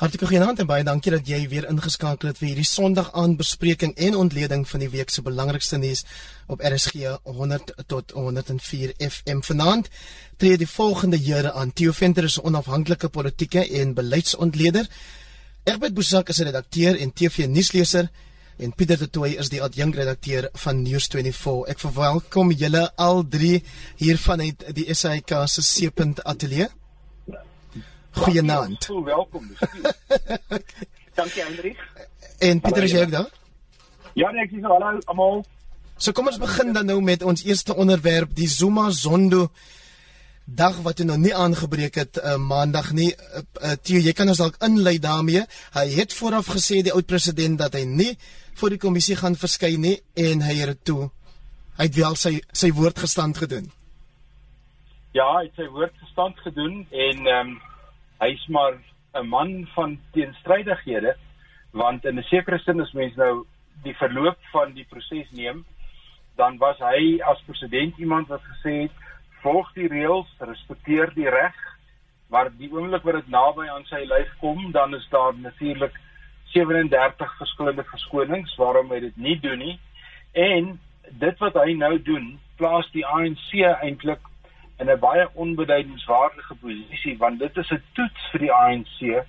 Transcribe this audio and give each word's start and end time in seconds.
Hartlik 0.00 0.22
goeienaand 0.30 0.62
en 0.62 0.64
baie 0.64 0.84
dankie 0.88 1.10
dat 1.12 1.26
jy 1.28 1.38
weer 1.52 1.66
ingeskakel 1.68 2.30
het 2.30 2.38
vir 2.40 2.46
hierdie 2.46 2.64
Sondag 2.64 3.10
aand 3.20 3.36
bespreking 3.36 3.90
en 4.00 4.14
ontleding 4.16 4.62
van 4.70 4.80
die 4.80 4.88
week 4.94 5.12
se 5.12 5.20
belangrikste 5.20 5.76
nuus 5.76 6.06
op 6.48 6.64
RSG 6.64 7.10
100 7.28 7.74
tot 7.92 8.14
104 8.16 8.94
FM 8.96 9.44
vanaand. 9.44 9.90
Tree 10.40 10.56
die 10.56 10.70
volgende 10.70 11.20
Here 11.20 11.52
aan. 11.52 11.74
Theo 11.76 11.92
Venter 11.92 12.24
is 12.24 12.38
'n 12.40 12.46
onafhanklike 12.48 13.08
politieke 13.08 13.68
en 13.68 13.92
beleidsontleder. 13.94 14.88
Egbert 15.64 15.94
Boesak 15.94 16.28
is 16.28 16.40
'n 16.40 16.48
redakteur 16.48 16.96
en 16.96 17.12
TV 17.12 17.46
nuusleser 17.46 18.08
en 18.56 18.72
Pieter 18.72 18.98
de 18.98 19.10
Tooy 19.10 19.36
is 19.38 19.48
die 19.48 19.62
adjunkredakteur 19.62 20.48
van 20.52 20.86
News24. 20.86 21.68
Ek 21.68 21.78
verwelkom 21.78 22.52
julle 22.52 22.90
al 22.96 23.28
drie 23.28 23.62
hier 23.96 24.18
vanuit 24.18 24.64
die 24.74 24.94
SAK 24.94 25.30
se 25.44 25.62
Seepunt 25.62 26.24
Ateljee. 26.24 26.79
Goeienaand. 28.12 28.84
So 28.84 29.04
welkom. 29.04 29.50
Dankie 31.18 31.42
Hendrik. 31.42 31.78
En 32.38 32.60
Pieter 32.60 32.82
is 32.82 32.94
jy 32.94 33.02
ook 33.04 33.10
daar? 33.10 33.28
Ja, 34.18 34.30
nee, 34.30 34.44
ek 34.44 34.54
sê 34.54 34.62
hallo 34.64 34.98
almal. 35.04 35.44
So 36.00 36.16
kom 36.16 36.30
ons 36.30 36.40
begin 36.40 36.72
dan 36.72 36.88
nou 36.88 36.98
met 37.04 37.22
ons 37.22 37.44
eerste 37.44 37.76
onderwerp, 37.76 38.32
die 38.34 38.48
Zuma 38.48 38.90
Zondo 38.90 39.50
dag 40.50 40.80
wat 40.82 40.98
jy 40.98 41.06
nog 41.06 41.20
nie 41.22 41.34
aangebreek 41.36 41.94
het 42.00 42.18
uh, 42.18 42.34
maandag 42.40 42.90
nie. 42.96 43.12
Uh, 43.12 43.44
uh, 43.62 43.76
Theo, 43.78 44.00
jy 44.02 44.14
kan 44.16 44.28
ons 44.32 44.40
dalk 44.40 44.58
inlei 44.66 44.96
daarmee. 44.98 45.44
Hy 45.76 45.86
het 45.94 46.16
vooraf 46.16 46.50
gesê 46.56 46.80
die 46.82 46.94
oud 46.96 47.06
president 47.06 47.60
dat 47.60 47.76
hy 47.78 47.84
nie 47.86 48.14
voor 48.58 48.74
die 48.74 48.82
kommissie 48.82 49.16
gaan 49.20 49.38
verskyn 49.38 49.84
nie 49.84 49.96
en 50.18 50.42
hy 50.42 50.58
het 50.64 50.82
toe 50.84 51.10
hy 51.80 51.88
het 51.88 51.96
wel 51.96 52.16
sy 52.20 52.32
sy 52.52 52.70
woord 52.76 52.98
gestand 53.00 53.40
gedoen. 53.40 53.70
Ja, 55.16 55.26
hy 55.38 55.46
het 55.48 55.56
sy 55.58 55.66
woord 55.72 55.96
gestand 56.02 56.38
gedoen 56.44 56.84
en 56.90 57.26
ehm 57.26 57.52
um, 57.54 57.58
hy's 58.20 58.46
maar 58.48 58.78
'n 59.14 59.26
man 59.26 59.68
van 59.74 59.98
teenstrydighede 60.12 61.16
want 61.72 62.04
in 62.04 62.18
'n 62.18 62.22
sekere 62.22 62.58
sin 62.58 62.80
as 62.80 62.92
mens 62.92 63.16
nou 63.16 63.46
die 63.82 63.94
verloop 63.94 64.38
van 64.52 64.72
die 64.72 64.86
proses 64.90 65.30
neem 65.30 65.64
dan 66.36 66.58
was 66.58 66.78
hy 66.78 67.20
as 67.20 67.42
president 67.46 67.98
iemand 67.98 68.28
wat 68.28 68.42
gesê 68.42 68.82
het 68.82 68.96
volg 69.42 69.72
die 69.72 69.88
reëls 69.88 70.28
respekteer 70.38 71.14
die 71.14 71.28
reg 71.28 71.56
maar 72.28 72.50
die 72.58 72.70
oomblik 72.72 73.02
wat 73.02 73.14
dit 73.14 73.28
naby 73.28 73.66
aan 73.68 73.84
sy 73.84 74.04
lyf 74.06 74.30
kom 74.38 74.72
dan 74.72 74.94
is 74.94 75.08
daar 75.10 75.34
natuurlik 75.34 75.98
37 76.52 77.36
verskillende 77.36 77.84
verskonings 77.84 78.54
waarom 78.58 78.90
hy 78.90 79.00
dit 79.06 79.16
nie 79.16 79.36
doen 79.40 79.58
nie. 79.58 79.76
En 80.32 80.72
dit 81.22 81.42
wat 81.42 81.58
hy 81.58 81.74
nou 81.78 81.94
doen 82.02 82.32
plaas 82.58 82.88
die 82.94 83.06
ANC 83.06 83.52
eintlik 83.60 84.22
in 84.80 84.90
'n 84.90 84.98
baie 84.98 85.28
onbeduidenswaardige 85.34 86.54
posisie 86.54 87.18
want 87.18 87.38
dit 87.38 87.56
is 87.56 87.70
'n 87.70 87.82
toets 87.92 88.30
vir 88.32 88.40
die 88.40 88.52
ANC 88.52 89.24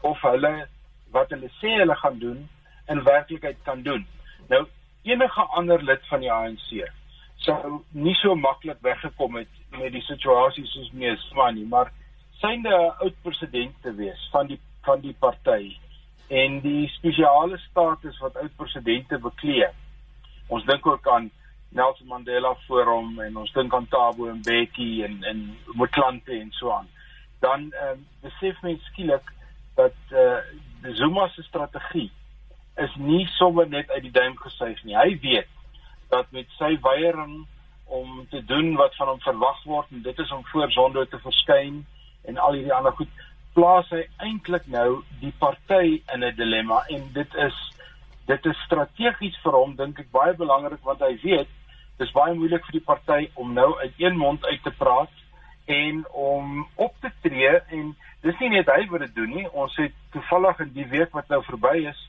of 0.00 0.20
hulle 0.20 0.68
wat 1.10 1.30
hulle 1.30 1.50
sê 1.60 1.70
hulle 1.78 1.96
gaan 1.96 2.18
doen 2.18 2.48
in 2.88 3.02
werklikheid 3.02 3.56
kan 3.62 3.82
doen. 3.82 4.06
Nou 4.48 4.66
enige 5.02 5.42
ander 5.42 5.82
lid 5.82 6.06
van 6.06 6.20
die 6.20 6.32
ANC 6.32 6.90
sou 7.36 7.82
nie 7.90 8.14
so 8.14 8.34
maklik 8.34 8.78
weggekom 8.80 9.36
het 9.36 9.48
met 9.70 9.92
die 9.92 10.04
situasie 10.06 10.66
soos 10.66 10.90
mees 10.92 11.28
van 11.34 11.54
nie, 11.54 11.66
maar 11.66 11.92
synde 12.40 12.68
'n 12.68 12.94
oud 13.04 13.16
president 13.22 13.74
te 13.82 13.94
wees 13.94 14.28
van 14.30 14.46
die 14.46 14.60
van 14.82 15.00
die 15.00 15.16
party 15.18 15.76
en 16.28 16.60
die 16.60 16.88
spesiale 16.88 17.58
status 17.58 18.18
wat 18.18 18.36
oud 18.36 18.56
presidente 18.56 19.18
beklee. 19.18 19.68
Ons 20.46 20.64
dink 20.64 20.86
ook 20.86 21.08
aan 21.08 21.30
Nelson 21.72 22.06
Mandela 22.06 22.54
hom 22.68 23.20
en 23.20 23.36
ons 23.36 23.52
dink 23.52 23.74
aan 23.74 23.88
Thabo 23.88 24.28
Mbeki 24.34 25.04
en 25.04 25.22
en 25.24 25.56
Motlanthe 25.74 26.32
en 26.40 26.50
so 26.52 26.70
aan. 26.70 26.88
Dan 27.40 27.70
ehm 27.72 27.98
uh, 27.98 28.04
besef 28.22 28.60
mens 28.62 28.84
skielik 28.90 29.32
dat 29.74 29.96
eh 30.10 30.18
uh, 30.82 30.94
Zuma 30.94 31.28
se 31.28 31.42
strategie 31.42 32.10
is 32.76 32.94
nie 32.96 33.26
sommer 33.26 33.68
net 33.68 33.90
uit 33.90 34.02
die 34.02 34.10
duim 34.10 34.36
gesuig 34.36 34.84
nie. 34.84 34.96
Hy 34.96 35.18
weet 35.20 35.48
dat 36.08 36.30
met 36.30 36.48
sy 36.58 36.78
weiering 36.80 37.46
om 37.84 38.26
te 38.30 38.44
doen 38.44 38.74
wat 38.76 38.96
van 38.96 39.08
hom 39.08 39.20
verwag 39.20 39.64
word 39.64 39.90
en 39.90 40.02
dit 40.02 40.18
is 40.18 40.32
om 40.32 40.44
voor 40.46 40.70
Zondo 40.70 41.04
te 41.04 41.18
verskyn 41.18 41.86
en 42.24 42.38
al 42.38 42.52
hierdie 42.52 42.74
ander 42.74 42.92
goed 42.92 43.08
plaas 43.56 43.88
hy 43.92 44.02
eintlik 44.24 44.66
nou 44.72 45.02
die 45.20 45.32
party 45.38 46.00
in 46.14 46.24
'n 46.24 46.34
dilemma 46.36 46.84
en 46.88 47.08
dit 47.12 47.34
is 47.34 47.58
dit 48.26 48.46
is 48.46 48.64
strategies 48.66 49.36
vir 49.44 49.52
hom 49.52 49.76
dink 49.76 49.98
ek 49.98 50.10
baie 50.12 50.34
belangrik 50.34 50.84
want 50.88 51.00
hy 51.00 51.12
weet 51.22 51.50
dis 52.02 52.14
baie 52.14 52.34
moeilik 52.34 52.64
vir 52.66 52.78
die 52.78 52.86
party 52.86 53.20
om 53.38 53.52
nou 53.54 53.68
uit 53.80 54.00
een 54.02 54.16
mond 54.18 54.44
uit 54.46 54.62
te 54.62 54.74
praat 54.78 55.10
en 55.70 56.02
om 56.10 56.66
op 56.74 56.94
te 57.00 57.10
tree 57.22 57.52
en 57.76 57.92
dis 58.26 58.38
nie 58.42 58.50
net 58.56 58.70
hy 58.70 58.86
wat 58.90 59.04
dit 59.06 59.14
doen 59.14 59.30
nie. 59.30 59.48
Ons 59.50 59.76
het 59.78 59.94
toevallig 60.14 60.58
in 60.66 60.72
die 60.74 60.88
week 60.90 61.14
wat 61.14 61.30
nou 61.30 61.42
verby 61.46 61.76
is 61.92 62.08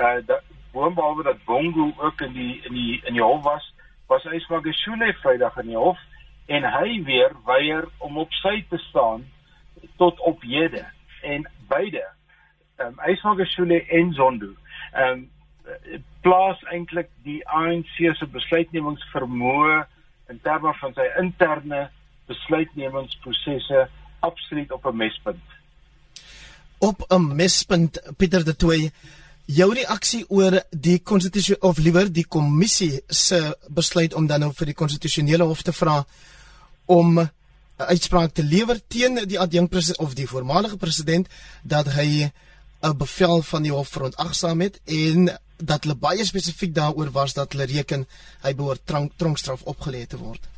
uh 0.00 0.18
dat 0.28 0.44
boonbehalwe 0.72 1.24
dat 1.24 1.44
Bongo 1.44 1.92
ook 1.96 2.20
in 2.20 2.32
die 2.32 2.60
in 2.68 2.72
die 2.72 3.00
in 3.04 3.16
die 3.16 3.24
hof 3.24 3.44
was 3.44 3.72
was 4.08 4.24
hy 4.28 4.40
Swagashule 4.44 5.12
Vrydag 5.22 5.56
in 5.62 5.72
die 5.72 5.78
hof 5.80 6.00
en 6.46 6.68
hy 6.72 7.00
weer 7.04 7.32
weier 7.44 7.88
om 7.98 8.18
op 8.18 8.32
sy 8.42 8.60
te 8.70 8.78
staan 8.88 9.24
tot 9.96 10.20
op 10.20 10.42
hede. 10.42 10.84
En 11.22 11.48
beide 11.68 12.04
ehm 12.76 12.92
um, 12.98 13.00
Ismagashule 13.12 13.84
en 13.86 14.12
Zondo 14.12 14.52
ehm 14.92 15.08
um, 15.12 15.30
plaas 16.26 16.62
eintlik 16.74 17.10
die 17.26 17.40
ANC 17.46 18.00
se 18.18 18.26
besluitnemingsvermoë 18.34 19.76
in 20.32 20.40
terme 20.42 20.72
van 20.80 20.94
sy 20.96 21.06
interne 21.22 21.84
besluitnemingsprosesse 22.26 23.84
absoluut 24.26 24.72
op 24.74 24.86
'n 24.90 24.96
mespunt. 24.96 25.46
Op 26.78 27.04
'n 27.10 27.36
mespunt 27.36 28.00
Pieter 28.16 28.44
de 28.44 28.56
Tooy 28.56 28.90
jou 29.46 29.74
reaksie 29.74 30.24
oor 30.28 30.62
die 30.70 30.98
konstitusie 30.98 31.62
of 31.62 31.78
liewer 31.78 32.12
die 32.12 32.26
kommissie 32.26 33.00
se 33.08 33.56
besluit 33.68 34.14
om 34.14 34.26
dan 34.26 34.40
nou 34.40 34.52
vir 34.52 34.66
die 34.66 34.80
konstitusionele 34.82 35.44
hof 35.44 35.62
te 35.62 35.72
vra 35.72 36.04
om 36.86 37.20
'n 37.20 37.30
uitspraak 37.76 38.32
te 38.32 38.42
lewer 38.42 38.80
teen 38.88 39.14
die 39.28 39.38
adjunk 39.38 39.70
president 39.70 39.98
of 39.98 40.14
die 40.14 40.26
voormalige 40.26 40.76
president 40.76 41.28
dat 41.62 41.86
hy 41.86 42.30
'n 42.82 42.96
bevel 42.96 43.42
van 43.42 43.62
die 43.62 43.72
hof 43.72 43.88
verontagsaam 43.88 44.60
het 44.60 44.80
en 44.84 45.38
dat 45.58 45.84
hulle 45.84 45.96
baie 45.96 46.24
spesifiek 46.24 46.74
daaroor 46.74 47.10
was 47.12 47.34
dat 47.34 47.52
hulle 47.52 47.66
reken 47.70 48.04
hy 48.42 48.54
behoort 48.54 48.84
tronkstraf 49.16 49.64
opgelê 49.64 50.06
te 50.06 50.18
word. 50.18 50.48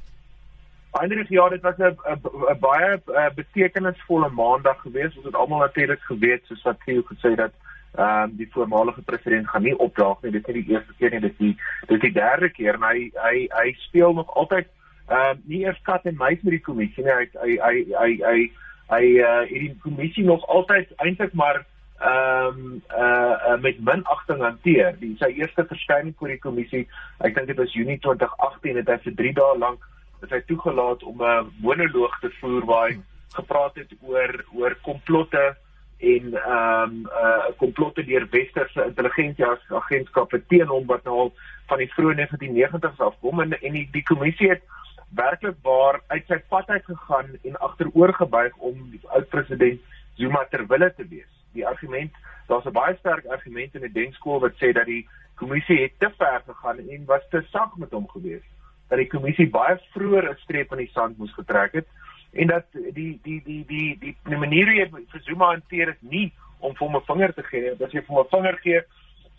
Eindelijk 0.99 1.29
ja, 1.29 1.49
dit 1.49 1.63
was 1.63 1.79
'n 1.79 2.59
baie 2.61 3.01
betekenisvolle 3.35 4.29
maandag 4.31 4.81
geweest. 4.81 5.17
Ons 5.17 5.27
het 5.27 5.35
almal 5.35 5.59
natuurlik 5.59 6.01
geweet 6.01 6.45
soos 6.47 6.63
wat 6.63 6.81
Theo 6.85 7.03
gesê 7.03 7.31
het 7.31 7.37
dat 7.37 7.53
ehm 7.97 8.23
um, 8.23 8.37
die 8.37 8.49
voormalige 8.51 9.03
president 9.03 9.49
gaan 9.49 9.63
nie 9.63 9.79
opdaag 9.79 10.23
nie. 10.23 10.33
Dit 10.33 10.49
is 10.49 10.55
nie 10.55 10.65
die 10.65 10.75
eerste 10.75 10.93
keer 10.99 11.11
nie, 11.11 11.21
dit 11.21 11.31
is 11.31 11.39
die 11.39 11.57
dit 11.87 11.97
is 11.97 12.01
die 12.01 12.13
derde 12.13 12.51
keer 12.51 12.75
en 12.75 12.83
hy 12.83 13.11
hy 13.15 13.47
hy 13.51 13.73
speel 13.79 14.13
nog 14.13 14.35
altyd 14.35 14.67
ehm 15.09 15.31
um, 15.31 15.43
nie 15.45 15.65
eers 15.65 15.81
kat 15.83 16.05
en 16.05 16.17
muis 16.17 16.43
met 16.43 16.53
die 16.53 16.67
kommissie 16.69 17.05
nie. 17.05 17.13
Hy 17.13 17.27
hy 17.43 17.57
hy 17.65 17.77
hy 18.03 18.11
hy 18.31 18.51
hy 18.93 19.05
uh 19.25 19.41
hierdie 19.49 19.77
kommissie 19.83 20.25
nog 20.25 20.47
altyd 20.47 20.93
eintlik 20.97 21.33
maar 21.33 21.65
ehm 21.99 22.59
um, 22.59 22.83
uh, 22.91 23.37
uh 23.51 23.61
met 23.61 23.79
minagting 23.81 24.43
hanteer. 24.43 24.95
Die 25.01 25.17
sy 25.19 25.33
eerste 25.41 25.65
verskyning 25.67 26.15
voor 26.19 26.29
die 26.29 26.43
kommissie, 26.43 26.85
ek 27.27 27.35
dink 27.35 27.51
dit 27.51 27.59
was 27.59 27.73
Junie 27.75 27.99
2018 27.99 28.77
het 28.79 28.93
hy 28.93 28.99
vir 29.07 29.17
3 29.23 29.33
dae 29.39 29.59
lank 29.59 29.87
is 30.23 30.31
hy 30.35 30.41
toegelaat 30.47 31.03
om 31.03 31.23
'n 31.23 31.51
monoloog 31.63 32.19
te 32.21 32.31
voer 32.41 32.65
waar 32.67 32.89
hy 32.89 32.99
gepraat 33.35 33.75
het 33.75 33.93
oor 34.03 34.45
oor 34.55 34.77
komplotte 34.83 35.57
en 35.99 36.35
ehm 36.35 36.83
um, 36.83 37.07
uh 37.23 37.51
komplotte 37.57 38.05
deur 38.05 38.27
westerse 38.31 38.85
intelligensieagentskappe 38.85 40.43
teen 40.47 40.67
hom 40.67 40.87
wat 40.87 41.05
nou 41.05 41.17
al 41.25 41.33
van 41.67 41.79
die 41.79 41.91
vroeë 41.95 42.15
1990s 42.21 43.01
af 43.07 43.19
kom 43.21 43.41
en 43.41 43.59
en 43.61 43.73
die, 43.73 43.89
die 43.93 44.03
kommissie 44.03 44.51
het 44.51 44.63
werklik 45.11 45.59
waar 45.63 46.01
uit 46.07 46.27
sy 46.27 46.39
pad 46.49 46.69
uit 46.69 46.85
gegaan 46.85 47.35
en 47.43 47.59
agteroor 47.69 48.15
gebuig 48.15 48.57
om 48.71 48.91
die 48.91 49.03
oud 49.09 49.29
president 49.29 49.81
Zuma 50.15 50.45
ter 50.51 50.67
wille 50.67 50.93
te 50.95 51.07
wees 51.09 51.38
die 51.59 51.67
argument, 51.67 52.13
daar's 52.49 52.67
'n 52.67 52.73
baie 52.73 52.97
sterk 52.99 53.27
argument 53.27 53.75
in 53.75 53.87
die 53.87 53.97
denkskool 54.01 54.41
wat 54.41 54.57
sê 54.63 54.73
dat 54.73 54.87
die 54.87 55.07
kommissie 55.35 55.81
het 55.83 55.99
te 55.99 56.11
ver 56.19 56.43
gegaan 56.47 56.79
en 56.79 57.05
was 57.07 57.29
te 57.31 57.43
sag 57.51 57.77
met 57.77 57.91
hom 57.91 58.09
gewees. 58.09 58.45
Dat 58.89 58.99
die 58.99 59.13
kommissie 59.15 59.51
baie 59.51 59.79
vroeër 59.95 60.31
'n 60.31 60.43
streep 60.45 60.73
in 60.73 60.85
die 60.85 60.95
sand 60.95 61.19
moes 61.19 61.35
getrek 61.35 61.73
het 61.73 61.87
en 62.33 62.47
dat 62.47 62.67
die 62.73 62.93
die 62.93 63.19
die 63.23 63.43
die 63.45 63.65
die, 63.67 63.99
die, 64.01 64.17
die 64.25 64.37
manier 64.37 64.67
hoe 64.67 64.81
hy 64.81 65.05
vir 65.13 65.21
Zuma 65.25 65.51
hanteer 65.51 65.89
is 65.89 66.01
nie 66.01 66.33
om 66.59 66.75
vir 66.75 66.87
hom 66.87 66.97
'n 66.97 67.07
vinger 67.07 67.35
te 67.35 67.43
gee, 67.43 67.77
dat 67.77 67.93
jy 67.93 68.01
vir 68.03 68.15
hom 68.15 68.25
'n 68.25 68.31
vinger 68.31 68.59
gee 68.63 68.83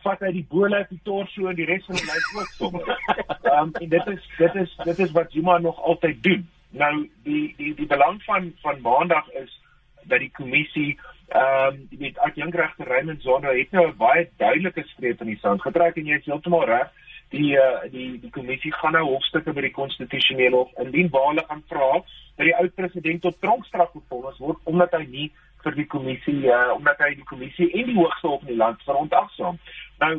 vat 0.03 0.21
hy 0.23 0.31
die 0.31 0.45
uit 0.73 0.89
die 0.89 1.01
torso 1.03 1.47
en 1.49 1.55
die 1.55 1.65
res 1.65 1.85
van 1.85 1.95
die 1.95 2.05
lyf 2.07 2.27
ook 2.35 2.51
sommer. 2.55 2.87
Ehm 3.49 3.67
um, 3.67 3.73
en 3.81 3.89
dit 3.89 4.07
is 4.07 4.29
dit 4.37 4.55
is 4.55 4.75
dit 4.83 4.99
is 4.99 5.11
wat 5.11 5.31
Zuma 5.31 5.57
nog 5.57 5.81
altyd 5.81 6.23
doen. 6.23 6.47
Nou 6.69 7.09
die 7.23 7.53
die 7.57 7.73
die 7.75 7.87
belang 7.87 8.23
van 8.23 8.53
van 8.61 8.81
maandag 8.81 9.29
is 9.29 9.61
dat 10.03 10.19
die 10.19 10.31
kommissie 10.31 10.99
ehm 11.29 11.73
um, 11.73 11.81
jy 11.91 11.97
weet 11.99 12.17
ek 12.25 12.35
dink 12.35 12.55
regter 12.55 12.87
Raymond 12.87 13.21
Zondo 13.21 13.51
het 13.53 13.71
nou 13.71 13.87
'n 13.87 13.97
baie 13.97 14.29
duidelike 14.37 14.83
streep 14.93 15.21
in 15.21 15.27
die 15.27 15.41
sand 15.41 15.61
getrek 15.61 15.97
en 15.97 16.05
jy 16.05 16.17
is 16.17 16.25
heeltemal 16.25 16.65
reg 16.65 16.89
die 17.29 17.53
uh, 17.57 17.81
die 17.91 18.19
die 18.21 18.31
kommissie 18.33 18.71
gaan 18.73 18.95
nou 18.97 19.05
hofstukke 19.05 19.53
by 19.53 19.61
die 19.61 19.75
konstitusionele 19.75 20.55
hof 20.55 20.71
indien 20.81 21.11
waarlik 21.13 21.45
gaan 21.47 21.63
vra 21.69 21.91
dat 22.37 22.45
die 22.47 22.55
oud 22.55 22.73
president 22.75 23.21
tot 23.21 23.41
tronkstraf 23.41 23.91
gevonnis 23.91 24.41
word 24.41 24.57
omdat 24.63 24.95
hy 24.97 25.05
nie 25.05 25.27
vir 25.63 25.75
die 25.75 25.85
kommissie 25.85 26.39
uh, 26.47 26.73
omdat 26.75 27.01
hy 27.05 27.13
die 27.19 27.29
kommissie 27.29 27.69
en 27.71 27.85
die 27.91 27.97
hoogste 27.99 28.27
op 28.27 28.41
in 28.41 28.53
die 28.53 28.61
land 28.61 28.81
verontagsaam. 28.87 29.59
Nou 29.99 30.13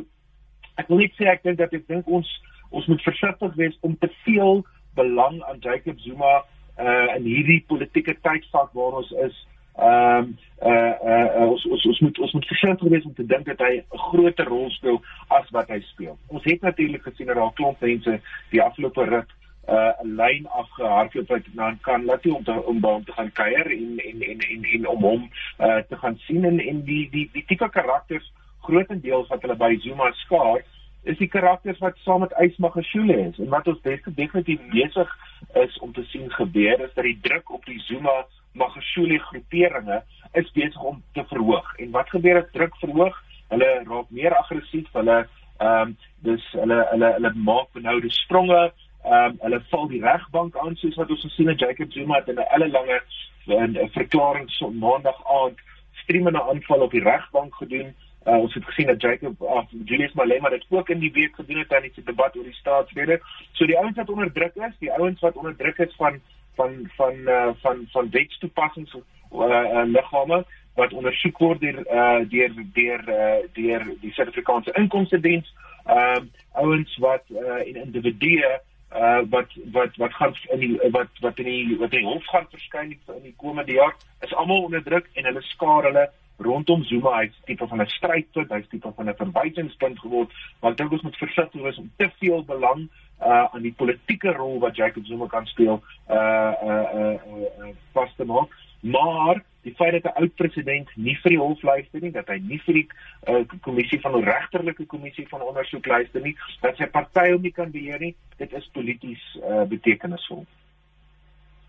ek 0.79 0.87
wil 0.87 1.03
net 1.03 1.17
sê 1.19 1.27
ek 1.31 1.43
dink 1.43 1.59
dat 1.59 1.73
ek 1.73 1.87
dink 1.91 2.07
ons 2.07 2.29
ons 2.71 2.87
moet 2.87 3.03
versigtig 3.03 3.55
wees 3.59 3.77
om 3.87 3.97
te 3.99 4.07
veel 4.23 4.63
belang 4.95 5.41
aan 5.49 5.59
Jacob 5.59 5.99
Zuma 5.99 6.41
uh 6.79 7.07
in 7.17 7.27
hierdie 7.27 7.63
politieke 7.67 8.15
tydvak 8.23 8.71
waar 8.77 9.01
ons 9.01 9.11
is. 9.25 9.35
Ehm 9.75 10.17
um, 10.17 10.37
uh, 10.61 10.95
uh 11.03 11.41
uh 11.41 11.49
ons 11.49 11.65
ons 11.65 11.85
ons 11.85 11.99
moet 11.99 12.19
ons 12.19 12.33
moet 12.33 12.47
versigtig 12.47 12.89
wees 12.89 13.05
om 13.05 13.13
te 13.13 13.25
dink 13.25 13.45
dat 13.45 13.59
hy 13.59 13.73
'n 13.79 13.97
groter 13.97 14.45
rol 14.45 14.69
speel 14.69 15.01
as 15.27 15.49
wat 15.49 15.67
hy 15.69 15.79
speel. 15.79 16.17
Ons 16.27 16.43
het 16.43 16.61
natuurlik 16.61 17.03
gesien 17.03 17.27
dat 17.27 17.35
daar 17.35 17.53
klomp 17.53 17.79
mense 17.79 18.19
die 18.49 18.61
afgelope 18.61 19.03
rit 19.03 19.31
uh 19.69 19.93
'n 20.03 20.15
lyn 20.15 20.47
afgehardloop 20.47 21.27
het 21.27 21.53
na 21.53 21.77
kan 21.81 22.05
laat 22.05 22.23
hy 22.23 22.31
om 22.31 22.43
te, 22.43 22.51
om 22.65 22.79
by 22.79 22.87
hom 22.87 23.03
te 23.03 23.11
gaan 23.11 23.31
kuier 23.31 23.71
en 23.71 23.99
en 23.99 24.21
en 24.21 24.39
en 24.39 24.63
en 24.63 24.87
om 24.87 25.03
hom 25.03 25.29
uh 25.59 25.77
te 25.89 25.97
gaan 25.97 26.17
sien 26.17 26.45
en 26.45 26.59
en 26.59 26.83
die 26.83 27.09
die 27.09 27.29
die 27.33 27.45
tipe 27.45 27.69
karakters 27.69 28.31
grootendeels 28.61 29.27
wat 29.27 29.41
hulle 29.41 29.55
by 29.55 29.77
Zuma 29.79 30.11
skaar 30.11 30.61
is 31.03 31.17
die 31.17 31.27
karakters 31.27 31.79
wat 31.79 31.97
saam 31.97 32.19
met 32.19 32.33
Ysmagashule 32.41 33.17
is 33.29 33.37
en 33.37 33.49
wat 33.49 33.67
ons 33.67 33.81
definitief 34.15 34.59
besig 34.73 35.17
is 35.53 35.79
om 35.79 35.93
te 35.93 36.03
sien 36.03 36.29
gebeur 36.31 36.79
is 36.79 36.93
dat 36.93 37.03
die 37.03 37.19
druk 37.21 37.53
op 37.53 37.65
die 37.65 37.79
Zuma 37.79 38.25
Magashule 38.53 39.19
groeperinge 39.19 40.03
is 40.33 40.51
besig 40.51 40.81
om 40.81 41.03
te 41.13 41.23
verhoog. 41.27 41.75
En 41.77 41.91
wat 41.91 42.09
gebeur 42.09 42.41
as 42.43 42.51
druk 42.51 42.75
verhoog. 42.75 43.23
Hulle 43.47 43.69
raak 43.87 44.09
meer 44.09 44.35
aggressief. 44.35 44.87
Hulle 44.93 45.27
ehm 45.61 45.81
um, 45.81 45.97
dis 46.25 46.45
hulle 46.51 46.77
hulle 46.91 47.11
hulle 47.17 47.33
maak 47.35 47.67
benoude 47.73 48.09
spronge. 48.09 48.61
Ehm 49.03 49.13
um, 49.13 49.37
hulle 49.45 49.61
val 49.69 49.87
die 49.87 50.03
regbank 50.03 50.57
aan 50.57 50.75
soos 50.75 50.95
wat 50.95 51.09
ons 51.09 51.25
gesien 51.27 51.47
het. 51.47 51.59
Jacob 51.59 51.91
Zuma 51.91 52.15
het 52.15 52.27
in 52.27 52.39
'n 52.39 52.47
elle 52.55 52.69
lange 52.69 53.01
'n 53.47 53.89
verklaring 53.91 54.49
so 54.49 54.71
maandag 54.71 55.19
aand 55.25 55.59
streamende 56.03 56.41
aanval 56.43 56.81
op 56.81 56.91
die 56.91 57.03
regbank 57.03 57.55
gedoen. 57.55 57.93
Uh, 58.25 58.37
ons 58.37 58.53
het 58.53 58.65
gesien 58.65 58.87
dat 58.87 59.01
Jacob 59.01 59.41
of 59.41 59.65
Julius 59.85 60.13
Malema 60.13 60.49
dit 60.49 60.65
ook 60.69 60.89
in 60.89 60.99
die 60.99 61.11
week 61.11 61.35
gedoen 61.35 61.57
het 61.57 61.73
aan 61.73 61.81
die 61.81 62.03
debat 62.05 62.35
oor 62.37 62.43
die 62.43 62.53
staatsrede. 62.53 63.19
So 63.51 63.65
die 63.65 63.77
ouens 63.77 63.97
wat 63.97 64.09
onder 64.09 64.31
druk 64.31 64.55
is, 64.55 64.75
die 64.79 64.91
ouens 64.93 65.19
wat 65.19 65.35
onder 65.35 65.55
druk 65.55 65.77
is 65.77 65.95
van 65.97 66.21
van 66.55 66.89
van 66.97 67.13
uh, 67.13 67.49
van 67.61 67.85
van 67.91 68.09
wetstoepassings 68.09 68.93
uh, 68.95 69.01
uh, 69.39 69.83
liggame 69.85 70.45
wat 70.75 70.93
ondersoek 70.93 71.37
word 71.37 71.61
deur 71.61 71.79
uh, 71.87 72.19
deur 72.29 72.51
deur 72.73 73.03
uh, 73.09 73.47
deur 73.53 73.87
die 74.01 74.13
Suid-Afrikaanse 74.13 74.73
Inkomste 74.79 75.19
Diens, 75.19 75.53
ehm 75.85 76.17
um, 76.17 76.31
ouens 76.51 76.97
wat 76.97 77.23
uh, 77.29 77.61
in 77.67 77.75
individue 77.75 78.59
uh 78.91 79.21
wat 79.29 79.47
wat 79.71 79.95
wat 79.95 80.13
gaan 80.13 80.33
in 80.51 80.59
die 80.59 80.89
wat 80.91 81.07
wat 81.19 81.37
in 81.39 81.45
die 81.45 81.77
wat 81.79 81.93
in 81.93 82.03
die 82.03 82.07
hof 82.07 82.25
gaan 82.27 82.47
verskyn 82.51 82.89
in 82.91 83.23
die 83.23 83.35
komende 83.37 83.71
jaar 83.71 83.95
is 84.19 84.33
almal 84.33 84.63
onder 84.63 84.83
druk 84.83 85.07
en 85.13 85.29
hulle 85.29 85.41
skaar 85.41 85.87
hulle 85.87 86.09
rondom 86.43 86.83
Zuma 86.83 87.17
hy's 87.19 87.37
tipe 87.45 87.67
van 87.67 87.81
'n 87.81 87.93
strydpunt 87.97 88.51
hy's 88.51 88.67
tipe 88.69 88.91
van 88.95 89.09
'n 89.09 89.19
verwysingspunt 89.23 89.99
geword 89.99 90.31
want 90.59 90.77
dit 90.77 90.91
is 90.91 91.01
met 91.01 91.15
versigtig 91.15 91.61
wees 91.61 91.77
om 91.77 91.91
te 91.97 92.09
veel 92.19 92.43
belang 92.45 92.89
uh 93.21 93.45
aan 93.53 93.61
die 93.61 93.73
politieke 93.77 94.33
rol 94.33 94.59
wat 94.59 94.75
Jacob 94.75 95.05
Zuma 95.05 95.27
kan 95.27 95.45
speel 95.45 95.83
uh 96.09 96.53
uh 96.63 96.87
uh, 96.93 97.15
uh, 97.27 97.49
uh 97.59 97.73
vas 97.93 98.13
te 98.15 98.25
maak 98.25 98.49
maar 98.81 99.43
die 99.61 99.73
feit 99.75 99.91
dat 99.91 100.13
'n 100.13 100.19
oud 100.21 100.35
president 100.35 100.89
nie 100.95 101.17
vir 101.21 101.29
die 101.29 101.39
hof 101.39 101.61
luister 101.61 102.01
nie, 102.01 102.11
dat 102.11 102.27
hy 102.27 102.39
nie 102.41 102.61
vir 102.65 102.73
die 102.73 102.87
uh, 103.27 103.43
kommissie 103.61 103.99
van 104.01 104.23
regterlike 104.23 104.85
kommissie 104.85 105.27
van 105.27 105.41
ondersoek 105.41 105.85
luister 105.85 106.21
nie, 106.21 106.35
dat 106.61 106.77
sy 106.77 106.85
party 106.85 107.31
hom 107.31 107.41
nie 107.41 107.51
kan 107.51 107.71
beheer 107.71 107.99
nie, 107.99 108.15
dit 108.37 108.53
is 108.53 108.69
polities 108.73 109.21
uh, 109.43 109.63
betekenisvol. 109.63 110.45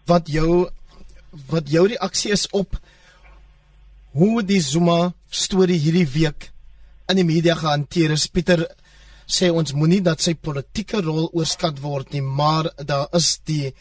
Wat 0.06 0.28
jou 0.28 0.68
wat 1.48 1.70
jou 1.70 1.86
reaksie 1.88 2.32
is 2.32 2.48
op 2.50 2.76
hoe 4.12 4.42
die 4.44 4.60
Zuma 4.60 5.12
storie 5.32 5.78
hierdie 5.80 6.08
week 6.12 6.50
in 7.08 7.16
die 7.16 7.28
media 7.28 7.54
gehanteer 7.56 8.12
is. 8.12 8.28
Pieter 8.28 8.66
sê 9.24 9.48
ons 9.48 9.72
moenie 9.72 10.02
dat 10.04 10.20
sy 10.20 10.34
politieke 10.34 11.00
rol 11.04 11.30
oorskat 11.32 11.80
word 11.80 12.12
nie, 12.12 12.20
maar 12.22 12.68
daar 12.76 13.08
is 13.16 13.38
die 13.48 13.72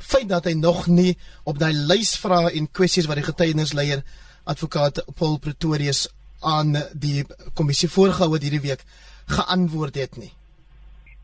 feit 0.00 0.28
dat 0.30 0.46
hy 0.48 0.54
nog 0.56 0.86
nie 0.88 1.16
op 1.44 1.58
daai 1.60 1.74
lys 1.74 2.14
vra 2.22 2.46
en 2.48 2.70
kwessies 2.70 3.08
wat 3.10 3.20
die 3.20 3.26
getuienisleier 3.26 4.04
advokaat 4.48 5.02
Paul 5.18 5.38
Pretorius 5.42 6.06
aan 6.40 6.78
die 6.96 7.26
kommissie 7.58 7.90
voorgehou 7.92 8.32
het 8.34 8.46
hierdie 8.46 8.64
week 8.70 8.86
geantwoord 9.30 9.98
het 10.00 10.16
nie. 10.16 10.30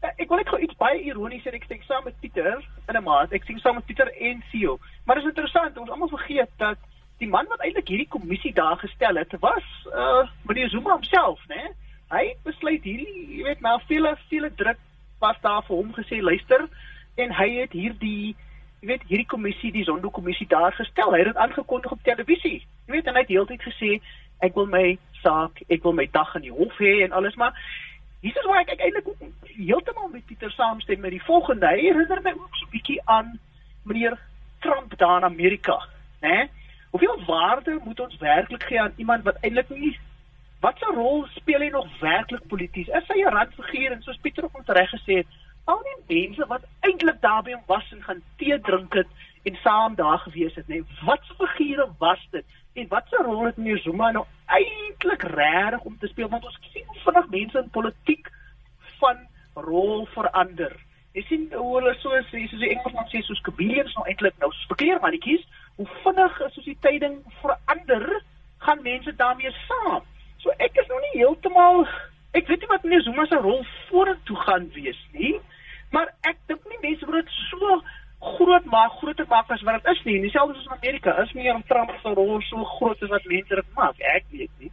Eh, 0.03 0.13
ek 0.23 0.29
wil 0.29 0.43
net 0.43 0.51
gou 0.51 0.61
iets 0.61 0.77
baie 0.79 0.99
ironies 1.07 1.47
sê 1.47 1.55
ek 1.57 1.65
sê 1.71 1.79
saam 1.87 2.05
met 2.05 2.19
Pieter 2.21 2.59
in 2.89 2.97
'n 2.97 3.03
maat. 3.03 3.33
Ek 3.33 3.47
sien 3.47 3.59
saam 3.59 3.77
met 3.77 3.87
Pieter 3.87 4.11
en 4.21 4.43
Sio. 4.51 4.79
Maar 5.05 5.17
dit 5.17 5.25
is 5.25 5.31
interessant, 5.31 5.79
ons 5.79 5.91
almal 5.91 6.09
vergeet 6.09 6.51
dat 6.59 6.79
die 7.19 7.29
man 7.29 7.49
wat 7.49 7.63
eintlik 7.65 7.89
hierdie 7.89 8.09
kommissie 8.09 8.53
daar 8.53 8.77
gestel 8.77 9.17
het, 9.17 9.33
was 9.41 9.67
uh 9.93 10.27
meneer 10.49 10.69
Zuma 10.71 10.93
homself, 10.93 11.41
né? 11.49 11.73
Hy 12.13 12.37
besluit 12.45 12.85
hierdie, 12.85 13.39
jy 13.39 13.47
weet, 13.49 13.61
nou 13.65 13.79
vele 13.89 14.17
vele 14.29 14.51
druk 14.55 14.79
was 15.19 15.39
daar 15.43 15.65
vir 15.67 15.77
hom 15.77 15.95
gesê, 15.97 16.21
luister, 16.23 16.69
en 17.17 17.33
hy 17.33 17.49
het 17.63 17.73
hierdie 17.73 18.37
jy 18.83 18.91
weet 18.93 19.07
hierdie 19.09 19.27
kommissie 19.27 19.73
die 19.73 19.85
Zondo 19.85 20.11
kommissie 20.13 20.47
daar 20.47 20.75
gestel. 20.77 21.13
Hy 21.13 21.23
het 21.25 21.33
dit 21.33 21.43
aangekondig 21.43 21.93
op 21.93 22.03
televisie. 22.05 22.61
Jy 22.87 22.93
weet 22.93 23.09
en 23.09 23.17
hy 23.17 23.25
het 23.25 23.33
heeltyd 23.33 23.65
gesê 23.65 23.97
ek 24.45 24.55
wil 24.55 24.69
my 24.69 24.99
saak, 25.23 25.63
ek 25.73 25.83
wil 25.83 25.97
my 25.97 26.05
dag 26.13 26.35
in 26.37 26.45
die 26.45 26.53
hof 26.55 26.77
hê 26.79 27.01
en 27.07 27.17
alles 27.17 27.39
maar 27.41 27.57
hier 28.21 28.37
is 28.37 28.49
waar 28.49 28.63
ek 28.63 28.77
eintlik 28.77 29.09
heeltemal 29.55 30.11
met 30.13 30.25
Pieter 30.29 30.53
saamstem 30.53 31.01
met 31.01 31.15
die 31.15 31.23
volgende. 31.25 31.69
Hy 31.69 31.89
herinner 31.89 32.23
my 32.23 32.33
ook 32.37 32.57
so 32.57 32.67
'n 32.67 32.75
bietjie 32.75 33.01
aan 33.05 33.39
meneer 33.85 34.19
Trump 34.61 34.99
daar 34.99 35.19
in 35.19 35.25
Amerika, 35.25 35.79
né? 36.21 36.49
Hoeveel 36.91 37.25
waarde 37.27 37.81
moet 37.85 38.01
ons 38.01 38.17
werklik 38.17 38.63
gee 38.63 38.81
aan 38.81 38.93
iemand 38.97 39.25
wat 39.25 39.41
eintlik 39.41 39.69
nie 39.69 39.99
wat 40.61 40.81
'n 40.81 40.95
rol 40.95 41.27
speel 41.27 41.61
hy 41.61 41.69
nog 41.69 41.99
werklik 42.01 42.47
polities? 42.47 42.89
Is 42.89 43.09
hy 43.09 43.23
'n 43.23 43.33
randfiguur 43.33 43.93
en 43.93 44.03
soos 44.03 44.19
Pieter 44.23 44.45
ook 44.45 44.63
reg 44.67 44.91
gesê 44.91 45.15
het, 45.17 45.27
al 45.65 45.83
die 45.83 46.21
mense 46.21 46.47
wat 46.47 46.65
eintlik 46.81 47.21
daarby 47.21 47.55
was 47.67 47.93
en 47.93 48.03
gaan 48.03 48.23
tee 48.37 48.61
drink 48.61 48.95
het 48.95 49.07
en 49.43 49.59
saam 49.63 49.95
daar 49.95 50.19
gewees 50.19 50.55
het, 50.55 50.69
nê. 50.69 50.75
Nee, 50.75 50.85
wat 51.05 51.21
'n 51.21 51.47
figure 51.47 51.89
was 51.99 52.29
dit? 52.31 52.45
En 52.73 52.89
wat 52.89 53.07
'n 53.11 53.23
rol 53.23 53.45
het 53.45 53.57
meneer 53.57 53.79
Zuma 53.79 54.11
nou 54.11 54.25
eintlik 54.47 55.23
regtig 55.23 55.81
om 55.81 55.99
te 55.99 56.07
speel 56.07 56.29
want 56.29 56.45
ons 56.45 56.59
sien 56.73 56.87
vinnig 57.05 57.29
mense 57.29 57.59
in 57.59 57.71
politiek 57.71 58.31
van 58.99 59.17
rol 59.55 60.07
verander. 60.07 60.77
Jy 61.13 61.23
sien 61.23 61.53
hoe 61.53 61.77
hulle 61.79 61.95
so 61.95 62.11
sê, 62.11 62.47
soos 62.49 62.61
die 62.61 62.71
Engelsman 62.71 63.09
sê, 63.09 63.23
soos 63.25 63.41
chameleons 63.43 63.95
nou 63.95 64.07
eintlik 64.07 64.35
nou 64.39 64.53
spekeer 64.53 65.01
mannetjies, 65.01 65.47
hoe 65.77 65.89
vinnig 66.03 66.37
soos 66.39 66.65
die 66.65 66.79
tyding 66.81 67.21
verander, 67.41 68.23
gaan 68.65 68.83
mense 68.83 69.13
daarmee 69.17 69.53
saam. 69.67 70.05
So 70.43 70.53
ek 70.59 70.79
is 70.81 70.89
nog 70.89 71.01
nie 71.05 71.21
heeltemal 71.21 71.85
ek 72.37 72.49
weet 72.51 72.65
nie 72.65 72.71
wat 72.71 72.83
meneer 72.85 73.05
Zuma 73.05 73.27
se 73.27 73.39
rol 73.41 73.63
vorentoe 73.89 74.37
gaan 74.45 74.67
wees 74.75 74.99
nie. 75.17 75.37
Maar 75.95 76.11
ek 76.29 76.41
dink 76.51 76.65
nie 76.71 76.83
mense 76.83 77.07
moet 77.09 77.23
dit 77.23 77.39
so 77.51 77.79
groot 78.37 78.65
maak, 78.73 78.97
groter 79.01 79.29
maak 79.31 79.51
as 79.55 79.63
wat 79.67 79.79
dit 79.81 79.93
is 79.93 80.03
nie. 80.09 80.17
Dieselfde 80.25 80.57
soos 80.57 80.69
in 80.69 80.77
Amerika, 80.77 81.15
is 81.23 81.33
nie 81.37 81.49
om 81.53 81.63
Trump 81.69 81.93
se 82.03 82.13
rol 82.17 82.41
so 82.49 82.65
groot 82.77 83.03
as 83.05 83.13
wat 83.13 83.29
mense 83.31 83.61
dit 83.61 83.73
maak. 83.79 84.01
Ek 84.17 84.29
weet 84.33 84.63
nie. 84.63 84.73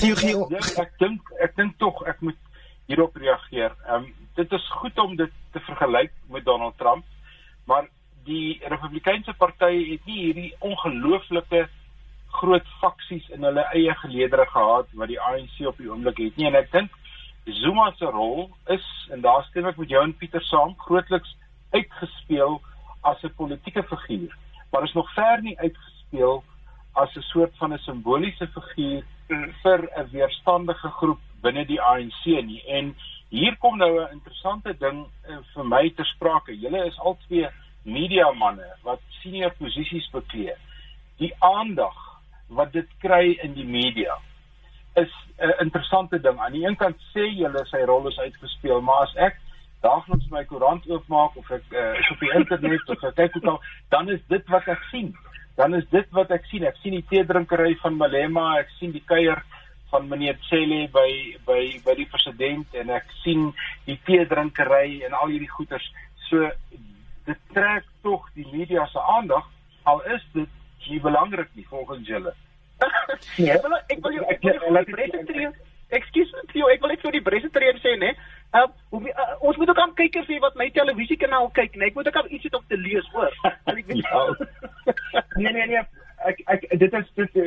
Teorie, 0.00 0.34
ek 0.82 0.96
dink 1.00 1.32
ek 1.44 1.56
dink 1.56 1.76
tog 1.80 2.02
ek 2.10 2.20
moet 2.24 2.40
hierop 2.90 3.16
reageer. 3.20 3.76
Ehm 3.86 4.04
um, 4.04 4.14
dit 4.36 4.50
is 4.52 4.64
goed 4.82 4.98
om 5.00 5.14
dit 5.16 5.36
te 5.54 5.60
vergelyk 5.64 6.12
met 6.28 6.44
Donald 6.44 6.74
Trump, 6.76 7.06
die 8.26 8.60
Republikeinse 8.68 9.32
party 9.38 9.72
het 9.92 10.06
nie 10.06 10.20
hierdie 10.26 10.52
ongelooflike 10.60 11.66
groot 12.36 12.68
faksies 12.80 13.28
in 13.32 13.46
hulle 13.46 13.64
eie 13.72 13.94
geleedere 14.02 14.46
gehad 14.46 14.88
wat 14.92 15.08
die 15.08 15.20
ANC 15.20 15.60
op 15.66 15.78
die 15.78 15.90
oomblik 15.90 16.18
het 16.18 16.36
nie 16.36 16.46
en 16.50 16.58
ek 16.58 16.72
dink 16.72 16.90
Zuma 17.46 17.92
se 17.94 18.04
rol 18.04 18.50
is 18.74 18.86
en 19.14 19.20
daar 19.22 19.44
stem 19.46 19.68
ek 19.70 19.76
met 19.78 19.92
jou 19.94 20.02
en 20.02 20.14
Pieter 20.18 20.42
saam 20.42 20.74
grootliks 20.82 21.36
uitgespeel 21.70 22.58
as 23.06 23.22
'n 23.22 23.34
politieke 23.36 23.82
figuur, 23.82 24.36
maar 24.70 24.82
is 24.82 24.92
nog 24.92 25.12
ver 25.14 25.42
nie 25.42 25.58
uitgespeel 25.58 26.42
as 26.94 27.14
'n 27.16 27.22
soort 27.22 27.56
van 27.56 27.72
'n 27.72 27.78
simboliese 27.78 28.48
figuur 28.48 29.04
vir 29.62 29.88
'n 29.96 30.10
weerstandige 30.10 30.88
groep 30.88 31.20
binne 31.42 31.64
die 31.66 31.80
ANC 31.80 32.24
nie. 32.24 32.62
En 32.66 32.96
hier 33.28 33.56
kom 33.58 33.76
nou 33.76 34.00
'n 34.00 34.12
interessante 34.12 34.76
ding 34.78 35.06
eh, 35.28 35.36
vir 35.54 35.64
my 35.64 35.90
ter 35.90 36.06
sprake. 36.06 36.58
Julle 36.58 36.86
is 36.86 36.98
al 36.98 37.16
twee 37.26 37.48
media 37.86 38.30
manne 38.34 38.66
wat 38.84 39.00
senior 39.22 39.54
posisies 39.58 40.08
beklee. 40.12 40.54
Die 41.22 41.32
aandag 41.38 41.96
wat 42.48 42.72
dit 42.74 42.88
kry 43.02 43.36
in 43.42 43.54
die 43.54 43.66
media 43.66 44.18
is 44.96 45.12
'n 45.38 45.54
interessante 45.60 46.20
ding. 46.20 46.38
Aan 46.38 46.52
die 46.52 46.66
een 46.66 46.76
kant 46.76 46.96
sê 47.14 47.26
julle 47.28 47.64
sy 47.66 47.82
rol 47.84 48.08
is 48.08 48.18
uitgespeel, 48.18 48.80
maar 48.80 49.02
as 49.02 49.16
ek 49.16 49.36
daagliks 49.82 50.30
my 50.30 50.44
koerant 50.44 50.86
oopmaak 50.88 51.36
of 51.36 51.50
ek 51.50 51.66
uh, 51.72 51.98
is 52.00 52.10
op 52.10 52.20
die 52.20 52.32
internet 52.32 52.88
of 52.88 53.02
ek 53.04 53.14
kyk 53.14 53.32
hoe 53.32 53.42
dan 53.42 53.58
dan 53.88 54.10
is 54.10 54.22
dit 54.28 54.48
wat 54.48 54.68
ek 54.68 54.82
sien. 54.90 55.14
Dan 55.56 55.74
is 55.74 55.84
dit 55.90 56.08
wat 56.10 56.30
ek 56.30 56.44
sien. 56.50 56.64
Ek 56.64 56.76
sien 56.82 56.92
die 56.92 57.04
teedrinkery 57.10 57.76
van 57.82 57.96
Malema, 57.96 58.58
ek 58.58 58.72
sien 58.78 58.92
die 58.92 59.04
kuier 59.04 59.42
van 59.90 60.08
meneer 60.08 60.36
Cele 60.48 60.88
by 60.92 61.10
by 61.46 61.62
by 61.84 61.94
die 61.94 62.08
president 62.10 62.74
en 62.74 62.90
ek 62.90 63.06
sien 63.22 63.52
die 63.86 63.98
teedrinkery 64.08 65.02
en 65.06 65.12
al 65.12 65.28
hierdie 65.28 65.52
goeters. 65.52 65.86
So 66.28 66.50
dit 67.26 67.38
trek 67.52 67.84
tog 68.02 68.26
die 68.34 68.46
media 68.52 68.86
se 68.86 69.00
aandag 69.16 69.46
al 69.82 70.02
is 70.14 70.24
dit 70.32 70.48
nie 70.88 71.00
belangrik 71.00 71.48
nie 71.54 71.66
volgens 71.68 72.08
julle. 72.08 72.34
nee, 73.38 73.52
ek 73.52 73.62
wil 73.62 73.76
ek 73.76 74.02
wil 74.04 74.18
ek 74.34 74.44
wil 74.44 74.78
die 74.78 74.94
presenteer. 74.98 75.52
Ekskuus 75.96 76.32
net 76.34 76.50
vir 76.50 76.60
jou, 76.60 76.70
ek 76.72 76.80
wil 76.82 76.90
net 76.92 77.04
vir 77.04 77.14
die 77.14 77.26
presenteer 77.28 77.76
sê 77.82 77.92
nê. 78.00 78.08
Uh, 78.56 78.64
uh, 78.98 79.26
ons 79.46 79.58
moet 79.60 79.70
ook 79.70 79.82
aan 79.82 79.94
kykers 79.98 80.26
hê 80.30 80.40
wat 80.42 80.56
my 80.58 80.66
televisiekanaal 80.74 81.50
kyk, 81.58 81.76
nê. 81.78 81.90
Ek 81.90 81.98
moet 81.98 82.10
ook 82.10 82.18
al 82.22 82.32
ietsie 82.34 82.50
om 82.58 82.64
te 82.66 82.78
lees, 82.80 83.06
hoor. 83.14 83.30
ja. 84.02 84.24
nee 85.42 85.52
nee 85.52 85.68
nee. 85.72 85.84
Ek 86.26 86.42
ek 86.50 86.66
dit 86.82 86.96
is 86.98 87.10
dit 87.20 87.38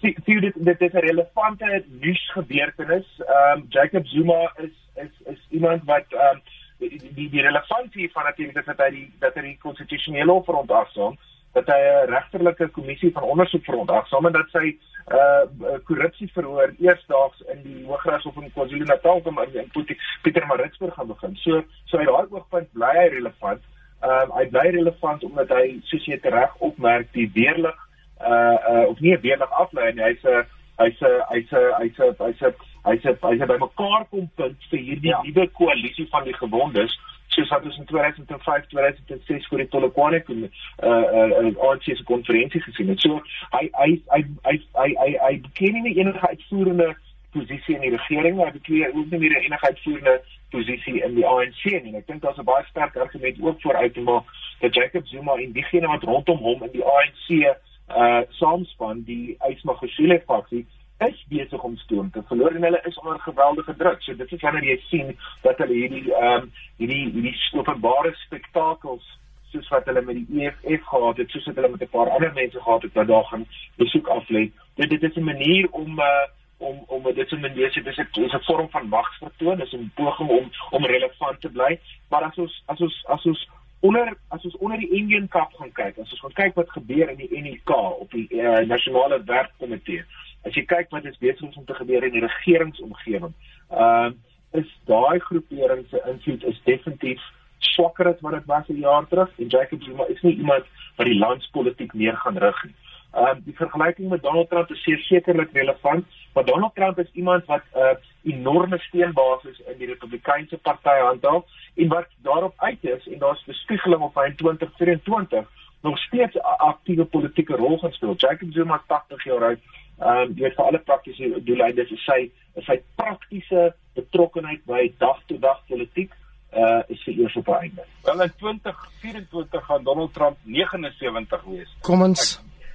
sien 0.00 0.38
uh, 0.38 0.42
dit 0.46 0.60
dit 0.70 0.84
is 0.88 0.94
'n 0.94 1.04
relevante 1.08 1.84
nuus 2.00 2.24
gebeurtenis. 2.36 3.08
Ehm 3.26 3.60
um, 3.60 3.66
Jacob 3.68 4.06
Zuma 4.14 4.40
is 4.66 4.76
is 5.04 5.12
is 5.34 5.40
iemand 5.50 5.84
wat 5.84 6.08
ehm 6.16 6.40
um, 6.40 6.42
die 6.88 7.28
die 7.30 7.42
relevantie 7.42 8.10
van 8.12 8.24
natuurlik 8.24 8.56
is 8.56 8.64
dat 8.64 8.80
hy 8.84 8.90
die 8.90 9.06
dat 9.20 9.34
hy 9.34 9.42
die 9.42 9.58
konstitusionele 9.62 10.32
hof 10.32 10.44
verontagsaam 10.44 11.18
dat 11.52 11.66
hy 11.66 11.80
'n 11.80 12.08
regterlike 12.10 12.68
kommissie 12.68 13.12
van 13.12 13.22
ondersoek 13.22 13.64
verontagsaam 13.64 14.26
en 14.26 14.32
dat 14.32 14.48
sy 14.50 14.76
uh 15.12 15.78
korrupsie 15.84 16.30
verhoor 16.32 16.74
eersdaags 16.78 17.42
in 17.52 17.62
die 17.62 17.84
Hooggeregshof 17.86 18.36
in 18.36 18.52
KwaZulu-Natal 18.52 19.20
kom 19.20 19.38
in, 19.42 19.54
in 19.54 19.96
Pietermaritzburg 20.22 20.94
gaan 20.94 21.06
begin. 21.06 21.36
So 21.36 21.62
so 21.84 21.98
uit 21.98 22.06
daai 22.06 22.26
oogpunt 22.30 22.72
bly 22.72 22.92
hy 22.96 23.08
relevant. 23.08 23.62
Ehm 24.02 24.30
um, 24.30 24.36
hy 24.38 24.46
bly 24.48 24.66
relevant 24.70 25.24
omdat 25.24 25.48
hy 25.48 25.80
soos 25.84 26.06
jy 26.06 26.18
reg 26.22 26.54
opmerk 26.58 27.12
die 27.12 27.30
weerlig 27.34 27.78
uh 28.20 28.58
uh 28.70 28.84
of 28.88 29.00
nie 29.00 29.18
weerlig 29.18 29.50
aflei 29.50 29.92
nie. 29.92 30.04
Hy's 30.04 30.24
'n 30.24 30.44
hy's 30.78 31.02
'n 31.02 31.20
hy's 31.30 31.52
'n 31.52 31.72
hy's 31.80 31.98
'n 31.98 32.14
hy's 32.26 32.42
'n 32.42 32.54
hy's 32.84 33.04
'n 33.04 33.16
hy's 33.22 33.40
'n 33.40 33.52
bymekaar 33.52 34.06
kom 34.10 34.28
punt 34.36 34.68
vir 34.70 34.78
hierdie 34.78 35.14
ja. 35.14 35.22
nuwe 35.22 35.48
koalisie 35.58 36.08
van 36.10 36.24
die 36.24 36.34
gewondes 36.34 36.98
soos 37.34 37.48
wat 37.48 37.64
ons 37.64 37.78
in 37.78 37.86
2005 37.88 38.66
2006 38.72 39.48
vir 39.50 39.62
die 39.62 39.68
Polokwane 39.74 40.20
kon 40.26 40.44
uh 40.44 40.88
uh 40.88 41.68
ANC 41.68 41.88
se 41.88 42.04
konferensie 42.04 42.60
gesien 42.60 42.92
het. 42.92 43.00
So 43.00 43.22
hy 43.54 43.68
hy 43.78 43.90
hy 44.12 44.20
hy 44.48 44.58
hy 44.80 44.90
hy 45.00 45.10
hy 45.22 45.32
ken 45.58 45.80
nie 45.86 45.96
enige 45.96 46.28
uitvoerende 46.28 46.92
posisie 47.32 47.78
in 47.78 47.86
die 47.86 47.94
regering 47.96 48.36
maar 48.36 48.52
bekleer 48.52 48.92
ook 48.92 49.10
nie 49.10 49.22
meer 49.24 49.38
enige 49.40 49.68
uitvoerende 49.70 50.20
posisie 50.52 51.00
in 51.00 51.16
die 51.16 51.26
ANC 51.26 51.64
nie. 51.72 51.96
Ek 51.96 52.06
dink 52.06 52.22
daar's 52.22 52.38
'n 52.38 52.44
baie 52.44 52.64
sterk 52.68 52.96
argument 52.96 53.40
ook 53.40 53.60
vir 53.60 53.76
uit 53.76 53.94
te 53.94 54.00
maak 54.00 54.24
dat 54.60 54.74
Jacob 54.74 55.06
Zuma 55.06 55.36
en 55.36 55.52
diegene 55.52 55.88
wat 55.88 56.02
rondom 56.02 56.38
hom 56.38 56.62
in 56.62 56.72
die 56.72 56.84
ANC 56.84 57.56
uh 57.96 58.22
saamspan 58.40 59.04
die 59.04 59.36
Ysmagosile 59.48 60.20
faksie 60.26 60.66
is 61.08 61.24
besig 61.28 61.62
om 61.62 61.76
stoom 61.76 62.10
te 62.10 62.22
verloor 62.28 62.54
en 62.54 62.62
hulle 62.62 62.80
is 62.84 62.98
onder 62.98 63.20
geweldige 63.20 63.76
druk. 63.76 64.02
So 64.02 64.16
dit 64.16 64.32
is 64.32 64.40
wanneer 64.40 64.64
jy 64.64 64.78
sien 64.88 65.16
dat 65.42 65.58
hulle 65.58 65.74
hierdie 65.74 66.14
ehm 66.14 66.42
um, 66.42 66.52
hierdie 66.76 67.04
hierdie 67.14 67.36
openbare 67.52 68.14
spektakels 68.26 69.08
soos 69.52 69.68
wat 69.68 69.88
hulle 69.90 70.02
met 70.02 70.16
die 70.16 70.44
EFF 70.44 70.84
gehad 70.88 71.16
het, 71.20 71.30
soos 71.30 71.46
wat 71.46 71.58
hulle 71.60 71.72
met 71.74 71.82
'n 71.82 71.94
paar 71.96 72.10
ander 72.10 72.32
mense 72.32 72.60
gehad 72.60 72.82
het 72.82 72.94
wat 72.94 73.06
daar 73.06 73.24
gaan 73.24 73.46
besoek 73.76 74.06
aflê. 74.18 74.50
Dit 74.74 74.90
dit 74.90 75.02
is 75.02 75.16
'n 75.16 75.24
manier 75.32 75.68
om 75.70 75.98
uh 75.98 76.24
om 76.62 76.84
om 76.86 77.14
dit 77.14 77.28
te 77.28 77.36
mense 77.36 77.82
dit 77.82 77.86
is 77.86 77.98
'n 77.98 78.22
is 78.22 78.32
'n 78.32 78.44
vorm 78.48 78.68
van 78.70 78.88
magsvertoon, 78.88 79.60
is 79.60 79.72
'n 79.72 79.92
poging 79.94 80.30
om 80.30 80.50
om 80.70 80.86
relevant 80.86 81.40
te 81.40 81.50
bly. 81.50 81.78
Maar 82.10 82.22
as 82.22 82.36
ons 82.36 82.62
as 82.66 82.80
ons 82.80 83.04
as 83.06 83.26
ons 83.26 83.48
onder 83.80 84.16
as 84.28 84.44
ons 84.44 84.56
onder 84.56 84.78
die 84.78 84.90
Indian 84.90 85.28
Cup 85.28 85.52
gaan 85.58 85.72
kyk, 85.72 85.98
as 85.98 86.10
ons 86.10 86.20
gaan 86.20 86.32
kyk 86.32 86.54
wat 86.54 86.70
gebeur 86.70 87.08
in 87.10 87.16
die 87.16 87.42
NEK 87.42 87.70
op 88.02 88.10
die 88.10 88.28
uh, 88.30 88.58
nasionale 88.66 89.22
werkkomitee 89.24 90.04
as 90.44 90.54
jy 90.54 90.64
kyk 90.66 90.90
wat 90.90 91.04
is 91.04 91.18
besig 91.18 91.56
om 91.56 91.64
te 91.64 91.74
gebeur 91.74 92.04
in 92.04 92.12
die 92.12 92.26
regeringsomgewing, 92.26 93.34
ehm 93.70 94.12
uh, 94.12 94.12
is 94.52 94.68
daai 94.84 95.18
groepering 95.18 95.86
se 95.88 96.00
invloed 96.04 96.42
is 96.44 96.58
definitief 96.64 97.20
swakker 97.58 98.08
as 98.10 98.20
wat 98.20 98.34
dit 98.36 98.46
was 98.46 98.68
'n 98.68 98.84
jaar 98.84 99.06
terug 99.08 99.30
en 99.38 99.48
Jacob 99.48 99.82
Zuma 99.82 100.04
is 100.08 100.20
nie 100.22 100.36
iemand 100.36 100.64
wat 100.96 101.06
die 101.06 101.18
landspolitiek 101.18 101.94
meer 101.94 102.16
gaan 102.16 102.38
rig 102.38 102.64
nie. 102.64 102.74
Ehm 103.12 103.24
uh, 103.24 103.44
die 103.44 103.56
vergelyking 103.56 104.08
met 104.08 104.22
Donald 104.22 104.48
Trump 104.50 104.70
is 104.70 104.82
sekerlik 105.08 105.52
relevant, 105.52 106.04
want 106.32 106.46
Donald 106.46 106.74
Trump 106.74 106.98
is 106.98 107.10
iemand 107.12 107.44
wat 107.46 107.62
'n 107.74 107.78
uh, 107.78 107.96
enorme 108.34 108.78
steunbasis 108.78 109.58
in 109.72 109.78
die 109.78 109.86
Republikeinse 109.86 110.58
party 110.58 110.98
handhaaf 111.08 111.44
en 111.74 111.88
wat 111.88 112.08
daarop 112.22 112.54
uit 112.56 112.84
is 112.84 113.08
en 113.08 113.18
daar's 113.18 113.44
bespiegeling 113.44 114.02
op 114.02 114.14
hy 114.14 114.26
in 114.26 114.36
2024 114.36 115.48
nog 115.82 115.98
steeds 115.98 116.34
'n 116.34 116.56
aktiewe 116.56 117.04
politieke 117.04 117.56
rol 117.56 117.78
gaan 117.78 117.92
speel. 117.92 118.14
Jacob 118.16 118.52
Zuma 118.52 118.74
is 118.74 118.86
80 118.86 119.24
jaar 119.24 119.44
oud 119.44 119.58
ehm 120.02 120.22
um, 120.22 120.34
jy 120.36 120.46
weet 120.46 120.56
vir 120.58 120.66
alle 120.66 120.82
praktiese 120.90 121.44
doeleindes 121.46 121.90
is 121.94 122.04
sy 122.08 122.20
is 122.58 122.66
sy 122.66 122.78
praktiese 123.00 123.70
betrokkeheid 123.96 124.64
by 124.66 124.86
dag 124.98 125.20
tot 125.28 125.40
dag 125.40 125.60
politiek 125.68 126.12
uh 126.52 126.80
is 126.92 127.02
vir 127.06 127.20
eers 127.22 127.36
op 127.40 127.48
einde. 127.56 127.84
Wel 128.04 128.22
in 128.22 128.32
2024 128.38 129.64
gaan 129.68 129.84
Donald 129.84 130.14
Trump 130.14 130.36
79 130.44 131.44
wees. 131.44 131.70
Kom 131.80 132.02
ons 132.02 132.24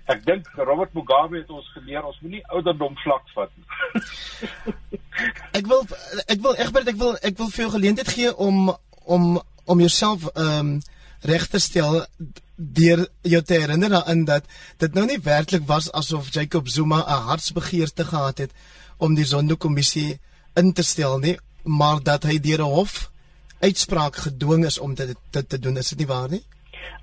Ek, 0.08 0.18
ek 0.18 0.26
dink 0.26 0.50
Robert 0.56 0.94
Mugabe 0.98 1.42
het 1.42 1.52
ons 1.54 1.68
geleer 1.76 2.06
ons 2.06 2.18
moenie 2.24 2.44
ouderdom 2.48 2.96
vlak 3.04 3.28
vat 3.36 3.52
nie. 3.60 3.68
ek 5.60 5.68
wil 5.68 5.86
ek 6.26 6.42
wil 6.42 6.58
Egbert 6.66 6.94
ek 6.94 7.00
wil 7.04 7.16
ek 7.22 7.38
wil 7.38 7.54
vir 7.54 7.66
jou 7.66 7.72
geleentheid 7.78 8.14
gee 8.16 8.34
om 8.34 8.72
om 9.06 9.38
om 9.68 9.84
jouself 9.84 10.30
ehm 10.34 10.60
um, 10.60 10.78
reg 11.28 11.48
te 11.50 11.60
stel 11.60 12.06
deur 12.58 13.06
jou 13.22 13.42
te 13.42 13.54
herinner 13.54 13.90
daarin 13.90 14.26
dat 14.26 14.46
dit 14.82 14.94
nou 14.94 15.06
nie 15.06 15.20
werklik 15.24 15.68
was 15.70 15.92
asof 15.94 16.34
Jacob 16.34 16.68
Zuma 16.68 17.00
'n 17.06 17.28
hartsbegeerte 17.30 18.04
gehad 18.04 18.38
het 18.38 18.54
om 18.98 19.16
die 19.16 19.26
Zondo-kommissie 19.26 20.20
in 20.56 20.74
te 20.74 20.84
stel 20.84 21.20
nie, 21.20 21.38
maar 21.64 22.04
dat 22.04 22.24
hy 22.24 22.40
deur 22.40 22.60
'n 22.60 22.74
hof 22.74 23.12
uitspraak 23.62 24.16
gedwing 24.16 24.66
is 24.66 24.80
om 24.80 24.96
dit 24.96 25.16
te, 25.30 25.46
te 25.48 25.60
doen, 25.60 25.78
is 25.78 25.90
dit 25.90 26.00
nie 26.00 26.08
waar 26.08 26.30
nie? 26.30 26.44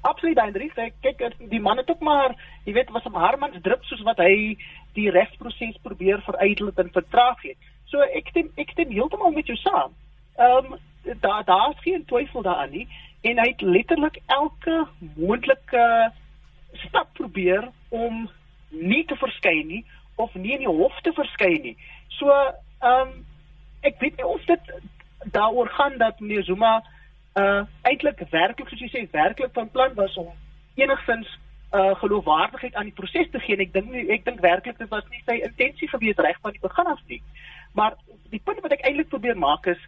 Absoluut, 0.01 0.39
Hendrik. 0.39 0.75
Kyk, 1.01 1.35
die 1.51 1.61
man 1.61 1.77
het 1.77 1.91
ook 1.91 2.01
maar, 2.01 2.35
jy 2.65 2.73
weet, 2.73 2.91
was 2.91 3.05
'n 3.05 3.15
harmans 3.15 3.57
drip 3.63 3.83
soos 3.85 4.03
wat 4.03 4.19
hy 4.19 4.57
die 4.93 5.11
regsproses 5.11 5.79
probeer 5.83 6.23
veruitel 6.23 6.71
en 6.75 6.91
vertraag 6.93 7.43
het. 7.43 7.57
So 7.85 8.01
ek 8.01 8.29
stem 8.29 8.51
ek 8.57 8.71
stem 8.71 8.91
heeltemal 8.91 9.31
met 9.31 9.47
jou 9.47 9.57
saam. 9.57 9.93
Ehm 10.37 10.73
um, 10.73 10.79
daar 11.21 11.45
daar's 11.45 11.81
geen 11.81 12.05
twyfel 12.05 12.43
daaraan 12.43 12.71
nie 12.71 12.89
en 13.25 13.41
hy 13.41 13.49
het 13.51 13.61
letterlik 13.61 14.19
elke 14.27 14.87
moontlike 15.17 15.85
stap 16.87 17.13
probeer 17.17 17.69
om 17.89 18.27
nie 18.69 19.05
te 19.09 19.17
verskyn 19.17 19.67
nie 19.67 19.85
of 20.21 20.35
nie 20.35 20.53
in 20.55 20.67
die 20.67 20.75
hof 20.81 20.99
te 21.03 21.13
verskyn 21.17 21.63
nie. 21.63 21.77
So, 22.19 22.31
ehm 22.31 23.01
um, 23.01 23.15
ek 23.85 23.99
weet 24.01 24.17
nie 24.17 24.27
of 24.27 24.45
dit 24.49 24.69
daaroor 25.37 25.69
gaan 25.69 25.99
dat 26.01 26.21
meneer 26.21 26.45
Zuma 26.45 26.83
uh 27.41 27.63
eintlik 27.83 28.21
werklik 28.31 28.69
soos 28.69 28.81
jy 28.81 28.91
sê 28.93 29.03
werklik 29.11 29.53
van 29.53 29.71
plan 29.71 29.95
was 29.95 30.15
om 30.21 30.31
enigstens 30.75 31.29
uh 31.75 31.95
geloofwaardigheid 32.01 32.75
aan 32.75 32.91
die 32.91 32.99
proses 33.01 33.31
te 33.31 33.41
gee. 33.43 33.57
Ek 33.57 33.73
dink 33.73 33.91
nie 33.91 34.07
ek 34.15 34.25
dink 34.25 34.41
werklik 34.41 34.79
dit 34.79 34.89
was 34.89 35.05
nie 35.11 35.23
sy 35.27 35.41
intensie 35.49 35.89
gewees 35.91 36.21
reg 36.29 36.39
van 36.41 36.55
die 36.57 36.63
begin 36.63 36.93
af 36.93 37.01
nie. 37.09 37.23
Maar 37.73 37.97
die 38.31 38.41
punt 38.45 38.63
wat 38.63 38.77
ek 38.77 38.87
eintlik 38.87 39.11
probeer 39.11 39.39
maak 39.39 39.67
is 39.67 39.81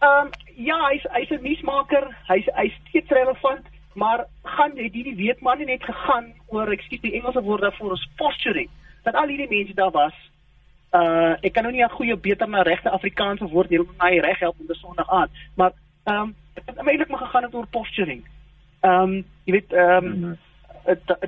Ehm 0.00 0.26
um, 0.26 0.30
ja, 0.54 0.78
hy's 0.88 1.04
hy's 1.12 1.30
'n 1.30 1.42
nuusmaker. 1.42 2.04
Hy's 2.28 2.48
hy's 2.56 2.76
steeds 2.88 3.10
relevant, 3.10 3.66
maar 3.94 4.26
gaan 4.42 4.70
het 4.76 4.92
hierdie 4.92 5.16
week 5.16 5.40
maar 5.40 5.58
net 5.58 5.84
gegaan 5.84 6.32
oor, 6.46 6.72
ekskuus 6.72 7.00
die 7.00 7.12
Engelse 7.12 7.42
woord 7.42 7.60
daarvoor 7.60 7.92
is 7.92 8.08
posturing. 8.16 8.70
Dat 9.02 9.14
al 9.14 9.28
hierdie 9.28 9.48
mense 9.48 9.74
daar 9.74 9.90
was. 9.90 10.16
Uh 10.92 11.36
ek 11.40 11.52
kan 11.52 11.62
nou 11.62 11.74
nie 11.74 11.84
'n 11.84 11.96
goeie 11.98 12.16
beter 12.16 12.48
na 12.48 12.62
regte 12.62 12.90
Afrikaanse 12.90 13.48
woord 13.48 13.68
hier 13.68 13.80
om 13.80 13.94
my 13.98 14.18
reg 14.18 14.38
help 14.38 14.56
om 14.60 14.66
te 14.66 14.74
Sondag 14.74 15.10
aan, 15.10 15.28
maar 15.54 15.72
ehm 16.04 16.16
um, 16.16 16.34
dit 16.54 16.64
het 16.66 16.86
eintlik 16.86 17.08
maar 17.08 17.26
gegaan 17.26 17.54
oor 17.54 17.66
posturing. 17.66 18.24
Ehm 18.80 19.02
um, 19.02 19.24
jy 19.44 19.52
weet 19.52 19.72
ehm 19.72 20.04
um, 20.04 20.16
mm 20.16 20.22
-hmm 20.22 20.49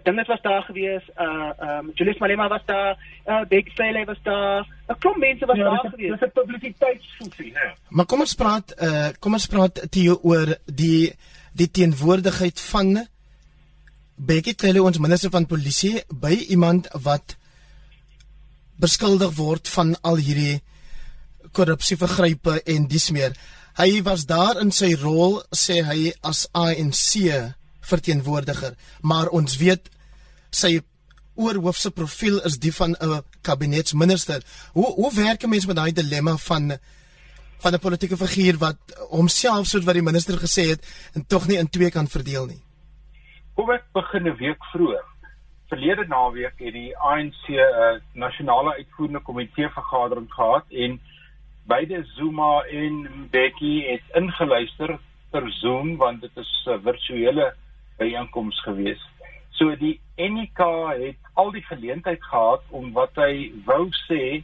dinge 0.03 0.25
was 0.27 0.41
daar 0.43 0.63
gewees 0.63 1.03
uh 1.17 1.51
um 1.61 1.91
Julius 1.95 2.19
Malema 2.19 2.49
was 2.49 2.63
daar 2.67 2.97
uh 3.27 3.45
Big 3.49 3.73
Sale 3.75 4.05
was 4.05 4.19
daar 4.23 4.67
'n 4.89 4.99
klomp 4.99 5.17
mense 5.17 5.47
was 5.47 5.57
ja, 5.57 5.65
daar 5.65 5.91
gewees. 5.91 6.11
dis 6.11 6.29
'n 6.29 6.33
publisiteitsfunksie 6.33 7.53
hè. 7.55 7.69
Maar 7.89 8.07
kom 8.07 8.21
ons 8.21 8.35
praat 8.35 8.75
uh 8.83 9.09
kom 9.19 9.33
ons 9.33 9.47
praat 9.47 9.87
te 9.91 10.19
oor 10.23 10.57
die 10.67 11.13
die 11.53 11.71
teenwoordigheid 11.71 12.61
van 12.61 13.07
Becky 14.17 14.55
Cele 14.57 14.83
ons 14.83 14.99
minister 14.99 15.31
van 15.31 15.47
polisie 15.47 16.03
by 16.09 16.33
iemand 16.49 16.89
wat 17.03 17.37
beskuldig 18.77 19.35
word 19.37 19.69
van 19.69 19.97
al 20.01 20.17
hierdie 20.17 20.61
korrupsievergrype 21.53 22.63
en 22.65 22.87
dis 22.89 23.11
meer. 23.11 23.35
Hy 23.77 24.03
was 24.03 24.27
daar 24.29 24.61
in 24.61 24.71
sy 24.71 24.95
rol 25.01 25.41
sê 25.55 25.81
hy 25.85 26.13
as 26.23 26.47
ANC 26.53 27.55
verteenwoordiger, 27.83 28.75
maar 29.03 29.29
ons 29.29 29.57
weet 29.61 29.91
sy 30.51 30.81
oorhoofse 31.35 31.91
profiel 31.91 32.41
is 32.49 32.59
die 32.61 32.73
van 32.75 32.97
'n 33.01 33.23
kabinetsminister. 33.43 34.43
Hoe 34.73 34.93
hoe 34.95 35.13
werk 35.15 35.43
'n 35.43 35.49
mens 35.49 35.67
met 35.67 35.77
daai 35.77 35.93
dilemma 35.93 36.37
van 36.37 36.79
van 37.63 37.75
'n 37.75 37.79
politieke 37.79 38.17
figuur 38.17 38.59
wat 38.59 38.79
homself 39.11 39.67
soos 39.67 39.85
wat 39.85 39.95
die 39.95 40.09
minister 40.11 40.37
gesê 40.39 40.69
het, 40.73 40.83
en 41.15 41.27
tog 41.27 41.47
nie 41.49 41.59
in 41.59 41.71
twee 41.71 41.91
kan 41.91 42.09
verdeel 42.09 42.47
nie? 42.47 42.63
Kom 43.55 43.71
ek 43.71 43.85
begin 43.93 44.27
'n 44.29 44.37
week 44.37 44.65
vroeër. 44.73 45.05
Verlede 45.69 46.05
naweek 46.07 46.59
het 46.59 46.73
die 46.73 46.97
ANC 46.99 47.49
'n 47.49 47.55
uh, 47.55 48.01
nasionale 48.13 48.75
uitvoerende 48.75 49.21
komitee 49.21 49.69
vergadering 49.69 50.33
gehad 50.33 50.65
en 50.71 51.01
beide 51.67 52.05
Zuma 52.17 52.63
en 52.63 53.29
Bekkie 53.31 53.91
het 53.91 54.03
ingeluister 54.15 54.99
per 55.31 55.53
Zoom 55.53 55.97
want 55.97 56.21
dit 56.21 56.37
is 56.37 56.67
'n 56.67 56.71
uh, 56.71 56.79
virtuele 56.83 57.55
byeenkoms 57.99 58.61
gewees. 58.63 59.03
So 59.51 59.77
die 59.77 60.01
NK 60.17 60.61
het 60.99 61.19
al 61.35 61.51
die 61.51 61.65
geleentheid 61.67 62.23
gehad 62.25 62.63
om 62.71 62.93
wat 62.93 63.17
hy 63.21 63.53
wou 63.67 63.89
sê 64.07 64.43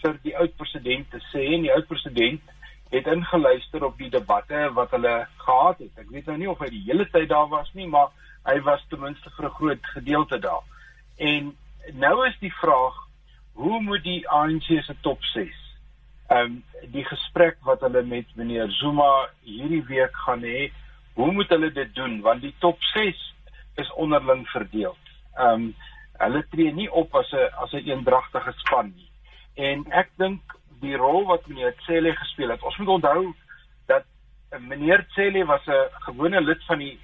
vir 0.00 0.16
die 0.24 0.36
oud 0.36 0.56
president 0.56 1.10
te 1.12 1.20
sê 1.28 1.44
en 1.54 1.66
die 1.66 1.74
oud 1.74 1.86
president 1.86 2.56
het 2.90 3.06
ingeluister 3.06 3.84
op 3.86 3.98
die 3.98 4.10
debatte 4.10 4.70
wat 4.74 4.90
hulle 4.96 5.14
gehad 5.44 5.78
het. 5.78 5.92
Ek 6.00 6.10
weet 6.10 6.26
nou 6.26 6.38
nie 6.40 6.50
of 6.50 6.58
hy 6.58 6.70
die 6.72 6.84
hele 6.88 7.06
tyd 7.12 7.28
daar 7.30 7.48
was 7.52 7.70
nie, 7.78 7.86
maar 7.86 8.10
hy 8.48 8.56
was 8.66 8.82
ten 8.88 9.00
minste 9.00 9.30
vir 9.36 9.46
'n 9.46 9.56
groot 9.58 9.86
gedeelte 9.94 10.38
daar. 10.38 10.64
En 11.16 11.56
nou 11.92 12.26
is 12.26 12.38
die 12.40 12.52
vraag, 12.52 12.96
hoe 13.52 13.80
moet 13.82 14.02
die 14.02 14.28
ANC 14.28 14.68
se 14.82 14.94
top 15.00 15.22
6 15.34 15.70
ehm 16.30 16.44
um, 16.44 16.64
die 16.94 17.04
gesprek 17.04 17.56
wat 17.66 17.80
hulle 17.80 18.02
met 18.06 18.28
meneer 18.38 18.70
Zuma 18.70 19.28
hierdie 19.42 19.82
week 19.88 20.14
gaan 20.24 20.44
hê, 20.46 20.70
hoe 21.20 21.32
moet 21.32 21.48
hulle 21.48 21.70
dit 21.72 21.94
doen 21.94 22.20
want 22.26 22.42
die 22.42 22.54
top 22.64 22.82
6 22.92 23.20
is 23.82 23.92
onderling 24.04 24.46
verdeel. 24.48 24.96
Ehm 25.36 25.52
um, 25.52 25.74
hulle 26.20 26.42
tree 26.52 26.72
nie 26.76 26.90
op 26.92 27.14
as 27.16 27.30
'n 27.32 27.48
as 27.64 27.72
'n 27.72 27.86
eendragtige 27.88 28.52
span 28.56 28.92
nie. 28.96 29.10
En 29.54 29.84
ek 29.90 30.10
dink 30.16 30.40
die 30.80 30.96
rol 30.96 31.24
wat 31.26 31.46
meneer 31.46 31.74
Cele 31.86 32.12
gespeel 32.16 32.50
het. 32.50 32.62
Ons 32.62 32.76
moet 32.76 32.88
onthou 32.88 33.34
dat 33.86 34.04
meneer 34.58 35.06
Cele 35.14 35.44
was 35.44 35.66
'n 35.66 35.88
gewone 36.06 36.40
lid 36.40 36.64
van 36.64 36.78
die 36.78 36.98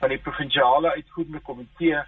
van 0.00 0.08
die 0.08 0.18
provinsiale 0.18 0.92
uitvoerende 0.92 1.40
komitee 1.40 2.00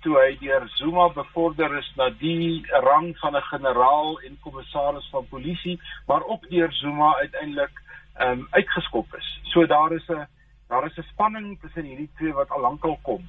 toe 0.00 0.16
hy 0.16 0.36
deur 0.40 0.68
Zuma 0.78 1.08
bevorder 1.08 1.74
is 1.78 1.88
na 1.96 2.08
die 2.10 2.64
rang 2.86 3.18
van 3.18 3.36
'n 3.36 3.48
generaal 3.50 4.20
en 4.20 4.38
kommissaris 4.40 5.08
van 5.10 5.28
polisie, 5.28 5.80
maar 6.06 6.24
ook 6.24 6.48
deur 6.50 6.72
Zuma 6.72 7.14
uiteindelik 7.16 7.82
ehm 8.14 8.30
um, 8.30 8.46
uitgeskop 8.50 9.14
is. 9.14 9.40
So 9.42 9.66
daar 9.66 9.92
is 9.92 10.08
'n 10.08 10.26
daar 10.68 10.86
is 10.86 10.96
'n 10.96 11.02
spanning 11.12 11.60
tussen 11.60 11.84
hierdie 11.84 12.10
twee 12.16 12.32
wat 12.32 12.50
al 12.50 12.60
lankal 12.60 12.98
kom. 13.02 13.28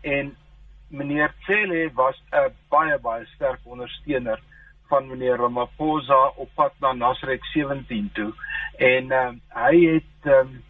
En 0.00 0.36
meneer 0.88 1.34
Cele 1.40 1.90
was 1.94 2.22
'n 2.30 2.52
baie 2.68 2.98
baie 2.98 3.26
sterk 3.26 3.60
ondersteuner 3.62 4.40
van 4.88 5.06
meneer 5.06 5.36
Ramaphosa 5.36 6.32
op 6.36 6.50
pad 6.54 6.72
na 6.80 6.92
Nasrek 6.92 7.44
17 7.44 8.10
toe 8.12 8.32
en 8.76 9.04
uh, 9.04 9.30
hy 9.48 9.76
het 9.94 10.32
um, 10.36 10.62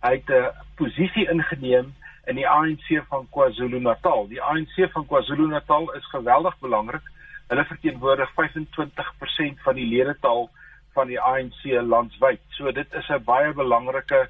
hy 0.00 0.12
het 0.12 0.28
'n 0.28 0.52
posisie 0.74 1.28
ingeneem 1.30 1.94
in 2.24 2.34
die 2.34 2.48
ANC 2.48 2.86
van 3.08 3.26
KwaZulu-Natal. 3.30 4.28
Die 4.28 4.42
ANC 4.42 4.90
van 4.92 5.06
KwaZulu-Natal 5.06 5.94
is 5.94 6.10
geweldig 6.10 6.58
belangrik. 6.58 7.02
Hulle 7.48 7.64
verteenwoordig 7.64 8.30
25% 8.30 9.62
van 9.64 9.74
die 9.74 9.86
ledetal 9.86 10.50
van 10.92 11.06
die 11.06 11.20
ANC 11.20 11.64
landwyd. 11.64 12.40
So 12.48 12.72
dit 12.72 12.94
is 12.94 13.08
'n 13.08 13.24
baie 13.24 13.52
belangrike 13.52 14.28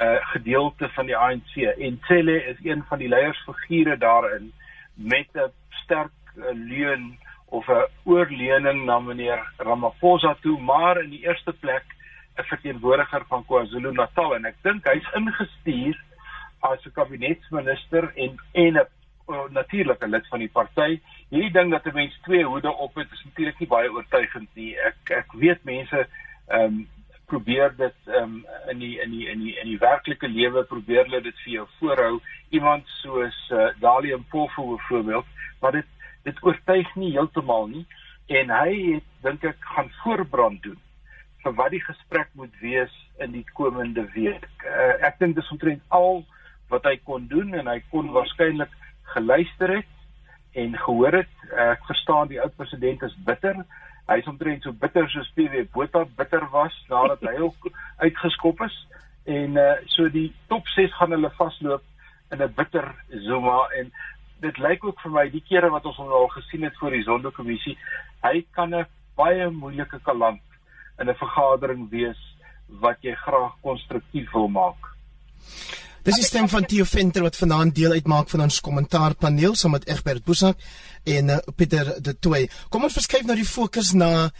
uh, 0.00 0.16
gedeelte 0.20 0.88
van 0.88 1.06
die 1.06 1.16
ANC 1.16 1.56
en 1.56 1.98
Cele 2.02 2.44
is 2.44 2.56
een 2.62 2.84
van 2.88 2.98
die 2.98 3.08
leiersfigure 3.08 3.96
daarin 3.98 4.52
met 4.94 5.28
'n 5.32 5.52
sterk 5.68 6.12
uh, 6.36 6.44
leuen 6.52 7.18
of 7.44 7.68
'n 7.68 7.86
oorleening 8.04 8.84
na 8.84 8.98
meneer 8.98 9.52
Ramaphosa 9.56 10.36
toe, 10.40 10.60
maar 10.60 11.00
in 11.02 11.10
die 11.10 11.26
eerste 11.26 11.52
plek 11.52 11.84
'n 12.36 12.42
verteenwoordiger 12.42 13.24
van 13.28 13.44
KwaZulu-Natal 13.44 14.34
en 14.34 14.44
ek 14.44 14.56
dink 14.62 14.84
hy's 14.84 15.12
ingestuur 15.14 15.96
as 16.60 16.84
'n 16.84 16.92
kabinetsminister 16.92 18.12
en 18.14 18.40
en 18.52 18.76
'n 18.76 18.88
natuurlike 19.50 20.08
lid 20.08 20.26
van 20.28 20.38
die 20.38 20.50
party. 20.50 21.00
Hierdie 21.28 21.52
ding 21.52 21.70
dat 21.70 21.84
'n 21.86 21.94
mens 21.94 22.18
twee 22.22 22.44
hoede 22.44 22.72
op 22.72 22.94
het 22.94 23.12
is 23.12 23.24
natuurlik 23.24 23.58
nie 23.58 23.68
baie 23.68 23.92
oortuigend 23.92 24.48
nie. 24.54 24.78
Ek 24.78 25.10
ek 25.10 25.32
weet 25.32 25.64
mense 25.64 26.06
ehm 26.46 26.64
um, 26.64 26.88
probeer 27.30 27.72
dit 27.78 28.10
um, 28.18 28.40
in 28.72 28.82
die 28.82 28.96
in 29.02 29.14
die 29.14 29.28
in 29.30 29.44
die 29.44 29.54
in 29.62 29.70
die 29.70 29.78
werklike 29.78 30.28
lewe 30.28 30.64
probeer 30.68 31.06
hulle 31.06 31.22
dit 31.24 31.42
vir 31.44 31.52
jou 31.60 31.66
voorhou. 31.78 32.18
Iemand 32.50 32.88
soos 33.00 33.38
uh, 33.54 33.70
Dalie 33.82 34.16
Mpofu 34.16 34.66
byvoorbeeld, 34.74 35.26
maar 35.62 35.78
dit 35.78 35.96
dit 36.26 36.44
oortuig 36.44 36.94
nie 37.00 37.14
heeltemal 37.14 37.68
nie 37.70 37.86
en 38.40 38.50
hy 38.54 38.72
het 38.94 39.06
dink 39.24 39.44
ek 39.48 39.70
gaan 39.74 39.88
voorbrand 40.02 40.62
doen 40.62 40.78
vir 41.44 41.54
wat 41.56 41.72
die 41.72 41.82
gesprek 41.82 42.28
moet 42.36 42.52
wees 42.60 42.92
in 43.24 43.32
die 43.32 43.46
komende 43.56 44.04
week. 44.14 44.46
Uh, 44.66 45.00
ek 45.08 45.18
dink 45.22 45.38
dis 45.38 45.52
omtrent 45.54 45.82
al 45.88 46.22
wat 46.70 46.86
hy 46.86 46.96
kon 47.08 47.26
doen 47.30 47.54
en 47.56 47.70
hy 47.70 47.80
kon 47.90 48.12
waarskynlik 48.14 48.74
geluister 49.14 49.78
het 49.80 50.60
en 50.60 50.76
gehoor 50.84 51.22
het. 51.22 51.32
Uh, 51.48 51.72
ek 51.72 51.86
verstaan 51.88 52.30
die 52.30 52.40
oud 52.42 52.54
president 52.60 53.02
is 53.08 53.16
bitter. 53.26 53.64
Hy 54.10 54.18
is 54.18 54.30
omtrent 54.30 54.64
so 54.66 54.74
bitter 54.74 55.06
soos 55.08 55.28
PW 55.36 55.68
Botha 55.74 56.04
bitter 56.18 56.42
was 56.50 56.74
nadat 56.90 57.22
hy 57.22 57.36
ook 57.46 57.70
uitgeskop 58.02 58.64
is. 58.66 58.76
En 59.30 59.58
uh, 59.60 59.76
so 59.86 60.08
die 60.10 60.32
top 60.50 60.66
6 60.74 60.96
gaan 60.98 61.14
hulle 61.14 61.30
vasloop 61.38 61.84
in 62.34 62.42
'n 62.42 62.54
bitter 62.56 62.90
Zuma. 63.26 63.58
En 63.78 63.92
dit 64.40 64.58
lyk 64.58 64.84
ook 64.84 65.00
vir 65.00 65.12
my 65.14 65.26
die 65.30 65.44
kere 65.46 65.70
wat 65.70 65.86
ons 65.86 65.96
hom 65.96 66.10
al 66.10 66.28
gesien 66.34 66.64
het 66.66 66.76
voor 66.80 66.90
die 66.90 67.06
Sonderkommissie, 67.06 67.76
hy 68.22 68.44
kan 68.56 68.74
'n 68.74 68.86
baie 69.16 69.50
moeilike 69.50 70.00
kaland 70.02 70.42
in 70.98 71.08
'n 71.08 71.14
vergadering 71.14 71.90
wees 71.90 72.20
wat 72.80 72.98
jy 73.02 73.14
graag 73.14 73.54
konstruktief 73.62 74.32
wil 74.32 74.48
maak. 74.48 74.90
Dis 76.02 76.16
die 76.16 76.24
stem 76.24 76.48
van 76.48 76.64
Theo 76.64 76.84
Venter 76.84 77.22
wat 77.22 77.36
vanaand 77.36 77.74
deel 77.74 77.92
uitmaak 77.92 78.28
van 78.28 78.40
ons 78.40 78.60
kommentaarpaneel 78.60 79.54
saam 79.54 79.74
met 79.76 79.88
Egbert 79.88 80.24
Boesak 80.24 80.56
en 81.04 81.28
uh, 81.28 81.38
Pieter 81.56 81.94
De 82.02 82.18
Tooy. 82.18 82.48
Kom 82.68 82.84
ons 82.84 82.96
verskuif 82.96 83.26
nou 83.26 83.36
die 83.36 83.48
fokus 83.48 83.92
na 83.92 84.30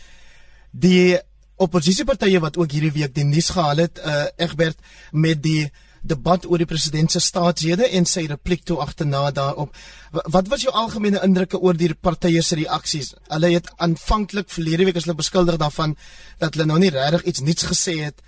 die 0.70 1.18
oppositiepartye 1.60 2.40
wat 2.40 2.56
ook 2.56 2.72
hierdie 2.72 2.94
week 2.94 3.14
die 3.14 3.24
nuus 3.28 3.50
gehaal 3.54 3.84
het, 3.84 4.00
uh, 4.00 4.26
Egbert 4.40 4.78
met 5.12 5.42
die 5.42 5.70
debat 6.00 6.46
oor 6.48 6.60
die 6.62 6.68
president 6.68 7.12
se 7.12 7.20
staatshede 7.20 7.90
en 7.96 8.06
sy 8.08 8.24
repliek 8.30 8.64
toe 8.64 8.78
agterna 8.80 9.26
daarop. 9.36 9.74
Wat 10.12 10.48
was 10.48 10.64
jou 10.64 10.72
algemene 10.72 11.20
indrukke 11.24 11.60
oor 11.60 11.76
die 11.76 11.92
partye 11.94 12.42
se 12.42 12.56
reaksies? 12.56 13.12
Hulle 13.28 13.52
het 13.52 13.68
aanvanklik 13.76 14.48
verlede 14.50 14.88
week 14.88 14.96
as 14.96 15.04
hulle 15.04 15.18
beskuldig 15.20 15.60
daarvan 15.60 15.96
dat 16.40 16.56
hulle 16.56 16.68
nou 16.70 16.78
nie 16.80 16.92
regtig 16.94 17.26
iets 17.28 17.44
nuuts 17.44 17.68
gesê 17.68 17.98
het 18.06 18.24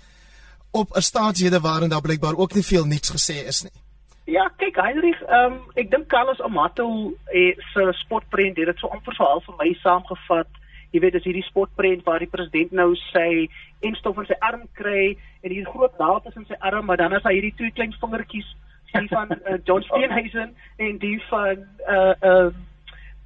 op 0.73 0.95
'n 0.97 1.01
staatshede 1.01 1.59
waarin 1.59 1.89
daar 1.89 2.01
blykbaar 2.01 2.37
ook 2.37 2.53
nie 2.53 2.65
veel 2.65 2.85
nuuts 2.85 3.09
gesê 3.09 3.45
is 3.47 3.63
nie. 3.63 3.82
Ja, 4.25 4.47
kyk 4.57 4.77
Heinrich, 4.79 5.19
um, 5.27 5.57
ek 5.75 5.89
dink 5.91 6.07
Carlos 6.07 6.39
Amato 6.41 6.85
eh, 7.33 7.57
se 7.73 7.89
sportprent 7.99 8.57
het 8.57 8.69
dit 8.71 8.79
so 8.79 8.87
amper 8.87 9.15
so 9.17 9.27
half 9.27 9.43
vir 9.49 9.57
my 9.59 9.71
saamgevat. 9.81 10.61
Jy 10.93 11.01
weet 11.03 11.17
as 11.17 11.25
hierdie 11.25 11.43
spotprent 11.43 12.05
waar 12.05 12.21
die 12.21 12.29
president 12.29 12.71
nou 12.77 12.93
sy 13.09 13.47
enstof 13.83 14.21
in 14.21 14.29
sy 14.29 14.37
arm 14.45 14.67
kry 14.77 15.15
en 15.41 15.51
hier 15.51 15.65
groot 15.67 15.97
naald 15.99 16.29
is 16.29 16.37
in 16.39 16.45
sy 16.47 16.59
arm 16.61 16.85
maar 16.87 17.01
dan 17.01 17.15
as 17.17 17.25
hy 17.27 17.33
hierdie 17.39 17.55
twee 17.57 17.73
klein 17.73 17.95
vingertjies 17.97 18.51
die 18.93 19.09
van 19.09 19.33
uh, 19.33 19.57
John 19.65 19.81
Steenhuisen 19.87 20.53
en 20.85 20.99
die 21.01 21.17
van 21.31 21.65
uh 21.89 22.13
uh, 22.21 22.51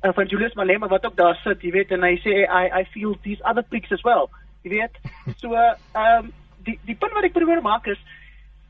uh 0.07 0.13
van 0.15 0.31
Julius 0.31 0.55
Malema 0.55 0.87
wat 0.87 1.05
ook 1.05 1.17
daar 1.19 1.35
sit 1.43 1.61
jy 1.61 1.73
weet 1.75 1.91
en 1.91 2.07
hy 2.07 2.15
sê 2.23 2.39
I 2.47 2.63
I 2.71 2.83
feel 2.93 3.17
these 3.27 3.43
other 3.43 3.67
pricks 3.67 3.91
as 3.91 4.05
well. 4.07 4.31
Jy 4.63 4.77
weet? 4.79 4.97
So 5.43 5.51
ehm 5.53 6.23
um, 6.23 6.33
die 6.63 6.79
die 6.87 6.95
punt 6.95 7.13
wat 7.19 7.27
ek 7.27 7.35
probeer 7.35 7.61
maak 7.61 7.91
is 7.91 7.99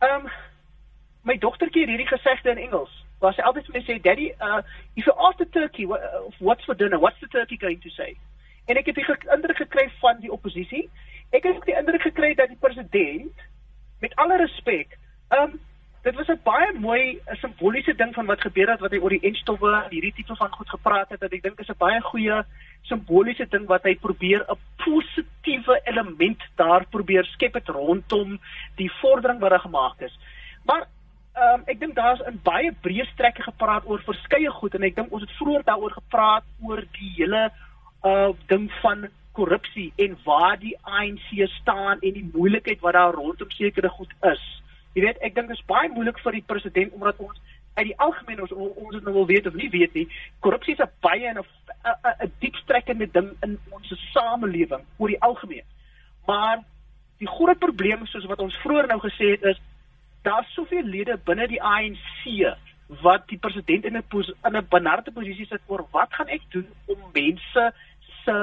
ehm 0.02 0.26
um, 0.26 0.32
my 1.28 1.38
dogtertjie 1.44 1.84
het 1.86 1.94
hierdie 1.94 2.10
gesegde 2.14 2.56
in 2.56 2.64
Engels 2.70 2.94
waar 3.20 3.34
sy 3.34 3.42
altyd 3.42 3.68
vir 3.68 3.78
my 3.78 3.84
sê 3.86 4.00
daddy 4.02 4.32
uh 4.40 4.62
if 4.96 5.06
you 5.06 5.14
ask 5.28 5.38
the 5.38 5.50
turkey 5.60 5.86
what, 5.86 6.02
uh, 6.02 6.26
what's 6.40 6.66
for 6.66 6.76
dinner 6.76 7.00
what's 7.00 7.20
the 7.20 7.32
turkey 7.38 7.58
going 7.58 7.82
to 7.84 7.94
say 8.00 8.16
en 8.68 8.80
ek 8.80 8.90
het 8.92 9.00
die 9.00 9.32
indruk 9.36 9.62
gekry 9.64 9.88
van 10.02 10.20
die 10.24 10.32
oppositie. 10.32 10.88
Ek 11.36 11.48
het 11.48 11.64
die 11.68 11.76
indruk 11.78 12.04
gekry 12.10 12.34
dat 12.36 12.52
die 12.52 12.60
president 12.60 13.48
met 14.04 14.14
alle 14.22 14.38
respek, 14.44 14.98
um, 15.36 15.58
dit 16.04 16.16
was 16.16 16.28
'n 16.28 16.40
baie 16.44 16.72
mooi 16.80 17.20
simboliese 17.42 17.96
ding 17.96 18.14
van 18.14 18.26
wat 18.26 18.42
gebeur 18.42 18.70
het 18.72 18.80
wat 18.80 18.92
hy 18.92 19.00
oor 19.00 19.10
die 19.10 19.28
enstowwe 19.30 19.72
en 19.74 19.92
hierdie 19.92 20.14
tipe 20.14 20.36
van 20.36 20.52
goed 20.52 20.70
gepraat 20.70 21.10
het 21.10 21.20
dat 21.20 21.34
ek 21.34 21.44
dink 21.44 21.60
is 21.60 21.70
'n 21.70 21.78
baie 21.78 22.02
goeie 22.02 22.44
simboliese 22.84 23.48
ding 23.50 23.66
wat 23.68 23.84
hy 23.84 23.96
probeer 23.96 24.46
'n 24.48 24.60
positiewe 24.78 25.82
element 25.84 26.40
daar 26.56 26.86
probeer 26.86 27.26
skep 27.26 27.54
het 27.54 27.68
rondom 27.68 28.40
die 28.76 28.92
vordering 29.02 29.40
wat 29.40 29.50
daar 29.50 29.60
gemaak 29.60 30.02
is. 30.02 30.20
Maar 30.66 30.88
ehm 31.38 31.60
um, 31.60 31.64
ek 31.70 31.80
dink 31.80 31.96
daar's 31.96 32.22
in 32.30 32.40
baie 32.44 32.72
breë 32.86 33.06
strekke 33.12 33.44
gepraat 33.46 33.86
oor 33.86 34.02
verskeie 34.06 34.52
goed 34.60 34.74
en 34.78 34.86
ek 34.88 34.96
dink 34.98 35.12
ons 35.14 35.22
het 35.22 35.34
vroeër 35.38 35.66
daaroor 35.68 35.94
gepraat 35.94 36.46
oor 36.66 36.82
die 36.98 37.12
hele 37.18 37.44
uh 38.10 38.32
ding 38.50 38.72
van 38.82 39.08
korrupsie 39.38 39.92
en 40.06 40.18
waar 40.26 40.58
die 40.60 40.74
ANC 40.82 41.28
staan 41.60 42.02
en 42.02 42.16
die 42.16 42.30
moeilikheid 42.34 42.82
wat 42.82 42.98
daar 42.98 43.14
rondom 43.14 43.52
sekere 43.54 43.90
goed 43.90 44.14
is. 44.32 44.42
Jy 44.96 45.04
weet, 45.06 45.22
ek 45.22 45.36
dink 45.36 45.52
dit 45.52 45.60
is 45.60 45.70
baie 45.70 45.92
moeilik 45.94 46.18
vir 46.24 46.40
die 46.40 46.48
president 46.54 46.98
omdat 46.98 47.22
ons 47.22 47.38
uit 47.78 47.86
die 47.92 48.00
algemeen 48.02 48.42
ons 48.42 48.56
ons 48.58 48.96
het 48.96 49.04
nou 49.06 49.14
wil 49.20 49.30
weet 49.30 49.46
of 49.46 49.54
nie 49.54 49.70
weet 49.70 49.94
nie, 49.94 50.08
korrupsie 50.42 50.74
is 50.74 50.82
'n 50.82 50.90
baie 51.06 51.28
en 51.30 51.38
'n 51.38 51.46
'n 52.26 52.32
diepstrekkende 52.40 53.12
ding 53.12 53.30
in 53.46 53.60
ons 53.70 53.94
samelewing 54.14 54.84
oor 54.98 55.14
die 55.14 55.22
algemeen. 55.22 55.68
Maar 56.26 56.64
die 57.20 57.30
groot 57.30 57.60
probleem 57.60 58.06
soos 58.06 58.26
wat 58.26 58.40
ons 58.40 58.58
vroeër 58.66 58.88
nou 58.88 59.00
gesê 59.00 59.38
het 59.38 59.44
is 59.44 59.60
daar's 60.28 60.54
soveel 60.54 60.88
lede 60.96 61.20
binne 61.30 61.48
die 61.48 61.62
ANC 61.64 62.24
wat 63.04 63.28
die 63.32 63.38
president 63.38 63.86
in 63.86 63.98
'n 63.98 64.24
in 64.48 64.56
'n 64.58 64.68
benarde 64.70 65.12
posisie 65.12 65.46
sit 65.46 65.62
oor 65.68 65.86
wat 65.92 66.14
gaan 66.14 66.28
ek 66.28 66.44
doen 66.50 66.68
om 66.86 67.00
mense 67.14 67.64
se 68.24 68.36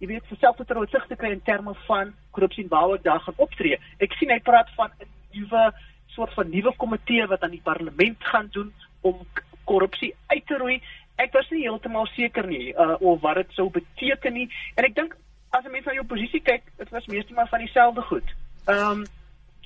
jy 0.00 0.06
weet 0.06 0.26
vir 0.28 0.38
selfvertroue 0.40 0.88
sig 0.90 1.06
te 1.08 1.16
kry 1.16 1.30
in 1.32 1.42
terme 1.42 1.74
van 1.86 2.14
korrupsie 2.30 2.64
en 2.64 2.70
waar 2.70 3.02
daar 3.02 3.20
gaan 3.20 3.34
optree. 3.36 3.78
Ek 3.98 4.12
sien 4.12 4.30
hy 4.30 4.40
praat 4.40 4.70
van 4.76 4.90
'n 5.00 5.08
nuwe 5.34 5.72
soort 6.06 6.32
van 6.34 6.50
nuwe 6.50 6.72
komitee 6.76 7.26
wat 7.26 7.42
aan 7.42 7.56
die 7.56 7.66
parlement 7.70 8.24
gaan 8.32 8.48
doen 8.52 8.72
om 9.00 9.26
korrupsie 9.64 10.14
uit 10.26 10.46
te 10.46 10.58
roei. 10.58 10.80
Ek 11.16 11.32
was 11.32 11.50
nie 11.50 11.62
heeltemal 11.62 12.06
seker 12.06 12.46
nie 12.46 12.74
uh 12.74 12.96
of 13.00 13.20
wat 13.20 13.34
dit 13.34 13.52
sou 13.52 13.70
beteken 13.70 14.32
nie. 14.32 14.48
En 14.74 14.84
ek 14.84 14.94
dink 14.94 15.16
as 15.50 15.64
'n 15.64 15.70
mens 15.70 15.84
na 15.84 15.92
jou 15.92 16.04
posisie 16.04 16.40
kyk, 16.40 16.62
dit 16.76 16.88
was 16.88 17.06
meestal 17.06 17.34
maar 17.34 17.48
van 17.48 17.58
dieselfde 17.58 18.02
goed. 18.02 18.34
Ehm 18.66 18.90
um, 18.90 19.04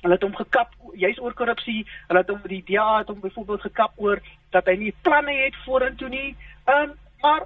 hulle 0.01 0.17
het 0.17 0.25
hom 0.25 0.35
gekap 0.35 0.73
juis 0.97 1.19
oor 1.21 1.33
korrupsie. 1.37 1.85
Hulle 2.09 2.23
het 2.23 2.29
hom 2.33 2.41
die 2.49 2.63
DA 2.67 2.87
het 2.99 3.11
hom 3.13 3.19
byvoorbeeld 3.21 3.67
gekap 3.69 3.93
oor 4.01 4.21
dat 4.55 4.67
hy 4.69 4.77
nie 4.79 4.95
planne 5.05 5.35
het 5.43 5.57
vorentoe 5.65 6.09
nie. 6.09 6.35
Ehm 6.65 6.89
um, 6.89 6.97
maar 7.21 7.43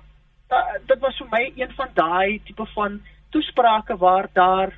uh, 0.56 0.78
dit 0.88 1.00
was 1.04 1.18
vir 1.20 1.28
my 1.32 1.44
een 1.60 1.72
van 1.76 1.90
daai 1.94 2.40
tipe 2.48 2.66
van 2.74 3.02
toesprake 3.30 3.98
waar 4.00 4.30
daar 4.34 4.72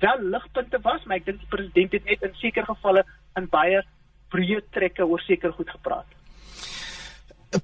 wel 0.00 0.22
ligpunte 0.32 0.78
was, 0.82 1.04
maar 1.04 1.20
ek 1.20 1.26
dink 1.26 1.42
die 1.42 1.50
president 1.52 1.92
het 1.92 2.04
net 2.04 2.24
in 2.24 2.34
sekere 2.40 2.64
gevalle 2.64 3.04
in 3.36 3.48
baie 3.52 3.82
breë 4.32 4.62
trekke 4.72 5.04
oor 5.04 5.20
seker 5.24 5.52
goed 5.52 5.68
gepraat. 5.70 6.16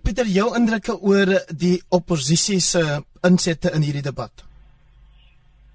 Pieter, 0.05 0.29
jou 0.29 0.47
indrukke 0.57 0.97
oor 0.97 1.35
die 1.53 1.77
oppositie 1.93 2.61
se 2.65 2.83
insette 3.25 3.73
in 3.77 3.85
hierdie 3.85 4.05
debat? 4.05 4.45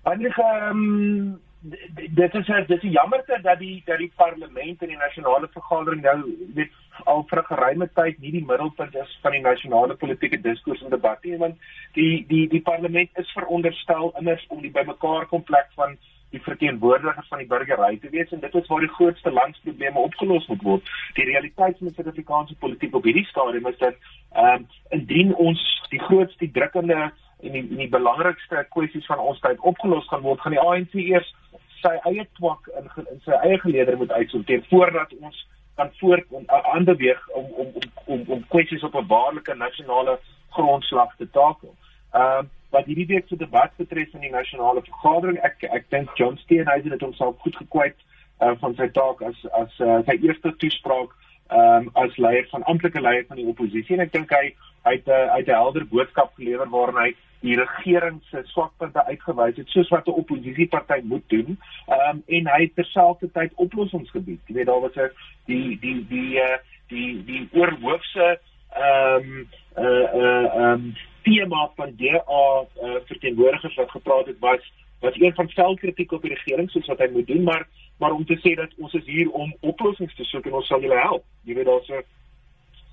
Eindelik 0.09 0.37
ehm 0.41 0.81
um, 0.81 1.37
dit 1.61 2.35
is 2.35 2.45
dit 2.67 2.83
is 2.83 2.91
jammer 2.91 3.23
dat 3.25 3.59
die 3.59 3.81
dat 3.85 3.97
die 3.97 4.11
parlement 4.15 4.81
en 4.81 4.87
die 4.87 4.97
nasionale 4.97 5.47
vergadering 5.53 6.01
nou 6.01 6.35
weet 6.55 6.71
al 7.05 7.25
vir 7.29 7.39
'n 7.39 7.45
geruime 7.45 7.87
tyd 7.93 8.19
nie 8.19 8.31
die 8.31 8.45
middelpunt 8.45 8.95
is 8.95 9.19
van 9.21 9.31
die 9.31 9.41
nasionale 9.41 9.95
politieke 9.95 10.41
diskurs 10.41 10.81
en 10.81 10.89
debat 10.89 11.23
nie 11.23 11.37
want 11.37 11.55
die 11.93 12.25
die 12.27 12.47
die 12.47 12.61
parlement 12.61 13.09
is 13.13 13.31
veronderstel 13.31 14.13
immers 14.19 14.45
om 14.47 14.61
die 14.61 14.71
bymekaar 14.71 15.25
kompleks 15.25 15.73
van 15.75 15.97
die 16.31 16.41
verteenwoordigers 16.41 17.27
van 17.27 17.37
die 17.37 17.47
burgery 17.47 17.97
te 17.97 18.09
wees 18.09 18.31
en 18.31 18.39
dit 18.39 18.55
is 18.55 18.67
waar 18.67 18.79
die 18.79 18.95
grootste 18.97 19.31
landsprobleme 19.31 19.99
opgelos 19.99 20.47
moet 20.47 20.61
word. 20.61 20.91
Die 21.13 21.25
realiteit 21.25 21.77
van 21.77 21.87
die 21.87 21.95
Suid-Afrikaanse 21.95 22.55
politiek 22.55 22.95
op 22.95 23.03
hierdie 23.03 23.25
stadium 23.25 23.67
is 23.67 23.77
dat 23.77 23.95
ehm 24.33 24.53
um, 24.53 24.67
indien 24.89 25.35
ons 25.35 25.63
die 25.89 25.99
grootste 25.99 26.51
drukkende 26.51 27.11
en 27.41 27.51
die, 27.51 27.67
die 27.67 27.89
belangrikste 27.89 28.65
kwessies 28.69 29.05
van 29.05 29.19
ons 29.19 29.39
tyd 29.39 29.59
opgelos 29.59 30.07
gaan 30.07 30.21
word, 30.21 30.41
gaan 30.41 30.51
die 30.51 30.61
ANC 30.61 30.93
eers 30.93 31.33
sy 31.81 31.95
eie 32.11 32.27
twak 32.39 32.67
in, 32.79 32.89
in 33.05 33.21
sy 33.25 33.37
eie 33.45 33.59
geleder 33.59 33.97
moet 33.97 34.11
uitsorteer 34.11 34.65
voordat 34.69 35.13
ons 35.19 35.47
kan 35.79 35.91
voort 35.99 36.25
om 36.29 36.43
aanbeweeg 36.47 37.29
om 37.39 37.45
om 37.63 37.67
om 37.79 37.87
om, 38.05 38.23
om 38.27 38.47
kwessies 38.53 38.83
op 38.83 38.95
'n 38.95 39.07
waarlike 39.07 39.55
nasionale 39.55 40.19
grondslag 40.49 41.15
te 41.15 41.29
takel. 41.31 41.75
Ehm 42.13 42.37
um, 42.39 42.49
wat 42.69 42.85
hierdie 42.85 43.07
week 43.09 43.27
se 43.27 43.35
debat 43.35 43.71
betref 43.77 44.13
in 44.13 44.19
die 44.19 44.35
nasionale 44.39 44.81
vergadering, 44.81 45.37
ek 45.37 45.63
ek 45.63 45.89
dink 45.89 46.09
John 46.17 46.37
Steenhuisen 46.37 46.91
het 46.91 47.01
homself 47.01 47.39
goed 47.39 47.55
gekwyt 47.55 47.95
uh, 48.41 48.51
van 48.59 48.75
sy 48.75 48.87
taak 48.93 49.21
as 49.21 49.39
as 49.61 49.79
uh, 49.79 49.99
sy 50.05 50.17
eerste 50.21 50.55
toespraak 50.63 51.15
ehm 51.49 51.87
um, 51.87 51.89
as 51.93 52.17
leier 52.17 52.47
van 52.51 52.63
amptelike 52.63 53.01
leier 53.01 53.25
van 53.27 53.37
die 53.41 53.47
oppositie 53.49 53.95
en 53.95 54.05
ek 54.05 54.13
dink 54.13 54.29
hy 54.29 54.53
hy 54.85 54.93
het 54.97 55.07
uh, 55.07 55.25
uit 55.37 55.47
'n 55.47 55.59
helder 55.61 55.85
boodskap 55.93 56.35
gelewer 56.35 56.69
waarin 56.69 57.01
hy 57.03 57.09
die 57.39 57.55
regering 57.55 58.19
se 58.29 58.41
swakpunte 58.51 59.05
uitgewys 59.05 59.57
het 59.57 59.69
soos 59.69 59.89
wat 59.89 60.07
'n 60.07 60.19
oppositiepartyt 60.21 61.03
moet 61.03 61.23
doen. 61.27 61.59
Ehm 61.87 62.09
um, 62.09 62.23
en 62.27 62.47
hy 62.47 62.61
het 62.61 62.75
terselfdertyd 62.75 63.51
oplossings 63.55 64.11
gebied. 64.11 64.41
Jy 64.45 64.53
weet 64.55 64.65
daar 64.65 64.81
was 64.81 64.95
'n 64.95 65.11
die 65.45 65.79
die 65.79 66.05
die 66.07 66.35
uh, 66.35 66.57
die 66.87 67.23
die 67.23 67.47
oorhoofse 67.51 68.39
ehm 68.69 69.15
um, 69.15 69.47
uh 69.77 70.13
uh 70.13 70.45
ehm 70.55 70.71
um, 70.71 70.95
tema 71.23 71.71
van 71.75 71.93
DA 71.95 72.65
uh, 72.83 72.95
verteenwoordigers 73.05 73.75
wat 73.75 73.91
gepraat 73.91 74.25
het 74.25 74.39
was 74.39 74.71
was 74.99 75.19
een 75.19 75.33
van 75.33 75.49
selfkritiek 75.49 76.11
op 76.11 76.21
die 76.21 76.33
regering 76.33 76.69
soos 76.71 76.87
wat 76.87 76.99
hy 76.99 77.09
moet 77.11 77.27
doen 77.27 77.43
maar 77.43 77.67
maar 77.97 78.11
om 78.11 78.25
te 78.25 78.37
sê 78.37 78.55
dat 78.55 78.73
ons 78.77 78.93
is 78.93 79.05
hier 79.05 79.29
om 79.31 79.55
oplossings 79.59 80.15
te 80.15 80.23
soek 80.23 80.45
en 80.45 80.53
ons 80.53 80.67
sal 80.67 80.81
julle 80.81 80.99
help. 80.99 81.23
Jy 81.43 81.53
weet 81.55 81.65
daar's 81.65 81.89
'n 81.89 82.03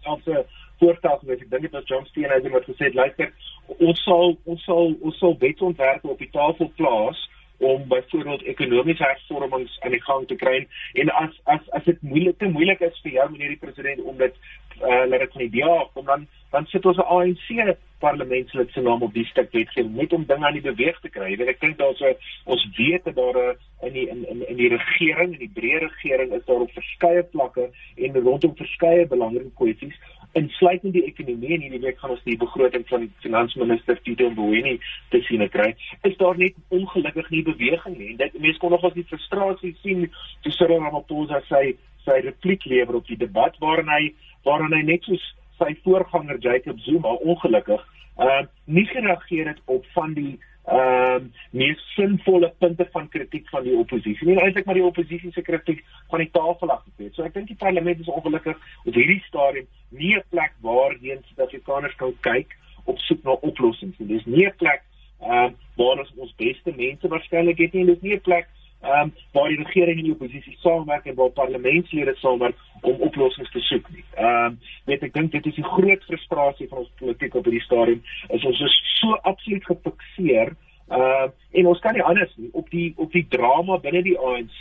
selfse 0.03 0.47
voorstel 0.79 1.19
wat 1.23 1.41
ek 1.41 1.51
dink 1.51 1.63
dit 1.63 1.71
was 1.71 1.89
John 1.89 2.05
Steenhuisen 2.05 2.51
wat 2.51 2.65
gesê 2.65 2.85
het 2.85 2.95
luister 2.95 3.33
ons 3.79 4.03
sal 4.05 4.37
ons 4.45 4.65
sal 4.65 4.95
ons 5.01 5.19
sal 5.19 5.37
wetsontwerpe 5.39 6.09
op 6.09 6.19
die 6.19 6.31
tafel 6.31 6.71
plaas 6.77 7.25
om 7.59 7.89
byvoorbeeld 7.89 8.43
ekonomiese 8.43 9.05
hervormings 9.05 9.79
aan 9.81 9.91
die 9.91 10.03
gang 10.03 10.27
te 10.29 10.37
kry 10.37 10.67
en 10.93 11.11
as 11.23 11.41
as 11.45 11.71
as 11.79 11.85
dit 11.85 12.03
moeilik 12.03 12.39
te 12.39 12.49
moeilik 12.53 12.81
is 12.81 13.01
vir 13.03 13.13
jou 13.19 13.31
meneer 13.31 13.55
die 13.55 13.65
president 13.65 14.03
om 14.03 14.17
dit 14.17 14.35
uh, 14.83 15.05
laat 15.09 15.25
dit 15.25 15.33
van 15.33 15.45
die 15.47 15.53
DA 15.61 15.77
kom 15.95 16.05
dan 16.05 16.27
dan 16.51 16.67
sit 16.73 16.87
ons 16.87 16.97
'n 16.97 17.09
ANC 17.17 17.77
parlementslid 17.99 18.71
se 18.71 18.81
naam 18.81 19.03
op 19.03 19.13
die 19.13 19.25
stuk 19.25 19.53
wetgewing 19.53 19.95
net 19.97 20.13
om 20.13 20.25
dinge 20.27 20.47
aan 20.47 20.53
die 20.59 20.65
beweeg 20.65 21.01
te 21.01 21.09
kry. 21.09 21.33
Ek 21.49 21.61
dink 21.61 21.79
daar's 21.79 22.01
'n 22.01 22.17
ons 22.45 22.69
weet 22.77 23.05
dat 23.05 23.15
daar 23.15 23.37
'n 23.37 23.57
in 23.87 23.93
die 23.93 24.09
in 24.09 24.29
in 24.29 24.49
in 24.49 24.57
die 24.57 24.69
regering 24.69 25.33
en 25.33 25.39
die 25.39 25.55
breë 25.59 25.79
regering 25.79 26.33
is 26.33 26.45
daar 26.45 26.61
op 26.61 26.73
verskeie 26.73 27.25
vlakke 27.33 27.71
en 27.97 28.21
rondom 28.21 28.57
verskeie 28.57 29.07
belangrike 29.07 29.55
kwessies 29.55 29.97
insluitend 30.37 30.95
die 30.97 31.05
ekonomie 31.09 31.55
en 31.57 31.65
hierdie 31.65 31.83
week 31.83 31.99
gaan 32.01 32.13
ons 32.15 32.25
die 32.29 32.37
begroting 32.41 32.85
van 32.91 33.07
die 33.07 33.11
finansminister 33.25 33.99
Tito 34.05 34.29
Mboweni 34.31 34.77
te 35.13 35.23
sien 35.29 35.45
kry. 35.53 35.73
Is 36.09 36.17
daar 36.21 36.39
net 36.39 36.57
ongelukkig 36.75 37.31
nie 37.33 37.43
beweging 37.47 37.97
nie. 37.99 38.13
Dit 38.21 38.37
mense 38.39 38.61
kon 38.63 38.75
nog 38.75 38.85
as 38.85 38.97
die 38.97 39.07
frustrasie 39.09 39.75
sien 39.83 40.07
toe 40.45 40.53
Cyril 40.59 40.83
Ramaphosa 40.85 41.43
sy 41.51 41.77
sy 42.07 42.21
repliek 42.23 42.65
lewer 42.71 43.01
op 43.01 43.09
die 43.11 43.19
debat 43.19 43.57
waarin 43.63 43.91
hy 43.91 44.03
waarin 44.47 44.75
hy 44.77 44.83
net 44.87 45.07
soos 45.09 45.25
sy 45.59 45.73
voorganger 45.85 46.39
Jacob 46.45 46.79
Zuma 46.85 47.17
ongelukkig 47.33 47.83
uh 48.23 48.43
nie 48.65 48.87
gereageer 48.93 49.51
het 49.53 49.59
op 49.67 49.85
van 49.95 50.15
die 50.17 50.37
ehm 50.67 51.23
uh, 51.23 51.29
mees 51.51 51.83
sinvolle 51.95 52.49
punte 52.59 52.89
van 52.93 53.09
kritiek 53.09 53.49
van 53.49 53.63
die 53.63 53.77
oppositie. 53.79 54.27
Nie 54.27 54.41
eintlik 54.43 54.65
maar 54.67 54.75
die 54.75 54.85
oppositie 54.85 55.31
se 55.33 55.43
kritiek 55.43 55.85
van 56.11 56.19
die 56.19 56.31
tafel 56.31 56.73
af 56.75 56.83
gekry. 56.89 57.11
So 57.15 57.23
ek 57.23 57.35
dink 57.35 57.47
die 57.47 57.59
parlement 57.61 58.01
is 58.03 58.11
ongelukkig 58.11 58.59
op 58.85 58.95
hierdie 58.99 59.23
stadium 59.29 59.69
nie 59.91 60.17
'n 60.17 60.25
plek 60.31 60.57
waarheen 60.67 61.23
Suid-Afrikaners 61.29 61.95
kan 62.03 62.15
kyk 62.21 62.57
op 62.85 62.99
soek 62.99 63.23
na 63.23 63.39
oplossings 63.51 63.99
nie. 63.99 64.09
Dis 64.09 64.27
nie 64.27 64.47
'n 64.47 64.57
plek 64.57 64.83
ehm 65.21 65.31
uh, 65.31 65.51
waar 65.77 65.99
ons 66.03 66.13
ons 66.17 66.35
beste 66.37 66.73
mense 66.77 67.09
waarskynlik 67.09 67.59
het 67.59 67.73
nie. 67.73 67.87
Dis 67.87 68.03
nie 68.03 68.15
'n 68.15 68.21
plek 68.21 68.49
ehm 68.83 69.01
um, 69.01 69.15
waar 69.33 69.49
die 69.49 69.63
regering 69.63 69.99
en 69.99 70.05
die 70.05 70.13
oppositie 70.19 70.57
saamwerk 70.61 71.07
en 71.07 71.15
waar 71.15 71.31
parlementslede 71.31 72.15
saamwerk 72.17 72.59
om 72.87 73.03
oplossings 73.09 73.51
te 73.55 73.63
soek 73.69 73.89
nie. 73.95 74.05
Ehm 74.15 74.53
um, 74.53 74.59
weet 74.91 75.05
ek 75.09 75.15
dink 75.17 75.33
dit 75.35 75.47
is 75.51 75.59
die 75.59 75.67
groot 75.67 76.07
frustrasie 76.11 76.69
van 76.71 76.85
ons 76.85 76.95
politiek 77.01 77.35
op 77.35 77.49
hierdie 77.49 77.65
stadium 77.65 78.03
is 78.29 78.45
ons 78.45 78.63
is 78.69 78.79
so 78.97 79.19
absoluut 79.33 79.69
gefikseer 79.71 80.55
uh 80.89 81.27
en 81.59 81.71
ons 81.73 81.81
kan 81.85 81.97
nie 81.99 82.07
anders 82.07 82.35
nie 82.37 82.51
op 82.53 82.71
die 82.71 82.89
op 82.97 83.13
die 83.13 83.27
drama 83.29 83.79
binne 83.87 84.03
die 84.07 84.19
ANC 84.19 84.61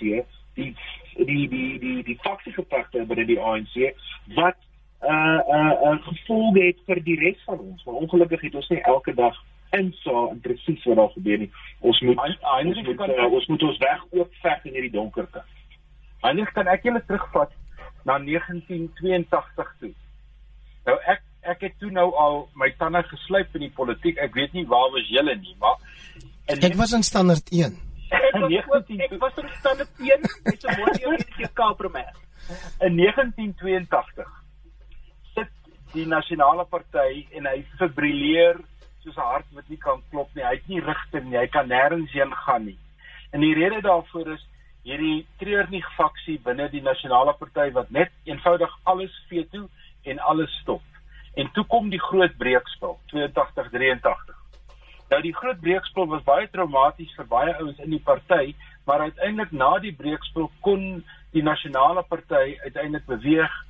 die 0.58 0.72
die 1.18 1.48
die 1.50 1.80
die 1.80 1.98
die 2.04 2.20
toksiese 2.24 2.66
faktor 2.70 3.06
binne 3.10 3.28
die 3.30 3.40
ANC 3.40 3.76
wat 4.40 4.58
uh 5.06 5.42
uh, 5.58 5.74
uh 5.90 5.98
gevolge 6.08 6.64
het 6.72 6.80
vir 6.88 7.04
die 7.10 7.20
res 7.22 7.44
van 7.46 7.60
ons 7.60 7.84
maar 7.86 8.02
ongelukkig 8.02 8.48
het 8.50 8.56
ons 8.62 8.72
nie 8.74 8.82
elke 8.94 9.14
dag 9.14 9.38
insig 9.76 10.30
en 10.32 10.40
presies 10.40 10.84
wat 10.84 10.96
daar 10.96 11.10
gebeur 11.10 11.38
nie. 11.38 11.52
Ons 11.80 12.00
moet 12.02 12.18
ons 12.20 12.82
moet, 12.82 12.96
kan, 12.96 13.12
uh, 13.12 13.32
ons 13.32 13.46
moet 13.52 13.64
ons 13.64 13.78
weg 13.78 14.04
oopveg 14.10 14.66
in 14.70 14.78
hierdie 14.78 14.94
donkerte. 14.94 15.44
Anders 16.26 16.52
kan 16.56 16.70
ek 16.72 16.86
julle 16.88 17.02
terugvat 17.06 17.54
na 18.06 18.18
1982 18.22 19.72
toe. 19.80 19.94
Nou 20.86 20.98
ek 21.10 21.24
ek 21.46 21.62
het 21.62 21.76
toe 21.82 21.92
nou 21.94 22.08
al 22.18 22.40
my 22.58 22.72
tande 22.80 23.04
geslyp 23.06 23.54
in 23.58 23.68
die 23.68 23.74
politiek. 23.74 24.18
Ek 24.22 24.34
weet 24.38 24.54
nie 24.58 24.66
waar 24.70 24.90
was 24.94 25.10
julle 25.10 25.36
nie, 25.42 25.56
maar 25.62 25.78
ek 26.48 26.78
was 26.78 26.94
in 26.98 27.04
standaard 27.06 27.50
1. 27.52 27.76
Ek 28.16 28.70
was, 28.70 28.88
ek 28.90 29.18
was 29.22 29.38
in 29.42 29.50
standaard 29.60 30.02
1, 30.02 30.26
dis 30.46 30.66
'n 30.66 30.78
mooi 30.80 30.94
hier 31.38 31.52
Kaaprimêr. 31.54 32.14
In 32.86 32.98
1982 32.98 34.30
sit 35.34 35.52
die 35.94 36.06
nasionale 36.06 36.66
party 36.66 37.26
en 37.32 37.50
hy 37.50 37.66
fibrilleer 37.80 38.62
soos 39.04 39.18
'n 39.18 39.30
hart 39.32 39.50
wat 39.54 39.70
nie 39.70 39.78
kan 39.78 40.02
klop 40.12 40.30
nie. 40.36 40.44
Hy 40.44 40.56
het 40.56 40.68
nie 40.68 40.82
rigting 40.82 41.30
nie. 41.30 41.38
Hy 41.38 41.48
kan 41.48 41.70
nêrens 41.70 42.12
heen 42.12 42.34
gaan 42.46 42.66
nie. 42.66 42.78
En 43.32 43.42
die 43.42 43.54
rede 43.54 43.82
daarvoor 43.82 44.34
is 44.34 44.46
hierdie 44.86 45.26
treurnig 45.42 45.86
faksie 45.98 46.38
binne 46.46 46.68
die 46.70 46.84
nasionale 46.86 47.34
party 47.40 47.72
wat 47.74 47.90
net 47.90 48.12
eenvoudig 48.30 48.72
alles 48.92 49.14
veto 49.30 49.66
en 50.06 50.20
alles 50.20 50.54
stop. 50.62 50.84
En 51.36 51.50
toe 51.58 51.66
kom 51.72 51.90
die 51.90 52.02
groot 52.02 52.38
breekspel 52.38 53.00
82 53.12 53.72
83. 53.74 54.36
Nou 55.10 55.22
die 55.26 55.34
groot 55.34 55.60
breekspel 55.62 56.08
was 56.14 56.24
baie 56.26 56.48
traumaties 56.54 57.14
vir 57.18 57.28
baie 57.30 57.56
ouens 57.58 57.82
in 57.82 57.94
die 57.94 58.02
party, 58.02 58.54
maar 58.86 59.08
uiteindelik 59.08 59.52
na 59.52 59.76
die 59.82 59.94
breekspel 59.94 60.52
kon 60.66 61.04
die 61.34 61.44
nasionale 61.44 62.06
party 62.10 62.56
uiteindelik 62.64 63.06
beweeg 63.10 63.62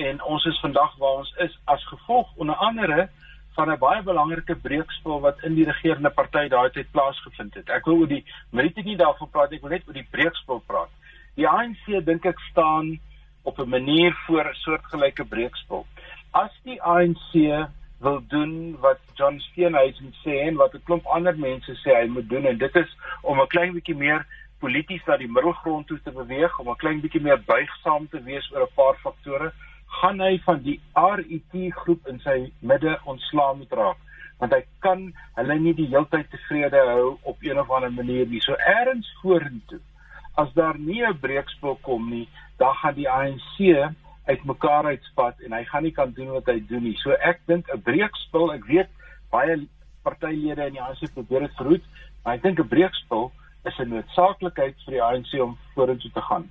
en 0.00 0.22
ons 0.24 0.44
is 0.48 0.60
vandag 0.64 0.96
waar 0.98 1.20
ons 1.20 1.34
is 1.44 1.58
as 1.68 1.84
gevolg 1.92 2.32
onder 2.40 2.56
andere 2.64 3.08
van 3.54 3.70
'n 3.70 3.78
baie 3.78 4.02
belangrike 4.02 4.56
breekspel 4.56 5.20
wat 5.20 5.42
in 5.42 5.54
die 5.54 5.64
regerende 5.64 6.10
party 6.10 6.48
daai 6.48 6.70
tyd 6.70 6.90
plaasgevind 6.90 7.54
het. 7.54 7.68
Ek 7.68 7.84
wil 7.84 7.98
oor 7.98 8.08
die 8.08 8.24
mense 8.50 8.80
nie 8.80 8.96
daarvan 8.96 9.30
praat, 9.30 9.52
ek 9.52 9.60
wil 9.60 9.70
net 9.70 9.86
oor 9.86 9.94
die 9.94 10.08
breekspel 10.10 10.62
praat. 10.66 10.90
Die 11.34 11.48
ANC 11.48 12.04
dink 12.04 12.24
ek 12.24 12.40
staan 12.50 12.98
op 13.42 13.58
'n 13.58 13.68
manier 13.68 14.12
voor 14.26 14.44
'n 14.44 14.54
soortgelyke 14.54 15.24
breekspel. 15.24 15.86
As 16.30 16.52
die 16.64 16.82
ANC 16.82 17.68
wil 18.00 18.20
doen 18.28 18.76
wat 18.80 18.98
John 19.14 19.38
Steenhuisen 19.38 20.14
sê 20.24 20.46
en 20.48 20.56
wat 20.56 20.74
'n 20.74 20.82
klomp 20.84 21.06
ander 21.06 21.38
mense 21.38 21.72
sê 21.84 21.90
hy 22.00 22.06
moet 22.06 22.28
doen 22.28 22.46
en 22.46 22.58
dit 22.58 22.76
is 22.76 22.96
om 23.22 23.40
'n 23.40 23.46
klein 23.46 23.72
bietjie 23.72 23.96
meer 23.96 24.26
polities 24.58 25.04
na 25.06 25.16
die 25.16 25.30
middelgrond 25.30 25.86
toe 25.86 26.00
te 26.02 26.10
beweeg, 26.10 26.58
om 26.58 26.68
'n 26.70 26.76
klein 26.76 27.00
bietjie 27.00 27.22
meer 27.22 27.40
buigsaam 27.46 28.08
te 28.08 28.22
wees 28.22 28.50
oor 28.52 28.62
'n 28.62 28.74
paar 28.74 28.96
faktore, 29.04 29.52
gaan 30.00 30.20
hy 30.20 30.38
van 30.44 30.62
die 30.62 30.80
RET 30.94 31.58
groep 31.82 32.08
in 32.08 32.20
sy 32.24 32.52
midde 32.60 32.96
ontslae 33.04 33.56
moet 33.56 33.72
raak 33.72 34.00
want 34.42 34.54
hy 34.56 34.62
kan 34.82 35.02
hulle 35.38 35.56
nie 35.62 35.72
die 35.78 35.86
hele 35.92 36.08
tyd 36.10 36.26
tevrede 36.32 36.80
hou 36.88 37.16
op 37.30 37.44
een 37.46 37.60
of 37.62 37.70
ander 37.70 37.92
manier 37.94 38.26
nie. 38.26 38.40
So 38.42 38.56
eers 38.58 39.10
vorentoe. 39.20 39.78
As 40.34 40.50
daar 40.58 40.78
nie 40.78 41.04
'n 41.06 41.18
breekspel 41.20 41.78
kom 41.86 42.10
nie, 42.10 42.28
dan 42.58 42.74
gaan 42.74 42.94
die 42.94 43.08
ANC 43.10 43.58
uitmekaar 44.26 44.84
uitspat 44.84 45.40
en 45.40 45.52
hy 45.52 45.64
gaan 45.64 45.82
nie 45.82 45.92
kan 45.92 46.12
doen 46.12 46.32
wat 46.32 46.46
hy 46.46 46.58
doen 46.66 46.82
nie. 46.82 46.96
So 46.96 47.12
ek 47.12 47.40
dink 47.46 47.70
'n 47.70 47.82
breekspel, 47.82 48.52
ek 48.52 48.64
weet 48.64 48.90
baie 49.30 49.68
partylede 50.02 50.66
in 50.66 50.72
die 50.72 50.82
ANC 50.82 51.12
probeer 51.14 51.40
dit 51.40 51.56
verhoed, 51.56 51.84
maar 52.24 52.34
ek 52.34 52.42
dink 52.42 52.58
'n 52.58 52.68
breekspel 52.68 53.32
is 53.64 53.78
'n 53.78 53.88
noodsaaklikheid 53.88 54.74
vir 54.84 54.92
die 54.92 55.02
ANC 55.02 55.40
om 55.40 55.58
vorentoe 55.74 56.10
te 56.10 56.20
gaan. 56.20 56.50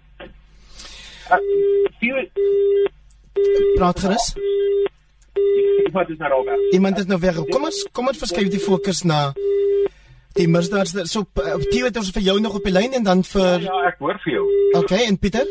Uh, 1.31 1.39
Praat 3.75 3.99
gerus. 3.99 4.33
Iemand 5.85 6.09
is 6.09 6.17
nou 6.17 6.43
weg. 6.45 6.59
Iemand 6.71 6.97
is 6.97 7.05
nou 7.05 7.19
weg. 7.19 7.39
Kom 7.49 7.65
ons 7.67 7.85
kom 7.91 8.07
ons 8.11 8.19
verskuif 8.21 8.49
die 8.51 8.61
fokus 8.61 9.03
na 9.03 9.31
die 10.39 10.47
misdaad. 10.47 10.93
So 11.09 11.25
Theo 11.33 11.87
het 11.87 11.97
ons 11.99 12.11
vir 12.15 12.27
jou 12.29 12.37
nog 12.39 12.59
op 12.59 12.67
die 12.67 12.73
lyn 12.73 12.95
en 12.99 13.07
dan 13.07 13.23
vir 13.27 13.65
Ja, 13.65 13.79
ek 13.89 13.99
hoor 13.99 14.19
vir 14.23 14.33
jou. 14.37 14.45
Okay, 14.83 15.05
en 15.07 15.17
Pieter? 15.19 15.47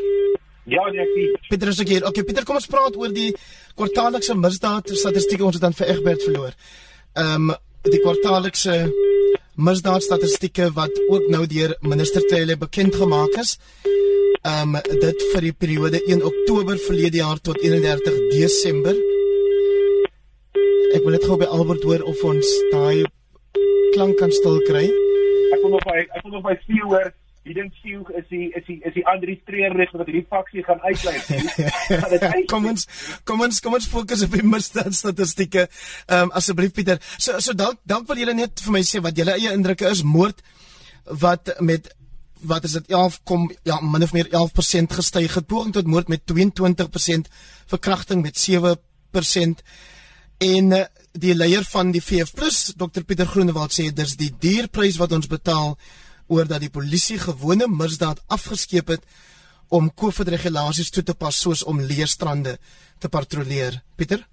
Ja, 0.71 0.85
nee, 0.93 1.03
ek 1.03 1.13
sien. 1.17 1.37
Pieter 1.49 1.73
is 1.73 1.81
ook 1.81 1.93
hier. 1.93 2.07
Okay, 2.09 2.25
Pieter, 2.25 2.47
kom 2.49 2.61
ons 2.61 2.69
praat 2.71 2.97
oor 2.97 3.13
die 3.13 3.33
kwartaallikse 3.79 4.37
misdaad 4.39 4.93
statistieke 4.93 5.45
ons 5.45 5.59
het 5.59 5.65
dan 5.65 5.77
vir 5.77 5.93
Egbert 5.97 6.25
verloor. 6.29 6.57
Ehm 7.17 7.51
um, 7.51 7.59
die 7.81 8.03
kwartaallikse 8.03 8.75
misdaad 9.57 10.05
statistieke 10.05 10.67
wat 10.77 10.93
ook 11.09 11.31
nou 11.33 11.47
deur 11.49 11.73
minister 11.81 12.25
Tyle 12.29 12.57
bekend 12.61 12.97
gemaak 12.97 13.39
is. 13.41 13.57
Ehm 14.41 14.75
um, 14.75 15.01
dit 15.01 15.23
vir 15.35 15.45
die 15.45 15.53
periode 15.53 15.99
1 16.09 16.23
Oktober 16.25 16.79
verlede 16.81 17.19
jaar 17.21 17.41
tot 17.45 17.59
31 17.61 18.15
Desember. 18.33 18.97
Ek 20.97 21.05
wil 21.05 21.13
net 21.13 21.27
gou 21.29 21.37
by 21.37 21.49
Albert 21.53 21.85
hoor 21.85 22.07
of 22.09 22.23
ons 22.25 22.53
daai 22.73 23.05
klank 23.93 24.17
kan 24.17 24.33
stil 24.33 24.57
kry. 24.65 24.87
Ek 25.53 25.61
wil 25.61 25.75
nog 25.75 25.85
by 25.85 25.99
ek 26.07 26.25
wil 26.25 26.39
nog 26.39 26.47
by 26.49 26.57
Theo 26.65 26.89
hoor. 26.89 27.13
Wie 27.45 27.59
dink 27.59 27.77
Theo 27.83 28.01
is 28.17 28.25
die 28.33 28.49
is 28.57 28.65
die 28.65 28.79
is 28.81 28.97
die 28.97 29.05
Andri 29.13 29.37
Streerlig 29.43 29.93
wat 29.93 30.09
hierdie 30.09 30.25
faksie 30.33 30.65
gaan 30.65 30.81
uitlei? 30.89 32.41
kom 32.55 32.73
ons 32.73 32.89
kom 33.29 33.45
ons 33.45 33.61
kom 33.61 33.77
ons 33.77 33.93
fokus 33.93 34.25
op 34.25 34.41
die 34.41 34.49
misdaad 34.57 34.97
statistieke. 34.97 35.69
Ehm 36.09 36.31
um, 36.31 36.37
asseblief 36.41 36.73
Pieter. 36.73 36.97
So 37.21 37.45
so 37.45 37.53
dalk 37.53 37.85
dalk 37.85 38.09
wil 38.09 38.25
julle 38.25 38.41
net 38.41 38.65
vir 38.65 38.79
my 38.81 38.87
sê 38.89 39.05
wat 39.05 39.21
julle 39.21 39.37
eie 39.37 39.53
indrukke 39.53 39.93
is 39.93 40.01
moord 40.01 40.41
wat 41.21 41.59
met 41.61 41.93
wat 42.43 42.65
is 42.65 42.73
dit 42.79 42.87
11 42.87 43.21
kom 43.25 43.51
ja 43.63 43.81
min 43.81 44.03
of 44.03 44.13
meer 44.13 44.29
11% 44.29 44.97
gestyg 44.99 45.35
het 45.35 45.47
poging 45.47 45.73
tot 45.73 45.87
moord 45.87 46.09
met 46.09 46.23
22% 46.33 47.31
verkrachting 47.67 48.23
met 48.23 48.39
7% 48.51 49.65
En 50.41 50.73
uh, 50.73 50.85
die 51.13 51.35
leier 51.37 51.67
van 51.69 51.91
die 51.93 52.01
VF+ 52.01 52.33
Dr 52.81 53.05
Pieter 53.05 53.29
Groenewald 53.29 53.75
sê 53.77 53.91
dis 53.93 54.15
die 54.17 54.31
dierprys 54.41 54.97
wat 54.97 55.13
ons 55.13 55.29
betaal 55.29 55.75
oor 56.33 56.49
dat 56.49 56.63
die 56.65 56.73
polisie 56.73 57.19
gewone 57.21 57.67
misdaad 57.69 58.23
afgeskeep 58.33 58.95
het 58.95 59.05
om 59.69 59.91
COVID 59.93 60.31
regulasies 60.33 60.91
toe 60.95 61.05
te 61.05 61.15
pas 61.15 61.37
soos 61.37 61.65
om 61.69 61.83
leerstrande 61.83 62.57
te 62.99 63.11
patrolleer. 63.13 63.83
Pieter? 64.01 64.25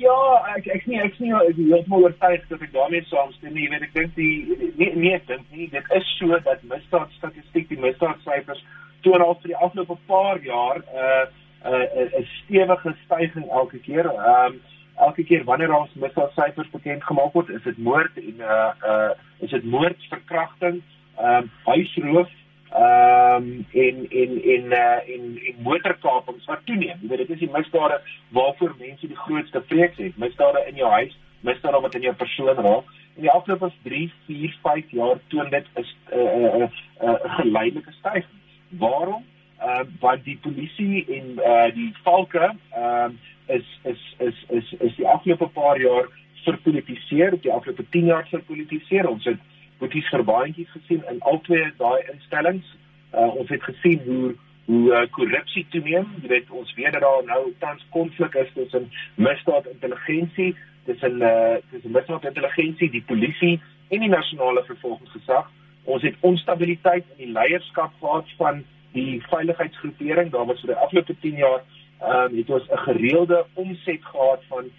Uh, 0.00 0.06
ja, 0.06 0.54
ek 0.56 0.66
ek 0.66 0.84
sien 0.86 1.00
ek 1.04 1.16
sien 1.18 1.34
ek 1.36 1.58
heeltemal 1.58 2.06
oortuig 2.06 2.44
dat 2.48 2.62
ek 2.64 2.72
daarmee 2.72 3.04
saamstem. 3.10 3.56
Jy 3.56 3.68
weet 3.72 3.82
ek 3.84 3.94
dink 3.94 4.14
die 4.16 4.72
nee 4.78 4.94
nee 4.96 5.18
dink 5.28 5.44
nie 5.52 5.68
dit 5.72 5.92
is 5.96 6.12
so 6.18 6.38
dat 6.46 6.62
misdaad 6.64 7.12
statistiek 7.18 7.68
die 7.68 7.80
misdaadsyfers 7.80 8.62
toon 9.04 9.20
al 9.24 9.36
vir 9.42 9.52
die 9.52 9.58
afgelope 9.60 9.98
paar 10.08 10.40
jaar 10.44 10.80
'n 10.80 10.86
uh, 11.04 11.26
'n 11.68 12.00
uh, 12.00 12.20
'n 12.20 12.26
stewige 12.38 12.94
stygings 13.04 13.48
elke 13.48 13.78
keer. 13.78 14.08
Ehm 14.08 14.54
um, 14.54 14.60
elke 15.00 15.24
keer 15.24 15.44
wanneer 15.44 15.74
ons 15.74 15.92
misdaadsyfers 15.94 16.70
bekend 16.70 17.04
gemaak 17.04 17.32
word, 17.32 17.48
is 17.48 17.62
dit 17.62 17.78
moord 17.78 18.16
en 18.16 18.40
uh 18.40 18.72
uh 18.84 19.12
is 19.40 19.50
dit 19.50 19.64
moord, 19.64 20.00
verkrachting, 20.08 20.82
ehm 21.18 21.44
um, 21.44 21.50
huisroof, 21.64 22.30
ehm 22.70 23.42
um, 23.42 23.66
en 23.72 24.06
en 24.10 24.30
en 24.54 24.72
uh 24.72 25.14
en 25.14 25.24
en 25.48 25.62
motorkapings 25.62 26.44
wat 26.44 26.60
toeneem. 26.64 26.98
Jy 27.02 27.08
weet 27.08 27.18
dit 27.18 27.30
is 27.30 27.42
die 27.44 27.50
misdade 27.50 28.00
waarvoor 28.28 28.74
mense 28.78 29.06
die 29.06 29.22
grootste 29.26 29.62
vrees 29.66 29.96
het. 29.96 30.16
Misdade 30.16 30.64
in 30.68 30.76
jou 30.76 30.90
huis, 30.90 31.18
misdade 31.40 31.80
wat 31.80 31.94
in 31.94 32.06
jou 32.08 32.14
persoon 32.14 32.54
raak. 32.54 32.94
In 33.16 33.26
die 33.26 33.30
afgelope 33.30 33.72
3, 33.82 34.12
4, 34.26 34.56
5 34.62 34.90
jaar 34.90 35.18
toon 35.28 35.50
dit 35.50 35.66
is 35.74 35.96
'n 36.12 36.18
uh, 36.18 36.22
'n 36.22 36.44
uh, 36.44 36.60
uh, 36.62 36.68
uh, 37.02 37.36
geleidelike 37.40 37.92
stygings. 37.92 38.58
Waarom? 38.68 39.24
uh, 39.62 39.80
wat 40.00 40.24
die 40.24 40.38
polisie 40.42 41.04
en 41.08 41.36
uh, 41.38 41.68
die 41.74 41.90
valke 42.04 42.46
ehm 42.70 43.18
uh, 43.18 43.28
is 43.50 43.66
is 43.82 44.02
is 44.18 44.44
is 44.48 44.72
is 44.78 44.92
die 44.96 45.06
afgelope 45.08 45.48
paar 45.54 45.80
jaar 45.80 46.06
verpolitiseer, 46.44 47.34
die 47.42 47.52
afgelope 47.52 47.84
10 47.90 48.04
jaar 48.06 48.28
verpolitiseer. 48.30 49.08
Ons 49.08 49.24
het 49.26 49.40
boeties 49.80 50.08
vir 50.12 50.24
baantjies 50.28 50.70
gesien 50.76 51.02
in 51.10 51.20
al 51.30 51.40
twee 51.48 51.66
daai 51.80 52.00
instellings. 52.12 52.66
Uh, 53.14 53.26
ons 53.40 53.48
het 53.48 53.62
gesien 53.62 54.00
hoe 54.06 54.36
hoe 54.70 54.90
uh, 54.94 55.06
korrupsie 55.10 55.64
toeneem. 55.74 56.06
Jy 56.22 56.28
weet 56.30 56.50
ons 56.54 56.74
weet 56.78 56.92
dat 56.94 57.02
daar 57.02 57.24
nou 57.26 57.40
tans 57.58 57.86
konflik 57.90 58.36
is 58.38 58.50
tussen 58.54 58.90
misdaad 59.18 59.66
intelligensie, 59.66 60.52
tussen 60.86 61.16
uh, 61.26 61.56
tussen 61.72 61.96
misdaad 61.96 62.28
intelligensie, 62.30 62.90
die 62.90 63.02
polisie 63.08 63.56
en 63.88 64.04
die 64.04 64.12
nasionale 64.12 64.62
vervolgingsgesag. 64.68 65.48
Ons 65.90 66.06
het 66.06 66.20
onstabiliteit 66.20 67.08
in 67.16 67.24
die 67.24 67.32
leierskap 67.34 67.96
gehad 67.98 68.30
van 68.38 68.62
die 68.92 69.18
veiligheidsgroepering 69.30 70.30
daar 70.30 70.46
was 70.46 70.62
vir 70.62 70.74
die 70.74 70.82
afgelope 70.84 71.16
10 71.24 71.42
jaar 71.42 71.60
ehm 72.00 72.30
um, 72.30 72.36
het 72.36 72.50
ons 72.50 72.68
'n 72.68 72.84
gereelde 72.86 73.46
omset 73.54 74.04
gehad 74.04 74.42
van 74.48 74.70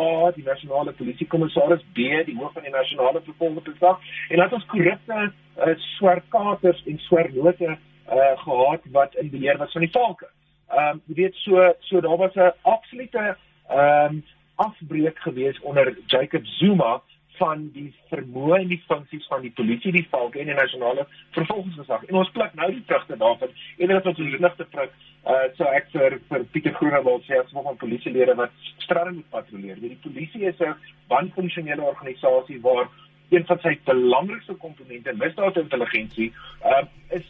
A 0.00 0.32
die 0.36 0.44
nasionale 0.44 0.92
polisiekommissaris 0.98 1.84
B 1.92 2.08
die 2.24 2.36
hoof 2.38 2.52
van 2.56 2.66
die 2.66 2.74
nasionale 2.74 3.20
vervolgingsgesag 3.28 4.10
en 4.28 4.42
dat 4.42 4.52
ons 4.58 4.66
korrupte 4.72 5.20
uh, 5.30 5.74
swerkaters 5.96 6.82
en 6.86 6.98
swernote 7.06 7.70
uh, 7.70 8.32
gehad 8.44 8.86
wat 8.96 9.14
in 9.22 9.30
beheer 9.30 9.58
was 9.58 9.72
van 9.72 9.86
die 9.86 9.94
valke. 9.96 10.28
Ehm 10.70 10.96
um, 10.96 11.02
jy 11.06 11.14
weet 11.22 11.34
so 11.44 11.72
so 11.88 12.00
daar 12.00 12.16
was 12.16 12.34
'n 12.34 12.52
absolute 12.62 13.36
ehm 13.68 14.14
um, 14.14 14.24
afbreek 14.56 15.18
gewees 15.18 15.60
onder 15.60 15.96
Jacob 16.06 16.46
Zuma 16.46 17.00
van 17.40 17.66
die 17.74 17.88
vermoë 18.12 18.60
en 18.62 18.70
die 18.70 18.82
funksies 18.86 19.26
van 19.32 19.44
die 19.46 19.52
polisie, 19.56 19.92
die 19.96 20.06
valke 20.12 20.40
en 20.42 20.50
die 20.50 20.56
nasionale 20.58 21.06
vervolgingsgesag. 21.36 22.04
En 22.08 22.20
ons 22.20 22.32
pluk 22.36 22.56
nou 22.58 22.68
die 22.74 22.84
vrugte 22.88 23.16
daarvan. 23.20 23.54
En 23.78 23.92
dit 23.92 23.96
is 23.96 24.10
ons 24.12 24.40
ligte 24.44 24.66
vrug. 24.74 24.96
Uh 25.30 25.42
so 25.56 25.68
ek 25.78 25.90
vir 25.94 26.18
vir 26.30 26.46
Pieter 26.52 26.76
Groenewald 26.78 27.26
sê 27.28 27.40
as 27.40 27.52
nog 27.56 27.68
'n 27.70 27.80
polisielede 27.82 28.34
wat 28.36 28.52
strande 28.84 29.16
moet 29.18 29.30
patrolleer. 29.30 29.80
Die 29.80 29.98
polisie 30.02 30.46
is 30.52 30.60
'n 30.60 30.76
wanfunksionele 31.08 31.82
organisasie 31.82 32.60
waar 32.60 32.88
een 33.30 33.44
van 33.46 33.58
sy 33.62 33.78
belangrikste 33.84 34.54
komponente, 34.54 35.12
misdaadintelligensie, 35.14 36.32
uh 36.64 36.84
is 37.08 37.26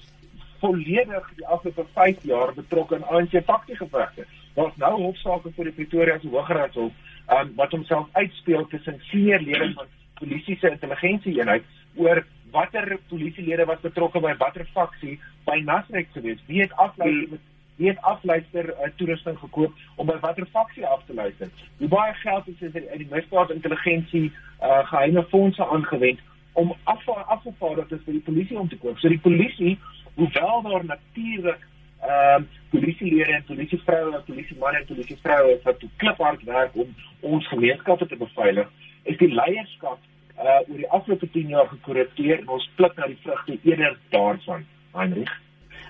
volledig 0.61 1.33
die 1.37 1.46
afgelope 1.46 1.85
5 1.94 2.23
jaar 2.23 2.55
betrokke 2.55 2.94
in 2.94 3.05
ANC 3.05 3.44
faktiegevegte. 3.44 4.27
Daar's 4.55 4.77
nou 4.77 4.94
hofsaake 5.03 5.53
vir 5.57 5.64
die 5.70 5.73
Pretoria 5.73 6.18
se 6.18 6.29
Hooggeregshof 6.29 6.92
um, 7.37 7.53
wat 7.57 7.73
homself 7.73 8.09
uitspeel 8.12 8.66
tussen 8.66 9.01
senior 9.11 9.40
lede 9.40 9.73
van 9.75 9.87
polisie 10.21 10.57
se 10.61 10.71
intelligensieeenheid 10.71 11.65
oor 11.97 12.25
watter 12.51 12.99
polisielede 13.09 13.67
was 13.67 13.81
betrokke 13.83 14.21
by 14.21 14.35
watter 14.39 14.67
faksie 14.75 15.19
by 15.47 15.61
Nasrek 15.65 16.11
gewees. 16.15 16.43
Wie 16.47 16.61
het 16.61 16.73
afluister 16.73 17.37
hmm. 17.37 17.49
wie 17.81 17.89
het 17.89 18.01
afluister 18.05 18.67
uh, 18.69 18.91
toerusting 18.97 19.39
gekoop 19.41 19.73
om 19.97 20.07
by 20.07 20.19
watter 20.21 20.47
faksie 20.53 20.87
af 20.87 21.05
te 21.07 21.15
luister? 21.15 21.49
Hoe 21.79 21.89
baie 21.89 22.15
geld 22.23 22.49
is 22.49 22.61
er 22.63 22.93
in 22.93 23.05
die 23.05 23.09
misdaad 23.11 23.51
intelligensie 23.51 24.27
uh, 24.29 24.83
geheime 24.91 25.25
fondse 25.33 25.67
aangewend 25.67 26.21
om 26.53 26.75
af 26.85 27.09
afgevaardigdes 27.09 28.05
vir 28.05 28.19
die 28.19 28.27
polisie 28.27 28.59
om 28.59 28.69
te 28.69 28.79
koop. 28.79 28.99
So 28.99 29.09
die 29.09 29.23
polisie, 29.23 29.79
hoewel 30.15 30.63
daar 30.63 30.85
natuurlik 30.85 31.69
ehm 32.01 32.43
um, 32.43 32.49
polisielede 32.71 33.33
en 33.33 33.45
polisievroue 33.45 34.15
en 34.15 34.25
polisiemanne 34.25 34.79
en 34.79 34.87
polisievroue 34.87 35.59
wat 35.63 35.83
kliphard 35.97 36.43
werk 36.43 36.75
om 36.75 36.95
ons 37.21 37.49
gemeenskappe 37.49 38.07
te 38.07 38.17
beveilig, 38.17 38.69
is 39.03 39.19
die 39.19 39.29
leierskap 39.35 39.99
uh 40.40 40.61
oor 40.68 40.81
die 40.83 40.90
afgelope 40.90 41.31
10 41.31 41.53
jaar 41.55 41.68
gekorrupteer 41.68 42.38
en 42.38 42.48
ons 42.57 42.70
pluk 42.79 42.96
na 42.96 43.07
die 43.11 43.18
vrugte 43.22 43.59
eerder 43.62 43.98
daarvan, 44.14 44.66
Heinrich. 44.96 45.35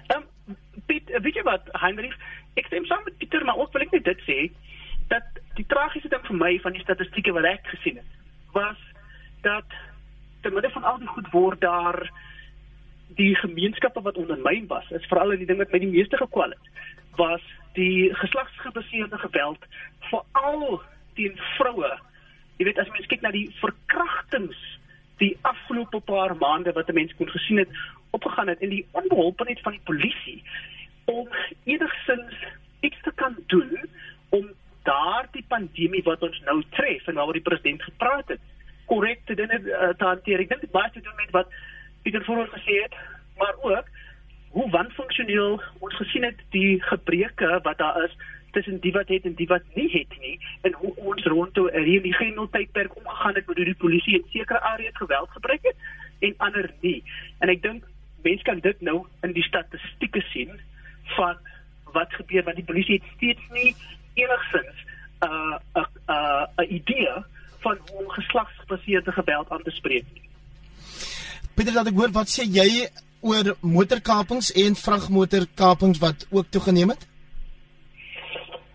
Ehm 0.09 0.23
um, 0.23 0.57
Piet, 0.87 1.11
weet 1.23 1.35
jy 1.39 1.45
wat, 1.47 1.69
Heinrich, 1.83 2.17
ek 2.59 2.67
stem 2.67 2.87
saam 2.89 3.05
met 3.05 3.19
Pieter, 3.19 3.45
maar 3.45 3.61
ook 3.63 3.73
wil 3.73 3.87
ek 3.87 3.95
net 3.99 4.09
dit 4.09 4.25
sê 4.27 4.39
dat 5.13 5.39
die 5.59 5.67
tragiese 5.71 6.09
ding 6.11 6.25
vir 6.27 6.39
my 6.39 6.51
van 6.65 6.75
die 6.75 6.83
statistieke 6.83 7.35
wat 7.37 7.47
ek 7.47 7.71
gesien 7.75 7.99
het, 8.01 8.19
was 8.55 8.79
dat 9.47 9.79
te 10.43 10.51
midde 10.51 10.71
van 10.71 10.85
al 10.85 10.99
die 10.99 11.11
goed 11.15 11.31
word 11.35 11.61
daar 11.61 11.99
die 13.19 13.35
gemeenskappe 13.37 14.03
wat 14.03 14.17
ondermyn 14.17 14.67
was, 14.71 14.87
is 14.91 15.07
veral 15.11 15.35
die 15.35 15.47
ding 15.47 15.59
wat 15.59 15.73
my 15.73 15.83
die 15.83 15.91
meeste 15.91 16.17
gekwal 16.17 16.55
het, 16.55 16.71
was 17.19 17.43
die 17.79 18.15
geslagsgebaseerde 18.23 19.19
geweld 19.19 19.67
veral 20.11 20.81
teen 21.19 21.37
vroue. 21.57 21.91
Jy 22.61 22.67
weet 22.69 22.79
as 22.83 22.91
mens 22.93 23.09
kyk 23.09 23.23
na 23.25 23.33
die 23.33 23.49
verkrachtings 23.63 24.59
die 25.21 25.33
afgelope 25.49 26.01
paar 26.05 26.35
maande 26.37 26.75
wat 26.77 26.89
'n 26.93 26.95
mens 26.95 27.15
kon 27.17 27.29
gesien 27.33 27.59
het 27.59 27.73
opgegaan 28.11 28.53
het 28.53 28.61
en 28.61 28.69
die 28.69 28.87
onbeholpenheid 28.93 29.61
van 29.65 29.73
die 29.73 29.87
polisie 29.89 30.43
om 31.05 31.29
enigsins 31.65 32.37
iets 32.81 33.01
te 33.03 33.13
kan 33.15 33.37
doen 33.47 33.89
om 34.29 34.51
daardie 34.83 35.45
pandemie 35.49 36.03
wat 36.03 36.23
ons 36.23 36.41
nou 36.45 36.63
tref 36.77 37.07
en 37.07 37.15
waaroor 37.15 37.39
die 37.39 37.49
president 37.49 37.83
gepraat 37.83 38.29
het, 38.29 38.41
korrek 38.85 39.21
te 39.25 39.35
dinge 39.35 39.61
uh, 39.61 39.89
te 39.97 40.05
hanteer. 40.05 40.41
Ek 40.41 40.49
dink 40.49 40.61
dit 40.61 40.71
baie 40.75 40.91
te 40.91 41.01
doen 41.01 41.17
met 41.17 41.31
wat 41.31 41.49
Pieter 42.03 42.25
voor 42.25 42.45
ons 42.45 42.55
gesê 42.57 42.83
het, 42.83 42.95
maar 43.37 43.57
ook 43.63 43.89
hoe 44.51 44.71
wanfunksioneel 44.71 45.61
ons 45.79 45.97
gesien 45.97 46.25
het 46.25 46.41
die 46.51 46.83
gebreke 46.83 47.61
wat 47.63 47.79
daar 47.79 48.05
is 48.05 48.17
tussen 48.51 48.81
die 48.81 48.93
wat 48.93 49.09
het 49.09 49.25
en 49.25 49.35
die 49.35 49.47
wat 49.47 49.63
nie 49.75 49.91
het 49.93 50.17
nie 50.21 50.39
en 50.67 50.73
hoe 50.73 50.90
ons 51.05 51.25
rondom 51.25 51.71
hier 51.85 52.03
die 52.03 52.15
genotydperk 52.15 52.97
omgegaan 52.97 53.35
het 53.35 53.47
hoe 53.47 53.55
die 53.55 53.75
polisie 53.75 54.19
in 54.19 54.27
sekere 54.33 54.61
areas 54.61 54.97
geweld 54.97 55.31
gebruik 55.31 55.63
het 55.63 55.77
en 56.19 56.35
ander 56.39 56.71
nie. 56.81 57.03
En 57.41 57.49
ek 57.49 57.63
dink 57.63 57.87
mense 58.25 58.45
kan 58.45 58.61
dit 58.61 58.81
nou 58.85 59.01
in 59.27 59.33
die 59.33 59.47
statistieke 59.47 60.23
sien 60.33 60.53
van 61.17 61.37
wat 61.95 62.13
gebeur 62.15 62.45
want 62.47 62.61
die 62.61 62.69
polisie 62.69 63.01
het 63.01 63.13
steeds 63.17 63.53
nie 63.57 63.75
enigsins 64.15 64.87
'n 65.21 65.27
uh, 65.27 65.57
'n 65.75 65.87
uh, 66.09 66.45
'n 66.57 66.65
uh, 66.65 66.71
idee 66.71 67.15
van 67.61 67.79
hoe 67.91 68.13
geslagsgebaseerde 68.13 69.13
geweld 69.13 69.51
aan 69.51 69.63
te 69.63 69.71
spreek. 69.71 70.07
Pieter, 71.55 71.75
laat 71.75 71.91
ek 71.91 71.99
hoor 72.01 72.13
wat 72.13 72.29
sê 72.29 72.45
jy 72.49 72.89
oor 73.21 73.57
motorkapings 73.61 74.53
en 74.53 74.77
vragmotorkapings 74.77 75.99
wat 75.99 76.27
ook 76.31 76.47
toegeneem 76.51 76.89
het? 76.89 77.10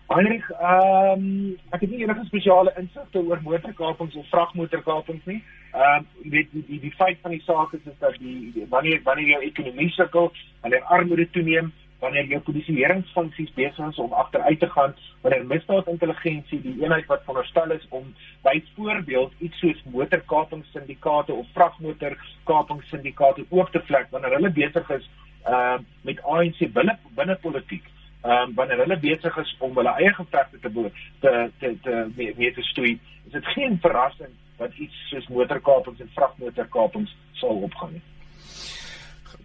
Heinrich, 0.08 0.48
ehm 0.50 1.18
um, 1.18 1.54
ek 1.74 1.80
het 1.82 1.90
nie 1.90 2.04
enige 2.04 2.24
spesiale 2.28 2.72
insigte 2.78 3.18
oor 3.18 3.40
motorkapings 3.42 4.14
of 4.14 4.28
vragmotorkapings 4.30 5.24
nie. 5.26 5.40
Ehm 5.72 6.04
um, 6.04 6.30
weet 6.34 6.52
die, 6.52 6.62
die 6.68 6.78
die 6.84 6.92
feit 6.94 7.18
van 7.24 7.34
die 7.34 7.42
saak 7.42 7.72
is 7.74 7.88
is 7.90 7.96
dat 7.98 8.14
die, 8.22 8.52
die 8.54 8.66
wanneer 8.70 9.00
wanneer 9.08 9.32
jou 9.32 9.40
ekonomie 9.48 9.88
sukkel, 9.96 10.30
wanneer 10.62 10.86
armoede 10.98 11.26
toeneem, 11.30 11.72
wanneer 12.04 12.30
jou 12.30 12.40
polisieeringsfunksies 12.50 13.50
besig 13.58 13.88
is 13.88 13.98
om 14.04 14.14
agteruit 14.22 14.60
te 14.60 14.70
gaan, 14.76 14.94
wanneer 15.26 15.48
misdaadintelligensie 15.54 16.60
die 16.68 16.76
eenheid 16.84 17.10
wat 17.10 17.26
veronderstel 17.26 17.74
is 17.74 17.90
om 17.90 18.06
byvoorbeeld 18.46 19.34
iets 19.48 19.58
soos 19.58 19.82
motorkapingssyndikaate 19.96 21.32
of 21.32 21.50
vragmotorkapingssyndikaate 21.58 23.48
oop 23.48 23.74
te 23.74 23.82
vlek 23.90 24.14
wanneer 24.14 24.38
hulle 24.38 24.54
besig 24.62 24.96
is 25.00 25.10
ehm 25.50 25.82
uh, 25.82 25.84
met 26.06 26.22
ANC 26.22 26.62
binne 26.78 26.98
binne 27.18 27.38
politiek 27.42 27.90
ehm 28.26 28.48
um, 28.48 28.54
wanneer 28.54 28.82
hulle 28.82 28.98
besig 28.98 29.36
is 29.42 29.54
om 29.58 29.76
hulle 29.78 29.92
eie 30.00 30.12
gevegte 30.14 30.58
te 30.60 30.90
te 31.20 31.50
te 31.60 31.76
te 31.82 31.94
mee, 32.16 32.34
mee 32.36 32.52
te 32.52 32.62
stoei, 32.72 32.98
is 33.26 33.32
dit 33.32 33.46
geen 33.54 33.78
verrassing 33.82 34.32
dat 34.58 34.74
iets 34.74 35.08
soos 35.10 35.28
motorkapings 35.28 36.00
en 36.00 36.10
vragmotorkapings 36.14 37.16
sal 37.40 37.62
opgaan 37.68 37.92
nie. 37.92 38.02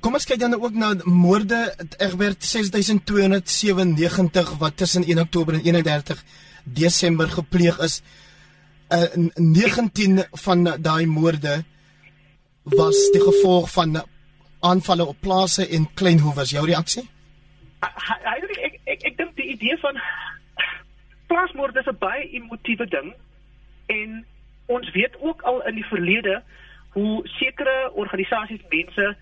Kom 0.02 0.18
ons 0.18 0.26
kyk 0.26 0.40
dan 0.42 0.58
ook 0.58 0.74
na 0.74 0.96
moorde 1.06 1.60
Egbert 1.98 2.44
6297 2.44 4.56
wat 4.64 4.78
tussen 4.78 5.06
1 5.06 5.20
Oktober 5.20 5.60
en 5.60 5.66
31 5.68 6.24
Desember 6.64 7.30
gepleeg 7.30 7.78
is. 7.86 8.02
Uh, 8.90 9.30
19 9.36 10.24
van 10.46 10.64
daai 10.80 11.06
moorde 11.06 11.64
was 12.64 13.10
die 13.14 13.22
gevolg 13.22 13.72
van 13.72 14.02
aanvalle 14.60 15.06
op 15.06 15.18
plase 15.20 15.68
en 15.68 15.90
kleinhoewers. 15.94 16.50
Jou 16.50 16.66
reaksie? 16.66 17.10
Idee 19.36 19.78
van 19.78 20.02
plaasmoord 21.28 21.76
is 21.76 21.86
'n 21.86 21.98
baie 22.00 22.30
emotiewe 22.30 22.88
ding 22.88 23.14
en 23.86 24.26
ons 24.66 24.92
weet 24.92 25.16
ook 25.20 25.42
al 25.42 25.66
in 25.68 25.76
die 25.76 25.86
verlede 25.86 26.44
hoe 26.90 27.28
sekere 27.28 27.92
organisasies 27.94 28.62
mense 28.70 29.18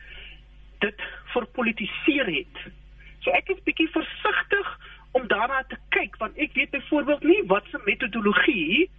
dit 0.80 1.02
verpolitiseer 1.26 2.26
het. 2.26 2.72
So 3.20 3.32
ek 3.32 3.50
is 3.50 3.64
bietjie 3.64 3.90
versigtig 3.90 4.80
om 5.12 5.28
daarna 5.28 5.64
te 5.68 5.78
kyk 5.90 6.18
want 6.18 6.38
ek 6.38 6.54
weet 6.54 6.70
byvoorbeeld 6.70 7.24
nie 7.24 7.44
wat 7.46 7.66
se 7.72 7.82
metodologie 7.86 8.90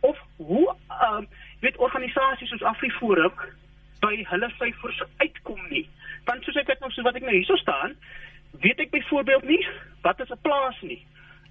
of 0.00 0.18
hoe 0.36 0.76
ehm 0.88 1.22
uh, 1.22 1.26
weet 1.60 1.76
organisasies 1.76 2.48
soos 2.48 2.62
AfriForum 2.62 3.32
by 4.00 4.18
hulle 4.28 4.50
syfers 4.58 5.02
uitkom 5.16 5.60
nie. 5.70 5.86
Want 6.24 6.44
soos 6.44 6.58
ek 6.60 6.74
het 6.74 6.80
nou 6.80 6.90
so 6.92 7.02
wat 7.06 7.16
ek 7.16 7.24
nou 7.24 7.32
hierso 7.32 7.56
staan, 7.56 7.96
weet 8.60 8.80
ek 8.80 8.90
byvoorbeeld 8.90 9.44
nie 9.44 9.66
wat 10.02 10.20
is 10.20 10.30
'n 10.30 10.42
plaas 10.42 10.80
nie 10.80 11.06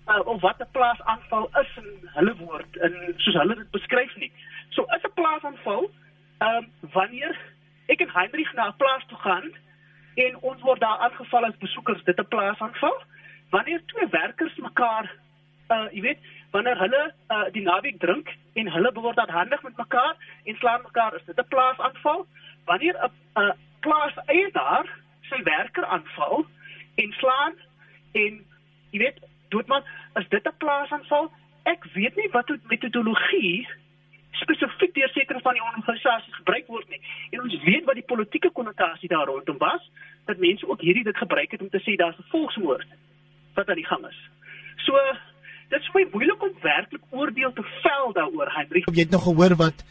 uh, 0.07 0.25
of 0.25 0.41
wat 0.41 0.59
'n 0.59 0.71
plaasaanval 0.71 1.49
is 1.61 1.71
in 1.75 2.09
hulle 2.13 2.35
woord 2.35 2.77
en 2.77 3.13
soos 3.17 3.33
hulle 3.33 3.55
dit 3.55 3.71
beskryf 3.71 4.15
nie. 4.15 4.31
So 4.69 4.83
is 4.95 5.03
'n 5.03 5.13
plaasaanval 5.13 5.91
ehm 6.37 6.55
um, 6.55 6.71
wanneer 6.91 7.37
ek 7.85 8.01
en 8.01 8.09
Heinrich 8.09 8.53
na 8.53 8.67
'n 8.67 8.75
plaas 8.77 9.05
toe 9.07 9.17
gaan 9.17 9.51
en 10.15 10.37
ons 10.37 10.61
word 10.61 10.79
daar 10.79 10.97
aangeval 10.97 11.45
as 11.45 11.57
besoekers, 11.57 12.03
dit 12.03 12.19
'n 12.19 12.27
plaasaanval. 12.27 13.03
Wanneer 13.49 13.81
twee 13.85 14.07
werkers 14.07 14.55
mekaar 14.55 15.11
uh 15.69 15.87
jy 15.91 16.01
weet, 16.01 16.19
wanneer 16.51 16.77
hulle 16.77 17.13
uh 17.29 17.51
die 17.51 17.63
naweek 17.63 17.99
drink 17.99 18.29
en 18.53 18.67
hulle 18.67 18.91
word 18.93 19.15
dan 19.15 19.29
handig 19.29 19.63
met 19.63 19.77
mekaar 19.77 20.15
en 20.43 20.55
slaan 20.55 20.81
mekaar, 20.81 21.15
is 21.15 21.25
dit 21.25 21.39
'n 21.39 21.47
plaasaanval. 21.47 22.25
Wanneer 22.65 22.95
'n 23.03 23.41
uh, 23.41 23.51
plaas 23.79 24.13
eienaar 24.25 24.85
sy 25.21 25.43
werker 25.43 25.85
aanval, 25.85 26.45
en 26.95 27.15
slaan 27.19 27.55
en 28.11 28.41
jy 28.91 28.99
weet 28.99 29.19
doodmaak 29.49 29.85
as 30.13 30.27
dit 30.29 30.45
'n 30.47 30.57
plaasaanval 30.57 31.31
ek 31.63 31.85
weet 31.93 32.15
nie 32.15 32.29
wat 32.31 32.49
met 32.49 32.67
metodologie 32.67 33.67
spesifiek 34.31 34.93
deur 34.93 35.11
sekere 35.13 35.39
van 35.39 35.53
die 35.53 35.63
organisasies 35.63 36.35
gebruik 36.35 36.67
word 36.67 36.89
nie. 36.89 37.01
En 37.31 37.41
ons 37.41 37.63
weet 37.63 37.85
wat 37.85 37.95
die 37.95 38.09
politieke 38.11 38.49
konnotasie 38.51 39.09
daar 39.09 39.29
rondom 39.29 39.57
was 39.57 39.83
dat 40.25 40.37
mense 40.37 40.67
ook 40.67 40.81
hierdie 40.81 41.03
dit 41.03 41.17
gebruik 41.17 41.51
het 41.51 41.61
om 41.61 41.69
te 41.69 41.83
sê 41.85 41.95
daar's 41.95 42.17
'n 42.17 42.31
volksmoord 42.33 42.87
wat 43.53 43.69
aan 43.69 43.81
die 43.81 43.91
gang 43.91 44.05
is. 44.07 44.19
So 44.85 44.93
dit 45.69 45.81
is 45.81 45.91
baie 45.91 46.07
moeilik 46.11 46.43
om 46.43 46.53
werklik 46.61 47.01
oordeel 47.09 47.53
te 47.53 47.65
vel 47.83 48.13
daaroor 48.13 48.51
Hendrik 48.57 48.89
jy 48.89 49.05
het 49.05 49.11
nog 49.15 49.23
gehoor 49.23 49.55
wat 49.55 49.85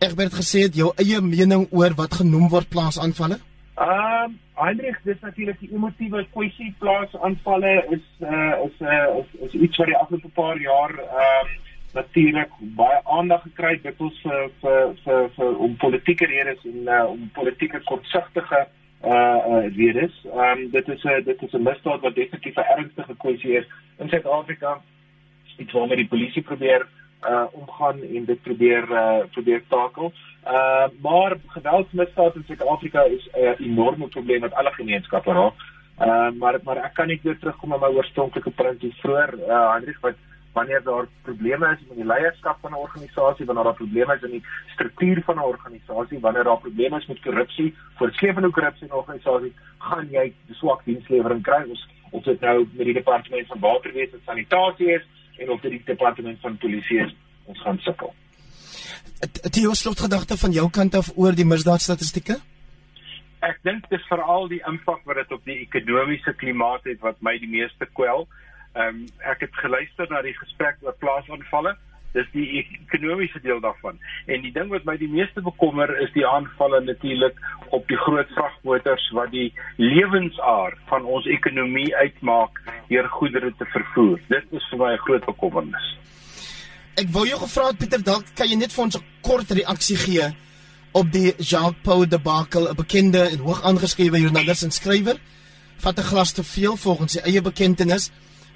Egbert 0.00 0.32
gesê 0.32 0.64
het 0.64 0.74
jou 0.74 0.92
eie 0.96 1.20
mening 1.20 1.66
oor 1.70 1.92
wat 1.96 2.14
genoem 2.14 2.48
word 2.48 2.68
plaasaanvalle 2.68 3.38
Ehm 3.80 4.24
um, 4.24 4.38
Heinrich, 4.54 4.98
dis 5.04 5.20
natuurlik 5.20 5.56
die 5.58 5.70
emotiewe 5.72 6.26
kwessie 6.34 6.74
plaas 6.78 7.14
aanvalle 7.24 7.70
is 7.96 8.02
uh 8.20 8.58
is 8.66 8.82
uh 8.84 9.20
is, 9.20 9.30
is 9.46 9.54
iets 9.56 9.80
wat 9.80 9.88
die 9.88 9.96
afgelope 9.96 10.28
paar 10.36 10.60
jaar 10.60 10.92
ehm 10.98 11.46
um, 11.46 11.54
natuurlik 11.94 12.52
baie 12.80 12.98
aandag 13.16 13.46
gekry 13.46 13.70
het 13.78 13.86
dikwels 13.88 14.20
vir 14.26 14.52
vir 14.60 14.92
vir 15.06 15.32
vir 15.38 15.56
om 15.68 15.78
politieke 15.86 16.28
redes 16.28 16.68
en 16.72 16.92
uh 16.98 17.00
om 17.14 17.24
politieke 17.40 17.80
kortsigtige 17.88 18.60
uh 18.66 19.40
uh 19.54 19.64
redes. 19.78 20.20
Ehm 20.28 20.44
um, 20.44 20.70
dit 20.76 20.94
is 20.96 21.04
'n 21.04 21.24
dit 21.32 21.42
is 21.48 21.52
'n 21.56 21.68
misdaad 21.70 22.04
wat 22.04 22.20
definitief 22.20 22.60
'n 22.60 22.72
ernstige 22.76 23.16
kwessie 23.16 23.56
is 23.62 23.68
in 23.98 24.08
Suid-Afrika. 24.08 24.80
Iets 25.56 25.72
waarmee 25.72 26.04
die 26.04 26.12
polisie 26.12 26.42
probeer 26.42 26.80
uh 26.80 26.99
omgaan 27.52 28.02
en 28.02 28.24
dit 28.24 28.42
probeer 28.42 28.90
uh 28.90 29.18
probeer 29.30 29.62
takel. 29.68 30.12
Uh 30.46 30.86
maar 31.02 31.36
geweldsmisdaad 31.46 32.34
in 32.34 32.44
Suid-Afrika 32.46 33.02
is 33.02 33.28
'n 33.32 33.38
uh, 33.38 33.66
enorme 33.66 34.08
probleem 34.08 34.40
wat 34.40 34.54
alle 34.54 34.72
gemeenskappe 34.72 35.32
raak. 35.32 35.54
Uh 35.98 36.30
maar 36.38 36.58
maar 36.62 36.76
ek 36.76 36.94
kan 36.94 37.06
nie 37.06 37.20
weer 37.22 37.38
terugkom 37.38 37.68
na 37.68 37.76
my 37.76 37.92
oorspronklike 37.94 38.50
punt 38.50 38.80
hier 38.80 38.96
vroeër 39.02 39.34
uh 39.34 39.72
Hendrik 39.72 39.98
wat 40.00 40.14
wanneer 40.52 40.82
daar 40.82 41.06
probleme 41.22 41.66
is 41.66 41.86
met 41.88 41.96
die 41.96 42.06
leierskap 42.06 42.56
van 42.60 42.70
'n 42.70 42.74
organisasie, 42.86 43.46
wanneer 43.46 43.64
daar 43.64 43.82
probleme 43.82 44.14
is 44.14 44.22
in 44.22 44.30
die 44.30 44.46
struktuur 44.66 45.22
van 45.24 45.36
'n 45.36 45.50
organisasie, 45.54 46.20
wanneer 46.20 46.44
daar 46.44 46.58
probleme 46.58 46.96
is 46.96 47.06
met 47.06 47.20
korrupsie, 47.20 47.74
voorskrewende 47.94 48.50
korrupsie 48.50 48.86
in 48.86 48.92
'n 48.94 48.96
organisasie, 48.96 49.52
gaan 49.78 50.08
jy 50.10 50.32
swak 50.50 50.84
dienslewering 50.84 51.42
kry. 51.42 51.62
Ons 51.68 51.88
of 52.10 52.22
dit 52.22 52.40
nou 52.40 52.68
met 52.72 52.86
die 52.86 52.94
departement 52.94 53.46
van 53.46 53.60
waterwese 53.60 54.18
en 54.18 54.22
sanitasie 54.24 54.92
is 54.94 55.06
en 55.40 55.50
of 55.50 55.60
dit 55.64 55.76
die 55.78 55.82
departement 55.84 56.40
van 56.44 56.58
polisie 56.60 57.00
is, 57.04 57.14
ons 57.50 57.62
gaan 57.64 57.80
sukkel. 57.86 58.12
Die 59.56 59.66
slotgedagte 59.76 60.36
van 60.40 60.52
jou 60.56 60.68
kant 60.72 60.94
af 60.96 61.10
oor 61.16 61.36
die 61.36 61.48
misdaadstatistieke? 61.48 62.38
Ek 63.44 63.60
dink 63.64 63.86
dit 63.88 63.98
is 63.98 64.08
veral 64.08 64.48
die 64.52 64.60
impak 64.68 65.00
wat 65.08 65.16
dit 65.16 65.32
op 65.32 65.44
die 65.48 65.58
ekonomiese 65.64 66.34
klimaat 66.40 66.84
het 66.88 67.00
wat 67.04 67.20
my 67.24 67.38
die 67.40 67.48
meeste 67.48 67.88
kwel. 67.96 68.26
Ehm 68.76 69.00
um, 69.00 69.06
ek 69.32 69.46
het 69.46 69.62
geluister 69.62 70.08
na 70.10 70.20
die 70.22 70.36
gesprek 70.36 70.80
oor 70.84 70.96
plaasaanvalle. 71.00 71.76
Dis 72.12 72.26
die 72.32 72.46
ekonomiese 72.58 73.40
deel 73.40 73.60
daarvan. 73.60 73.98
En 74.26 74.42
die 74.42 74.52
ding 74.52 74.70
wat 74.72 74.84
my 74.84 74.96
die 74.98 75.08
meeste 75.08 75.42
bekommer 75.46 75.92
is 76.02 76.10
die 76.12 76.26
aanvalle 76.26 76.80
natuurlik 76.82 77.38
op 77.70 77.86
die 77.88 77.98
groot 78.02 78.28
vragmotors 78.34 79.06
wat 79.14 79.30
die 79.30 79.52
lewensaar 79.76 80.74
van 80.90 81.04
ons 81.04 81.26
ekonomie 81.26 81.94
uitmaak 81.96 82.58
deur 82.88 83.08
goedere 83.08 83.52
te 83.58 83.68
vervoer. 83.74 84.18
Dit 84.28 84.44
is 84.50 84.66
vir 84.70 84.78
my 84.78 84.92
'n 84.92 85.04
groot 85.06 85.24
bekommernis. 85.26 85.86
Ek 86.96 87.08
wou 87.14 87.26
jou 87.26 87.38
gevra 87.38 87.66
het 87.68 87.78
Pieter, 87.78 88.02
dalk 88.02 88.24
kan 88.34 88.48
jy 88.48 88.56
net 88.56 88.72
vir 88.72 88.84
ons 88.84 88.96
'n 88.96 89.04
kort 89.22 89.50
reaksie 89.50 89.96
gee 89.96 90.26
op 90.92 91.12
die 91.12 91.34
Pau 91.82 92.06
debakel, 92.06 92.68
'n 92.68 92.76
bekende 92.76 93.28
en 93.30 93.38
hoog 93.38 93.62
aangeskrewe 93.62 94.20
joernalis 94.20 94.62
en 94.62 94.70
skrywer, 94.70 95.16
vat 95.78 95.98
'n 95.98 96.02
glas 96.02 96.32
te 96.32 96.42
veel 96.42 96.76
volgens 96.76 97.12
sy 97.12 97.20
eie 97.24 97.40
bekendtenis, 97.40 98.10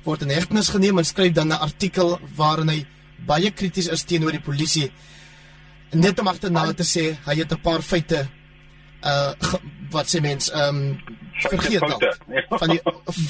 word 0.05 0.23
in 0.23 0.29
hegtenis 0.29 0.69
geneem 0.69 0.99
en 0.99 1.05
skryf 1.05 1.33
dan 1.33 1.49
'n 1.49 1.61
artikel 1.61 2.19
waarin 2.37 2.69
hy 2.69 2.87
baie 3.27 3.51
krities 3.51 3.89
is 3.89 4.05
teenoor 4.05 4.33
die 4.33 4.45
polisie. 4.45 4.91
Net 5.95 6.19
om 6.19 6.29
agterna 6.29 6.73
te 6.73 6.87
sê 6.87 7.15
hy 7.27 7.35
het 7.43 7.53
'n 7.53 7.61
paar 7.61 7.83
feite 7.83 8.27
uh 9.05 9.33
wat 9.95 10.09
sê 10.09 10.21
mens 10.21 10.51
ehm 10.51 10.77
um, 10.77 10.99
vergeet 11.33 11.81
ja. 11.81 12.47
van 12.61 12.69
die 12.71 12.81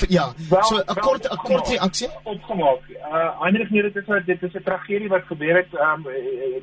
ja 0.09 0.27
Wel, 0.49 0.63
so 0.63 0.77
'n 0.79 1.01
kort 1.01 1.25
'n 1.31 1.37
kort 1.37 1.69
reaksie 1.69 2.09
opgemaak. 2.23 2.83
Uh 2.91 3.43
eintlik 3.45 3.71
nee, 3.71 3.83
dit 3.83 3.97
is 3.97 4.25
dit 4.27 4.43
is 4.43 4.55
'n 4.55 4.63
tragedie 4.65 5.09
wat 5.09 5.27
gebeur 5.27 5.57
het. 5.57 5.71
Um 5.75 6.07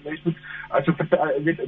mens 0.03 0.21
moet 0.23 0.37
as 0.69 0.87
ek 0.87 0.97
weet 1.43 1.59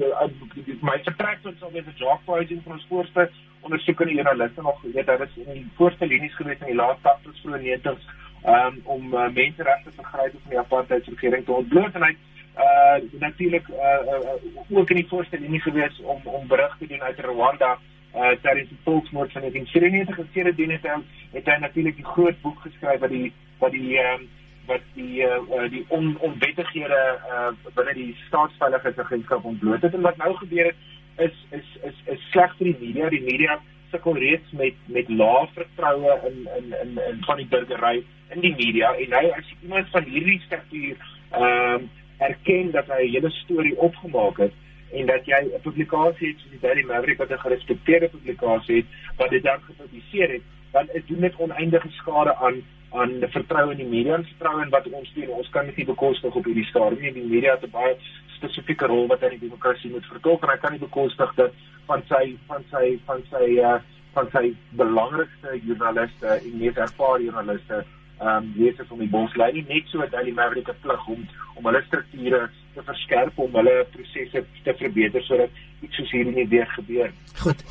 my 0.82 0.98
vertrek 1.04 1.42
tot 1.44 1.56
sal 1.60 1.72
wees 1.72 1.86
'n 1.86 1.96
job 1.96 2.20
posing 2.26 2.62
van 2.64 2.74
ons 2.74 2.86
voorste 2.90 3.30
ondersoekende 3.62 4.14
joernaliste 4.14 4.62
nog 4.62 4.82
weet 4.82 5.06
daar 5.06 5.22
is 5.22 5.36
in 5.36 5.54
die 5.54 5.72
voorste 5.76 6.06
linies 6.06 6.36
gewees 6.36 6.60
in 6.60 6.72
die 6.72 6.76
laaste 6.76 7.10
80s 7.10 7.42
vroeë 7.44 7.62
90s 7.64 8.04
um 8.46 8.80
om 8.84 9.14
uh, 9.14 9.30
menseregte 9.34 9.92
vergrype 9.96 10.38
van 10.42 10.50
die 10.50 10.60
apartheidsregering 10.60 11.46
te 11.46 11.52
ontbloot. 11.52 11.96
En 11.96 12.04
hy 12.04 12.16
uh 12.58 13.20
natuurlik 13.20 13.68
uh, 13.68 13.78
uh, 13.78 14.20
uh, 14.20 14.78
ook 14.78 14.90
in 14.90 15.02
die 15.02 15.08
voorste 15.08 15.40
linie 15.40 15.62
gewees 15.62 16.00
om 16.04 16.22
om 16.24 16.48
berig 16.48 16.76
te 16.80 16.88
doen 16.88 17.02
uit 17.02 17.20
Rwanda 17.20 17.78
uh 18.16 18.36
tydens 18.42 18.70
die 18.70 18.80
volksmoord 18.84 19.32
van 19.32 19.42
1994 19.42 20.20
en 20.20 20.30
sedertdien 20.34 20.72
het 20.72 20.84
hy 20.86 21.00
het 21.32 21.46
hy 21.50 21.58
natuurlik 21.60 21.96
die 21.96 22.12
groot 22.16 22.42
boek 22.42 22.60
geskryf 22.62 23.00
wat 23.00 23.10
die 23.10 23.34
wat 23.60 23.72
die 23.72 23.98
um, 23.98 24.28
wat 24.68 24.86
die 24.94 25.26
uh, 25.26 25.70
die 25.70 25.86
on, 25.88 26.14
onwettighede 26.20 27.02
uh 27.32 27.52
binne 27.74 27.94
die 27.94 28.12
staatsveiligheidsagentskap 28.28 29.46
ontbloot 29.46 29.82
het. 29.82 29.94
En 29.94 30.02
wat 30.02 30.18
nou 30.18 30.36
gebeur 30.36 30.66
het 30.66 31.30
is 31.30 31.46
is 31.50 31.78
is 31.90 31.98
is 32.06 32.30
sleg 32.32 32.56
vir 32.58 32.72
die 32.72 32.78
media. 32.80 33.10
Die 33.10 33.24
media 33.26 33.60
sukkel 33.92 34.18
reeds 34.18 34.52
met 34.52 34.78
met 34.86 35.10
lae 35.10 35.48
vertroue 35.54 36.20
in 36.30 36.48
in 36.58 36.76
in 36.82 37.00
in 37.10 37.24
van 37.28 37.42
die 37.42 37.50
burgery 37.50 38.04
in 38.34 38.42
die 38.42 38.56
media 38.56 38.94
en 38.96 39.10
nou 39.10 39.26
as 39.32 39.54
iemand 39.62 39.90
van 39.90 40.04
hierdie 40.04 40.42
statuur 40.46 40.96
ehm 41.32 41.76
um, 41.76 41.90
erken 42.24 42.72
dat 42.72 42.88
hy 42.88 43.04
'n 43.04 43.14
hele 43.14 43.30
storie 43.30 43.78
opgemaak 43.78 44.38
het 44.38 44.54
en 44.94 45.06
dat 45.06 45.26
jy 45.26 45.42
'n 45.44 45.62
publikasie 45.62 46.28
het 46.28 46.40
soos 46.40 46.52
die 46.52 46.60
Daily 46.60 46.84
Maverick 46.84 47.18
wat 47.18 47.32
'n 47.32 47.46
gerespekteerde 47.46 48.10
publikasie 48.10 48.76
het 48.76 48.86
wat 49.18 49.30
dit 49.30 49.44
dan 49.44 49.60
gepubliseer 49.62 50.30
het, 50.32 50.42
dan 50.72 50.88
is 50.94 51.06
dit 51.06 51.20
net 51.20 51.36
oneindige 51.38 51.90
skade 51.90 52.36
aan 52.36 52.64
aan 52.92 53.20
die 53.20 53.28
vertroue 53.28 53.72
in 53.72 53.78
die 53.78 53.88
media 53.88 54.16
en 54.16 54.26
vertroue 54.26 54.62
in 54.64 54.70
wat 54.70 54.90
ons 54.90 55.14
doen. 55.14 55.28
Ons 55.28 55.50
kan 55.50 55.66
dit 55.66 55.76
nie 55.76 55.86
bekostig 55.86 56.36
op 56.36 56.46
hierdie 56.46 56.66
stadium 56.66 57.02
nie. 57.02 57.14
Die 57.14 57.34
media 57.34 57.52
het 57.52 57.64
'n 57.64 57.70
baie 57.70 57.96
spesifieke 58.36 58.86
rol 58.86 59.08
wat 59.08 59.20
hy 59.20 59.26
in 59.26 59.40
die 59.40 59.48
demokrasie 59.48 59.92
moet 59.92 60.06
vertolk 60.06 60.44
en 60.44 60.50
hy 60.50 60.58
kan 60.58 60.72
nie 60.72 60.80
bekostig 60.80 61.34
dat 61.36 61.52
van 61.86 62.04
sy 62.08 62.38
van 62.48 62.64
sy 62.72 63.00
van 63.06 63.24
sy 63.32 63.46
uh 63.60 63.80
van 64.14 64.30
sy 64.32 64.54
belangrikste 64.78 65.60
joernaliste 65.66 66.28
en 66.28 66.58
mees 66.58 66.76
ervare 66.76 67.24
joernaliste 67.24 67.86
ehm 68.24 68.44
um, 68.44 68.54
weet 68.56 68.82
van 68.90 69.00
die 69.04 69.10
boslyn 69.16 69.54
nie 69.54 69.66
net 69.68 69.90
so 69.92 70.00
dat 70.00 70.12
Daily 70.12 70.32
Maverick 70.32 70.70
'n 70.70 70.82
plig 70.82 71.08
om 71.08 71.28
om 71.56 71.66
hulle 71.66 71.84
strukture 71.88 72.50
te 72.74 72.84
verskerp 72.84 73.40
om 73.46 73.56
hulle 73.60 73.76
prosesse 73.92 74.46
te 74.64 74.74
verbeter 74.82 75.24
sodat 75.24 75.50
iets 75.82 75.96
soos 75.96 76.12
hierdie 76.12 76.36
nie 76.36 76.48
weer 76.48 76.68
gebeur. 76.78 77.12
goed 77.44 77.64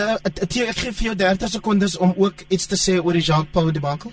uh 0.00 0.16
Theo, 0.48 0.66
ek 0.66 0.78
gee 0.82 0.92
vir 0.92 1.06
jou 1.08 1.16
30 1.24 1.48
sekondes 1.56 1.98
om 1.98 2.14
ook 2.16 2.46
iets 2.48 2.66
te 2.66 2.78
sê 2.84 2.98
oor 3.04 3.12
die 3.12 3.26
Jacques 3.30 3.52
Pau 3.52 3.70
debakel 3.72 4.12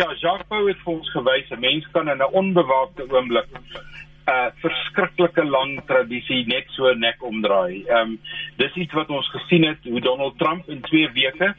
Ja, 0.00 0.06
Jacques 0.16 0.48
Pau 0.48 0.66
het 0.66 0.78
vir 0.84 0.92
ons 0.94 1.10
gewys 1.12 1.50
'n 1.50 1.60
mens 1.60 1.86
kan 1.92 2.08
in 2.08 2.22
'n 2.22 2.34
onbewaakte 2.42 3.04
oomblik 3.08 3.48
'n 3.54 4.32
uh, 4.32 4.50
verskriklike 4.62 5.44
lang 5.44 5.80
tradisie 5.86 6.46
net 6.46 6.66
so 6.76 6.92
nek 6.94 7.22
omdraai. 7.22 7.84
Ehm 7.86 8.00
um, 8.00 8.20
dis 8.56 8.74
iets 8.74 8.92
wat 8.92 9.08
ons 9.08 9.30
gesien 9.30 9.64
het 9.66 9.78
hoe 9.82 10.00
Donald 10.00 10.38
Trump 10.38 10.68
in 10.68 10.80
2 10.80 11.10
weke 11.12 11.54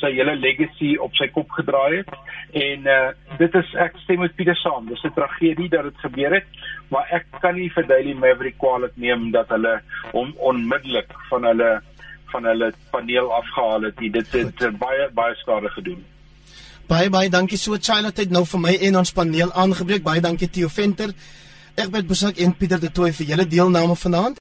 sy 0.00 0.10
hele 0.16 0.34
legacy 0.40 0.94
op 1.00 1.14
sy 1.18 1.28
kop 1.34 1.50
gedraai 1.58 2.00
het 2.00 2.10
en 2.60 2.88
uh, 2.90 3.10
dit 3.38 3.56
is 3.60 3.74
ek 3.84 3.98
stem 4.02 4.24
met 4.24 4.34
Pieter 4.36 4.58
saam. 4.58 4.88
Dis 4.88 5.04
'n 5.04 5.14
tragedie 5.14 5.68
dat 5.68 5.84
dit 5.88 5.98
gebeur 6.04 6.34
het, 6.34 6.48
maar 6.90 7.06
ek 7.10 7.26
kan 7.40 7.54
nie 7.54 7.70
vir 7.70 7.86
Daily 7.86 8.14
Maverick 8.14 8.58
kwaadlik 8.58 8.96
neem 8.96 9.30
dat 9.30 9.48
hulle 9.48 9.80
hom 10.12 10.34
onmiddellik 10.38 11.12
van 11.30 11.44
hulle 11.44 11.80
van 12.32 12.44
hulle 12.44 12.72
paneel 12.90 13.32
afgehaal 13.34 13.82
het. 13.90 13.98
Dit 13.98 14.32
het 14.32 14.62
uh, 14.62 14.72
baie 14.78 15.10
baie 15.14 15.34
skade 15.34 15.68
gedoen. 15.68 16.04
Baie 16.88 17.10
baie 17.10 17.30
dankie 17.30 17.58
so 17.58 17.76
Charlotte 17.78 18.22
het 18.22 18.30
nou 18.30 18.44
vir 18.44 18.60
my 18.60 18.74
en 18.88 18.96
ons 18.96 19.12
paneel 19.12 19.52
aangebreek. 19.52 20.02
Baie 20.02 20.20
dankie 20.20 20.50
Theo 20.50 20.68
Venter. 20.68 21.14
Ben 21.74 22.06
besoek 22.06 22.36
en 22.36 22.56
Pieter 22.56 22.80
de 22.80 22.90
Tooy 22.90 23.12
vir 23.12 23.26
julle 23.26 23.46
deelname 23.46 23.96
vanaand. 23.96 24.40